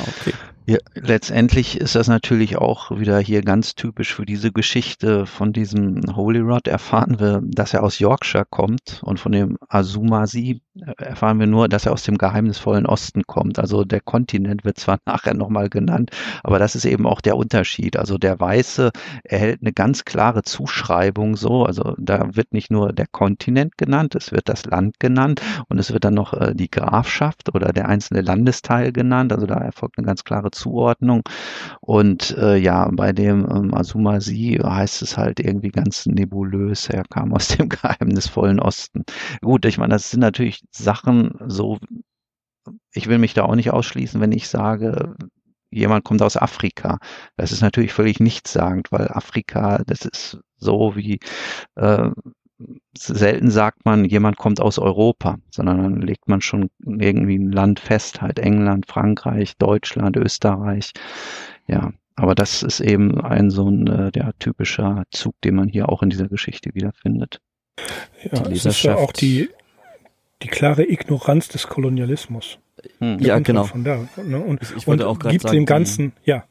Okay. 0.00 0.32
Ja, 0.66 0.78
letztendlich 0.94 1.78
ist 1.78 1.94
das 1.94 2.08
natürlich 2.08 2.56
auch 2.56 2.90
wieder 2.98 3.18
hier 3.18 3.42
ganz 3.42 3.74
typisch 3.74 4.14
für 4.14 4.24
diese 4.24 4.50
Geschichte 4.50 5.26
von 5.26 5.52
diesem 5.52 6.00
Holy 6.16 6.40
Rod 6.40 6.68
erfahren 6.68 7.20
wir, 7.20 7.42
dass 7.44 7.74
er 7.74 7.82
aus 7.82 7.98
Yorkshire 7.98 8.46
kommt 8.48 9.02
und 9.02 9.20
von 9.20 9.32
dem 9.32 9.58
Azumasi 9.68 10.62
erfahren 10.96 11.38
wir 11.38 11.46
nur, 11.46 11.68
dass 11.68 11.86
er 11.86 11.92
aus 11.92 12.02
dem 12.02 12.18
geheimnisvollen 12.18 12.86
Osten 12.86 13.22
kommt. 13.26 13.58
Also 13.58 13.84
der 13.84 14.00
Kontinent 14.00 14.64
wird 14.64 14.78
zwar 14.78 14.98
nachher 15.06 15.34
nochmal 15.34 15.68
genannt, 15.68 16.10
aber 16.42 16.58
das 16.58 16.74
ist 16.74 16.84
eben 16.84 17.06
auch 17.06 17.20
der 17.20 17.36
Unterschied. 17.36 17.96
Also 17.96 18.18
der 18.18 18.40
Weiße 18.40 18.90
erhält 19.22 19.60
eine 19.62 19.72
ganz 19.72 20.04
klare 20.04 20.42
Zuschreibung 20.42 21.36
so, 21.36 21.64
also 21.64 21.94
da 21.98 22.34
wird 22.34 22.52
nicht 22.52 22.70
nur 22.70 22.92
der 22.92 23.06
Kontinent 23.06 23.78
genannt, 23.78 24.14
es 24.14 24.32
wird 24.32 24.48
das 24.48 24.64
Land 24.66 24.98
genannt 24.98 25.40
und 25.68 25.78
es 25.78 25.92
wird 25.92 26.04
dann 26.04 26.14
noch 26.14 26.34
äh, 26.34 26.54
die 26.54 26.70
Grafschaft 26.70 27.54
oder 27.54 27.72
der 27.72 27.88
einzelne 27.88 28.20
Landesteil 28.22 28.92
genannt. 28.92 29.32
Also 29.32 29.46
da 29.46 29.56
erfolgt 29.56 29.98
eine 29.98 30.06
ganz 30.06 30.24
klare 30.24 30.50
Zuordnung. 30.50 31.22
Und 31.80 32.36
äh, 32.38 32.56
ja, 32.56 32.88
bei 32.92 33.12
dem 33.12 33.46
ähm, 33.50 33.74
Azumasi 33.74 34.58
heißt 34.62 35.02
es 35.02 35.16
halt 35.16 35.40
irgendwie 35.40 35.70
ganz 35.70 36.06
nebulös. 36.06 36.88
Er 36.88 37.04
kam 37.04 37.32
aus 37.32 37.48
dem 37.48 37.68
geheimnisvollen 37.68 38.60
Osten. 38.60 39.04
Gut, 39.40 39.64
ich 39.66 39.78
meine, 39.78 39.94
das 39.94 40.10
sind 40.10 40.20
natürlich 40.20 40.63
Sachen 40.70 41.38
so, 41.46 41.78
ich 42.92 43.08
will 43.08 43.18
mich 43.18 43.34
da 43.34 43.44
auch 43.44 43.54
nicht 43.54 43.70
ausschließen, 43.70 44.20
wenn 44.20 44.32
ich 44.32 44.48
sage, 44.48 45.16
jemand 45.70 46.04
kommt 46.04 46.22
aus 46.22 46.36
Afrika. 46.36 46.98
Das 47.36 47.52
ist 47.52 47.60
natürlich 47.60 47.92
völlig 47.92 48.20
nichtssagend, 48.20 48.92
weil 48.92 49.08
Afrika, 49.08 49.82
das 49.86 50.04
ist 50.04 50.38
so 50.56 50.96
wie 50.96 51.18
äh, 51.74 52.10
selten 52.96 53.50
sagt 53.50 53.84
man, 53.84 54.04
jemand 54.04 54.36
kommt 54.36 54.60
aus 54.60 54.78
Europa, 54.78 55.38
sondern 55.50 55.82
dann 55.82 56.00
legt 56.00 56.28
man 56.28 56.40
schon 56.40 56.70
irgendwie 56.84 57.36
ein 57.36 57.50
Land 57.50 57.80
fest, 57.80 58.22
halt 58.22 58.38
England, 58.38 58.86
Frankreich, 58.86 59.56
Deutschland, 59.58 60.16
Österreich. 60.16 60.92
Ja, 61.66 61.92
aber 62.16 62.34
das 62.34 62.62
ist 62.62 62.80
eben 62.80 63.20
ein 63.20 63.50
so 63.50 63.68
ein 63.68 63.86
äh, 63.88 64.12
der 64.12 64.32
typischer 64.38 65.02
Zug, 65.10 65.34
den 65.42 65.56
man 65.56 65.68
hier 65.68 65.88
auch 65.88 66.02
in 66.02 66.10
dieser 66.10 66.28
Geschichte 66.28 66.70
wiederfindet. 66.74 67.40
Ja, 68.30 68.40
Die 68.40 68.54
es 68.54 68.64
ist 68.64 68.82
ja 68.84 68.94
auch 68.94 69.12
die, 69.12 69.50
die 70.44 70.48
klare 70.48 70.84
Ignoranz 70.88 71.48
des 71.48 71.66
Kolonialismus. 71.66 72.58
Hm. 72.98 73.18
Ja, 73.18 73.38
genau. 73.38 73.64
Von 73.64 73.82
da, 73.84 74.06
ne? 74.22 74.38
Und, 74.38 74.62
Ich- 74.62 74.70
ich 74.70 74.76
und 74.76 74.86
wollte 74.86 75.08
auch 75.08 75.18
gibt 75.18 75.42
sagen, 75.42 75.54
dem 75.56 75.66
Ganzen, 75.66 76.12
ja, 76.24 76.44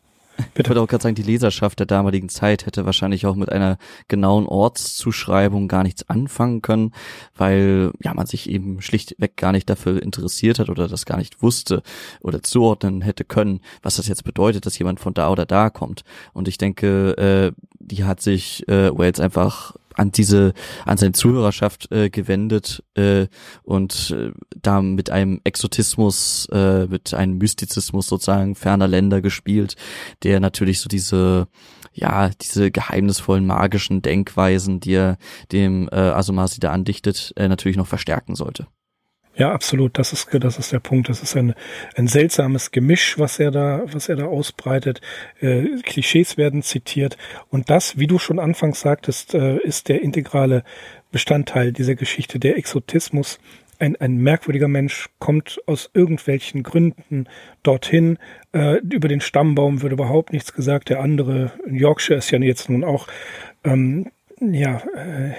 Ich 0.56 0.68
würde 0.68 0.82
auch 0.82 0.88
gerade 0.88 1.04
sagen, 1.04 1.14
die 1.14 1.22
Leserschaft 1.22 1.78
der 1.78 1.86
damaligen 1.86 2.28
Zeit 2.28 2.66
hätte 2.66 2.88
wahrscheinlich 2.88 3.28
auch 3.28 3.36
mit 3.36 3.52
einer 3.52 3.78
genauen 4.08 4.48
Ortszuschreibung 4.48 5.68
gar 5.68 5.84
nichts 5.84 6.10
anfangen 6.10 6.64
können, 6.64 6.92
weil 7.36 7.92
ja 8.04 8.16
man 8.16 8.26
sich 8.26 8.50
eben 8.50 8.82
schlichtweg 8.82 9.38
gar 9.38 9.52
nicht 9.52 9.70
dafür 9.70 10.02
interessiert 10.02 10.58
hat 10.58 10.70
oder 10.70 10.88
das 10.88 11.06
gar 11.06 11.18
nicht 11.18 11.44
wusste 11.44 11.84
oder 12.20 12.42
zuordnen 12.42 13.02
hätte 13.02 13.26
können, 13.26 13.60
was 13.84 13.98
das 13.98 14.08
jetzt 14.08 14.24
bedeutet, 14.24 14.66
dass 14.66 14.80
jemand 14.80 15.00
von 15.00 15.14
da 15.14 15.30
oder 15.30 15.46
da 15.46 15.70
kommt. 15.70 16.04
Und 16.34 16.48
ich 16.48 16.58
denke, 16.58 17.12
äh, 17.18 17.62
die 17.80 18.04
hat 18.04 18.20
sich 18.22 18.68
äh, 18.68 18.90
Wales 18.98 19.20
einfach 19.20 19.76
an 19.96 20.12
diese, 20.12 20.54
an 20.86 20.98
seine 20.98 21.14
Zuhörerschaft 21.14 21.92
äh, 21.92 22.10
gewendet 22.10 22.84
äh, 22.96 23.28
und 23.64 24.16
äh, 24.18 24.32
da 24.62 24.82
mit 24.82 25.10
einem 25.10 25.42
Exotismus, 25.44 26.48
äh, 26.52 26.88
mit 26.88 27.14
einem 27.14 27.38
Mystizismus 27.38 28.08
sozusagen 28.08 28.56
ferner 28.56 28.88
Länder 28.88 29.22
gespielt, 29.22 29.76
der 30.24 30.40
natürlich 30.40 30.80
so 30.80 30.88
diese 30.90 31.48
ja, 31.96 32.30
diese 32.30 32.72
geheimnisvollen 32.72 33.46
magischen 33.46 34.02
Denkweisen, 34.02 34.80
die 34.80 34.94
er 34.94 35.18
dem 35.52 35.88
äh, 35.92 35.96
Asumasi 35.96 36.60
da 36.60 36.72
andichtet, 36.72 37.34
äh, 37.36 37.48
natürlich 37.48 37.78
noch 37.78 37.86
verstärken 37.86 38.36
sollte. 38.36 38.66
Ja, 39.36 39.52
absolut. 39.52 39.98
Das 39.98 40.14
ist, 40.14 40.28
das 40.32 40.60
ist 40.60 40.72
der 40.72 40.80
Punkt. 40.80 41.10
Das 41.10 41.24
ist 41.24 41.36
ein, 41.36 41.56
ein 41.96 42.08
seltsames 42.08 42.72
Gemisch, 42.72 43.18
was 43.18 43.40
er 43.40 43.52
da, 43.52 43.82
was 43.86 44.08
er 44.08 44.16
da 44.16 44.26
ausbreitet. 44.26 45.02
Äh, 45.40 45.66
Klischees 45.84 46.38
werden 46.38 46.62
zitiert. 46.62 47.18
Und 47.50 47.70
das, 47.70 47.98
wie 47.98 48.08
du 48.08 48.20
schon 48.20 48.40
anfangs 48.40 48.82
sagtest, 48.82 49.34
äh, 49.34 49.58
ist 49.58 49.90
der 49.90 50.02
integrale 50.02 50.64
Bestandteil 51.12 51.72
dieser 51.72 51.96
Geschichte, 51.96 52.40
der 52.40 52.58
Exotismus. 52.58 53.40
Ein, 53.80 53.96
ein 53.96 54.18
merkwürdiger 54.18 54.68
Mensch 54.68 55.10
kommt 55.18 55.60
aus 55.66 55.90
irgendwelchen 55.94 56.62
Gründen 56.62 57.26
dorthin. 57.64 58.20
Äh, 58.54 58.78
über 58.78 59.08
den 59.08 59.22
Stammbaum 59.22 59.82
wird 59.82 59.94
überhaupt 59.94 60.32
nichts 60.32 60.54
gesagt. 60.54 60.90
Der 60.90 61.00
andere, 61.00 61.52
Yorkshire 61.68 62.20
ist 62.20 62.30
ja 62.30 62.40
jetzt 62.40 62.70
nun 62.70 62.84
auch, 62.84 63.08
ähm, 63.64 64.12
ja, 64.40 64.78
äh, 64.96 65.32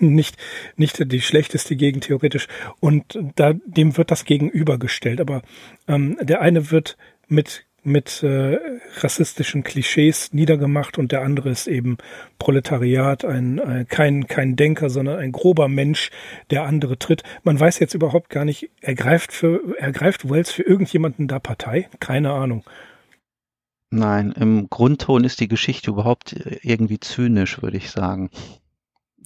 nicht, 0.00 0.36
nicht 0.76 1.12
die 1.12 1.20
schlechteste 1.20 1.76
Gegend 1.76 2.04
theoretisch. 2.04 2.48
Und 2.80 3.18
da, 3.36 3.54
dem 3.64 3.96
wird 3.96 4.10
das 4.10 4.24
gegenübergestellt. 4.24 5.20
Aber 5.20 5.42
ähm, 5.88 6.16
der 6.20 6.40
eine 6.40 6.70
wird 6.70 6.96
mit 7.28 7.66
mit 7.86 8.24
äh, 8.24 8.58
rassistischen 8.98 9.62
Klischees 9.62 10.32
niedergemacht 10.32 10.98
und 10.98 11.12
der 11.12 11.22
andere 11.22 11.50
ist 11.50 11.68
eben 11.68 11.98
Proletariat, 12.36 13.24
ein 13.24 13.58
äh, 13.58 13.84
kein 13.88 14.26
kein 14.26 14.56
Denker, 14.56 14.90
sondern 14.90 15.20
ein 15.20 15.30
grober 15.30 15.68
Mensch, 15.68 16.10
der 16.50 16.64
andere 16.64 16.98
tritt. 16.98 17.22
Man 17.44 17.58
weiß 17.58 17.78
jetzt 17.78 17.94
überhaupt 17.94 18.28
gar 18.28 18.44
nicht, 18.44 18.70
ergreift 18.80 19.32
für 19.32 19.78
ergreift 19.78 20.28
Wells 20.28 20.50
für 20.50 20.64
irgendjemanden 20.64 21.28
da 21.28 21.38
Partei? 21.38 21.88
Keine 22.00 22.32
Ahnung. 22.32 22.64
Nein, 23.90 24.32
im 24.32 24.68
Grundton 24.68 25.22
ist 25.22 25.38
die 25.38 25.48
Geschichte 25.48 25.90
überhaupt 25.90 26.34
irgendwie 26.62 26.98
zynisch, 26.98 27.62
würde 27.62 27.76
ich 27.76 27.92
sagen. 27.92 28.30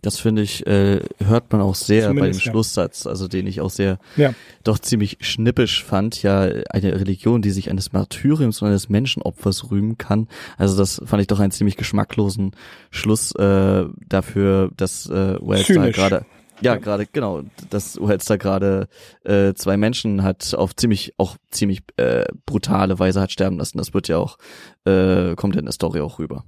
Das 0.03 0.18
finde 0.18 0.41
ich, 0.41 0.66
äh, 0.66 1.01
hört 1.18 1.53
man 1.53 1.61
auch 1.61 1.74
sehr 1.74 2.09
Zumindest, 2.09 2.20
bei 2.20 2.30
dem 2.30 2.47
ja. 2.47 2.53
Schlusssatz, 2.53 3.07
also 3.07 3.28
den 3.28 3.47
ich 3.47 3.61
auch 3.61 3.68
sehr 3.68 3.99
ja. 4.16 4.32
doch 4.64 4.78
ziemlich 4.78 5.18
schnippisch 5.20 5.84
fand. 5.84 6.22
Ja, 6.22 6.41
eine 6.70 6.99
Religion, 6.99 7.43
die 7.43 7.51
sich 7.51 7.70
eines 7.70 7.93
Martyriums 7.93 8.62
und 8.62 8.68
eines 8.68 8.88
Menschenopfers 8.88 9.70
rühmen 9.70 9.99
kann. 9.99 10.28
Also 10.57 10.76
das 10.78 11.03
fand 11.05 11.20
ich 11.20 11.26
doch 11.26 11.38
einen 11.38 11.53
ziemlich 11.53 11.76
geschmacklosen 11.76 12.53
Schluss 12.91 13.34
äh, 13.34 13.84
dafür, 14.09 14.70
dass 14.74 15.07
äh, 15.07 15.36
Wells 15.41 15.68
da 15.68 15.91
gerade 15.91 16.24
ja, 16.62 16.76
gerade, 16.76 17.07
genau, 17.07 17.43
dass 17.70 17.99
Wells 18.01 18.26
da 18.26 18.36
gerade 18.36 18.88
äh, 19.24 19.55
zwei 19.55 19.76
Menschen 19.76 20.22
hat 20.22 20.55
auf 20.55 20.76
ziemlich, 20.76 21.14
auch 21.16 21.36
ziemlich 21.51 21.80
äh, 21.97 22.26
brutale 22.47 22.99
Weise 22.99 23.20
hat 23.20 23.32
sterben 23.32 23.59
lassen. 23.59 23.78
Das 23.78 23.95
wird 23.95 24.09
ja 24.09 24.18
auch, 24.18 24.36
äh, 24.84 25.34
kommt 25.36 25.57
in 25.57 25.64
der 25.64 25.72
Story 25.72 26.01
auch 26.01 26.18
rüber. 26.18 26.45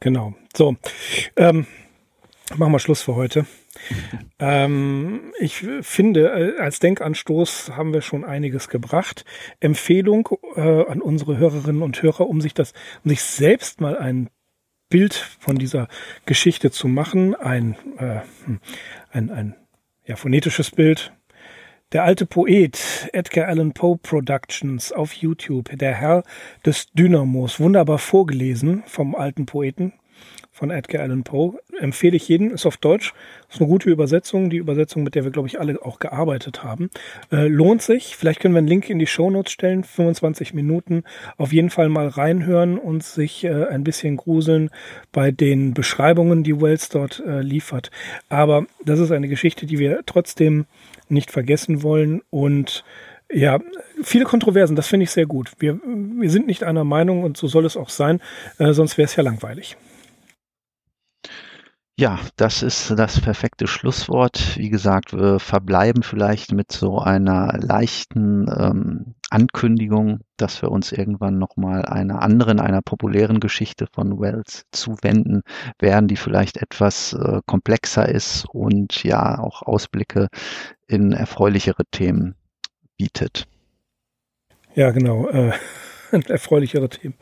Genau. 0.00 0.34
So, 0.54 0.76
ähm, 1.36 1.66
machen 2.56 2.72
wir 2.72 2.78
Schluss 2.78 3.02
für 3.02 3.14
heute. 3.14 3.46
ähm, 4.38 5.32
ich 5.38 5.66
finde, 5.82 6.54
äh, 6.56 6.60
als 6.60 6.78
Denkanstoß 6.80 7.72
haben 7.76 7.92
wir 7.92 8.02
schon 8.02 8.24
einiges 8.24 8.68
gebracht. 8.68 9.24
Empfehlung 9.60 10.28
äh, 10.54 10.60
an 10.60 11.00
unsere 11.00 11.36
Hörerinnen 11.38 11.82
und 11.82 12.02
Hörer, 12.02 12.28
um 12.28 12.40
sich 12.40 12.54
das, 12.54 12.72
um 13.04 13.10
sich 13.10 13.22
selbst 13.22 13.80
mal 13.80 13.96
ein 13.96 14.30
Bild 14.88 15.14
von 15.14 15.56
dieser 15.56 15.88
Geschichte 16.26 16.70
zu 16.70 16.88
machen, 16.88 17.34
ein, 17.34 17.76
äh, 17.98 18.20
hm, 18.44 18.60
ein, 19.10 19.30
ein 19.30 19.56
ja, 20.04 20.16
phonetisches 20.16 20.70
Bild, 20.70 21.12
der 21.96 22.04
alte 22.04 22.26
Poet 22.26 23.08
Edgar 23.14 23.48
Allan 23.48 23.72
Poe 23.72 23.96
Productions 23.96 24.92
auf 24.92 25.14
YouTube, 25.14 25.70
der 25.78 25.94
Herr 25.94 26.24
des 26.66 26.92
Dynamos, 26.92 27.58
wunderbar 27.58 27.96
vorgelesen 27.96 28.82
vom 28.84 29.14
alten 29.14 29.46
Poeten 29.46 29.94
von 30.52 30.70
Edgar 30.70 31.02
Allan 31.02 31.22
Poe. 31.22 31.58
Empfehle 31.80 32.16
ich 32.16 32.28
jedem, 32.28 32.50
ist 32.50 32.66
auf 32.66 32.76
Deutsch, 32.76 33.14
ist 33.50 33.60
eine 33.60 33.68
gute 33.68 33.88
Übersetzung, 33.88 34.50
die 34.50 34.58
Übersetzung, 34.58 35.04
mit 35.04 35.14
der 35.14 35.24
wir, 35.24 35.30
glaube 35.30 35.48
ich, 35.48 35.58
alle 35.58 35.80
auch 35.82 35.98
gearbeitet 35.98 36.64
haben. 36.64 36.90
Äh, 37.32 37.48
lohnt 37.48 37.80
sich, 37.80 38.14
vielleicht 38.14 38.40
können 38.40 38.52
wir 38.52 38.58
einen 38.58 38.68
Link 38.68 38.90
in 38.90 38.98
die 38.98 39.06
Shownotes 39.06 39.52
stellen, 39.52 39.82
25 39.82 40.52
Minuten, 40.52 41.02
auf 41.38 41.54
jeden 41.54 41.70
Fall 41.70 41.88
mal 41.88 42.08
reinhören 42.08 42.76
und 42.76 43.04
sich 43.04 43.44
äh, 43.44 43.64
ein 43.68 43.84
bisschen 43.84 44.18
gruseln 44.18 44.68
bei 45.12 45.30
den 45.30 45.72
Beschreibungen, 45.72 46.42
die 46.42 46.60
Wells 46.60 46.90
dort 46.90 47.22
äh, 47.26 47.40
liefert. 47.40 47.90
Aber 48.28 48.66
das 48.84 48.98
ist 48.98 49.12
eine 49.12 49.28
Geschichte, 49.28 49.64
die 49.64 49.78
wir 49.78 50.00
trotzdem 50.04 50.66
nicht 51.08 51.30
vergessen 51.30 51.82
wollen 51.82 52.22
und 52.30 52.84
ja, 53.32 53.58
viele 54.02 54.24
Kontroversen, 54.24 54.76
das 54.76 54.86
finde 54.86 55.04
ich 55.04 55.10
sehr 55.10 55.26
gut. 55.26 55.52
Wir, 55.58 55.80
wir 55.84 56.30
sind 56.30 56.46
nicht 56.46 56.62
einer 56.62 56.84
Meinung 56.84 57.24
und 57.24 57.36
so 57.36 57.48
soll 57.48 57.64
es 57.64 57.76
auch 57.76 57.88
sein, 57.88 58.20
äh, 58.58 58.72
sonst 58.72 58.98
wäre 58.98 59.06
es 59.06 59.16
ja 59.16 59.22
langweilig. 59.24 59.76
Ja, 61.98 62.20
das 62.36 62.62
ist 62.62 62.90
das 62.90 63.22
perfekte 63.22 63.66
Schlusswort. 63.66 64.58
Wie 64.58 64.68
gesagt, 64.68 65.14
wir 65.14 65.40
verbleiben 65.40 66.02
vielleicht 66.02 66.52
mit 66.52 66.70
so 66.70 66.98
einer 66.98 67.56
leichten 67.58 68.46
ähm, 68.54 69.14
Ankündigung, 69.30 70.20
dass 70.36 70.60
wir 70.60 70.70
uns 70.70 70.92
irgendwann 70.92 71.38
nochmal 71.38 71.86
einer 71.86 72.20
anderen, 72.20 72.60
einer 72.60 72.82
populären 72.82 73.40
Geschichte 73.40 73.86
von 73.94 74.20
Wells 74.20 74.66
zuwenden 74.72 75.40
werden, 75.78 76.06
die 76.06 76.16
vielleicht 76.16 76.58
etwas 76.58 77.14
äh, 77.14 77.40
komplexer 77.46 78.06
ist 78.06 78.44
und 78.52 79.02
ja 79.02 79.38
auch 79.38 79.62
Ausblicke 79.62 80.28
in 80.86 81.12
erfreulichere 81.12 81.84
Themen 81.92 82.34
bietet. 82.98 83.46
Ja, 84.74 84.90
genau. 84.90 85.30
Äh 85.30 85.52
erfreulichere 86.28 86.88
Themen. 86.88 87.14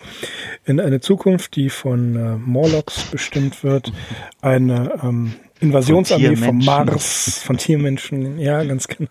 In 0.65 0.81
eine 0.81 1.01
Zukunft, 1.01 1.57
die 1.57 1.71
von 1.71 2.17
äh, 2.17 2.37
Morlocks 2.37 3.05
bestimmt 3.11 3.65
wird, 3.65 3.93
eine 4.41 4.99
ähm, 5.03 5.35
Invasionsarmee 5.61 6.37
vom 6.37 6.59
Mars, 6.59 7.43
von 7.43 7.57
Tiermenschen, 7.57 8.39
ja, 8.39 8.63
ganz 8.65 8.89
genau. 8.89 9.11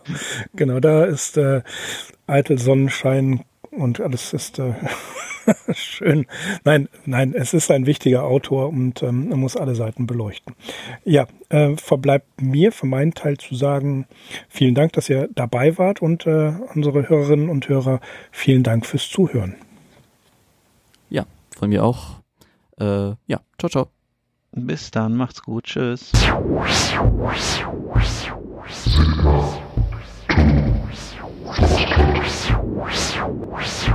Genau, 0.55 0.79
da 0.79 1.05
ist 1.05 1.37
äh, 1.37 1.61
eitel 2.27 2.57
Sonnenschein 2.57 3.43
und 3.77 3.99
alles 3.99 4.33
ist 4.33 4.59
äh, 4.59 4.73
schön. 5.73 6.25
Nein, 6.63 6.89
nein, 7.05 7.33
es 7.35 7.53
ist 7.53 7.71
ein 7.71 7.85
wichtiger 7.85 8.23
Autor 8.23 8.69
und 8.69 9.03
ähm, 9.03 9.31
er 9.31 9.37
muss 9.37 9.55
alle 9.55 9.75
Seiten 9.75 10.07
beleuchten. 10.07 10.55
Ja, 11.03 11.27
äh, 11.49 11.75
verbleibt 11.75 12.41
mir 12.41 12.71
für 12.71 12.85
meinen 12.85 13.13
Teil 13.13 13.37
zu 13.37 13.55
sagen, 13.55 14.07
vielen 14.49 14.75
Dank, 14.75 14.93
dass 14.93 15.09
ihr 15.09 15.29
dabei 15.33 15.77
wart 15.77 16.01
und 16.01 16.25
äh, 16.25 16.53
unsere 16.73 17.09
Hörerinnen 17.09 17.49
und 17.49 17.67
Hörer, 17.67 17.99
vielen 18.31 18.63
Dank 18.63 18.85
fürs 18.85 19.09
Zuhören. 19.09 19.55
Ja, 21.09 21.25
von 21.55 21.69
mir 21.69 21.83
auch. 21.83 22.21
Äh, 22.79 23.11
ja, 23.27 23.41
ciao, 23.57 23.69
ciao. 23.69 23.87
Bis 24.55 24.91
dann, 24.91 25.15
macht's 25.15 25.41
gut, 25.41 25.63
tschüss. 25.63 26.11
you 33.61 33.92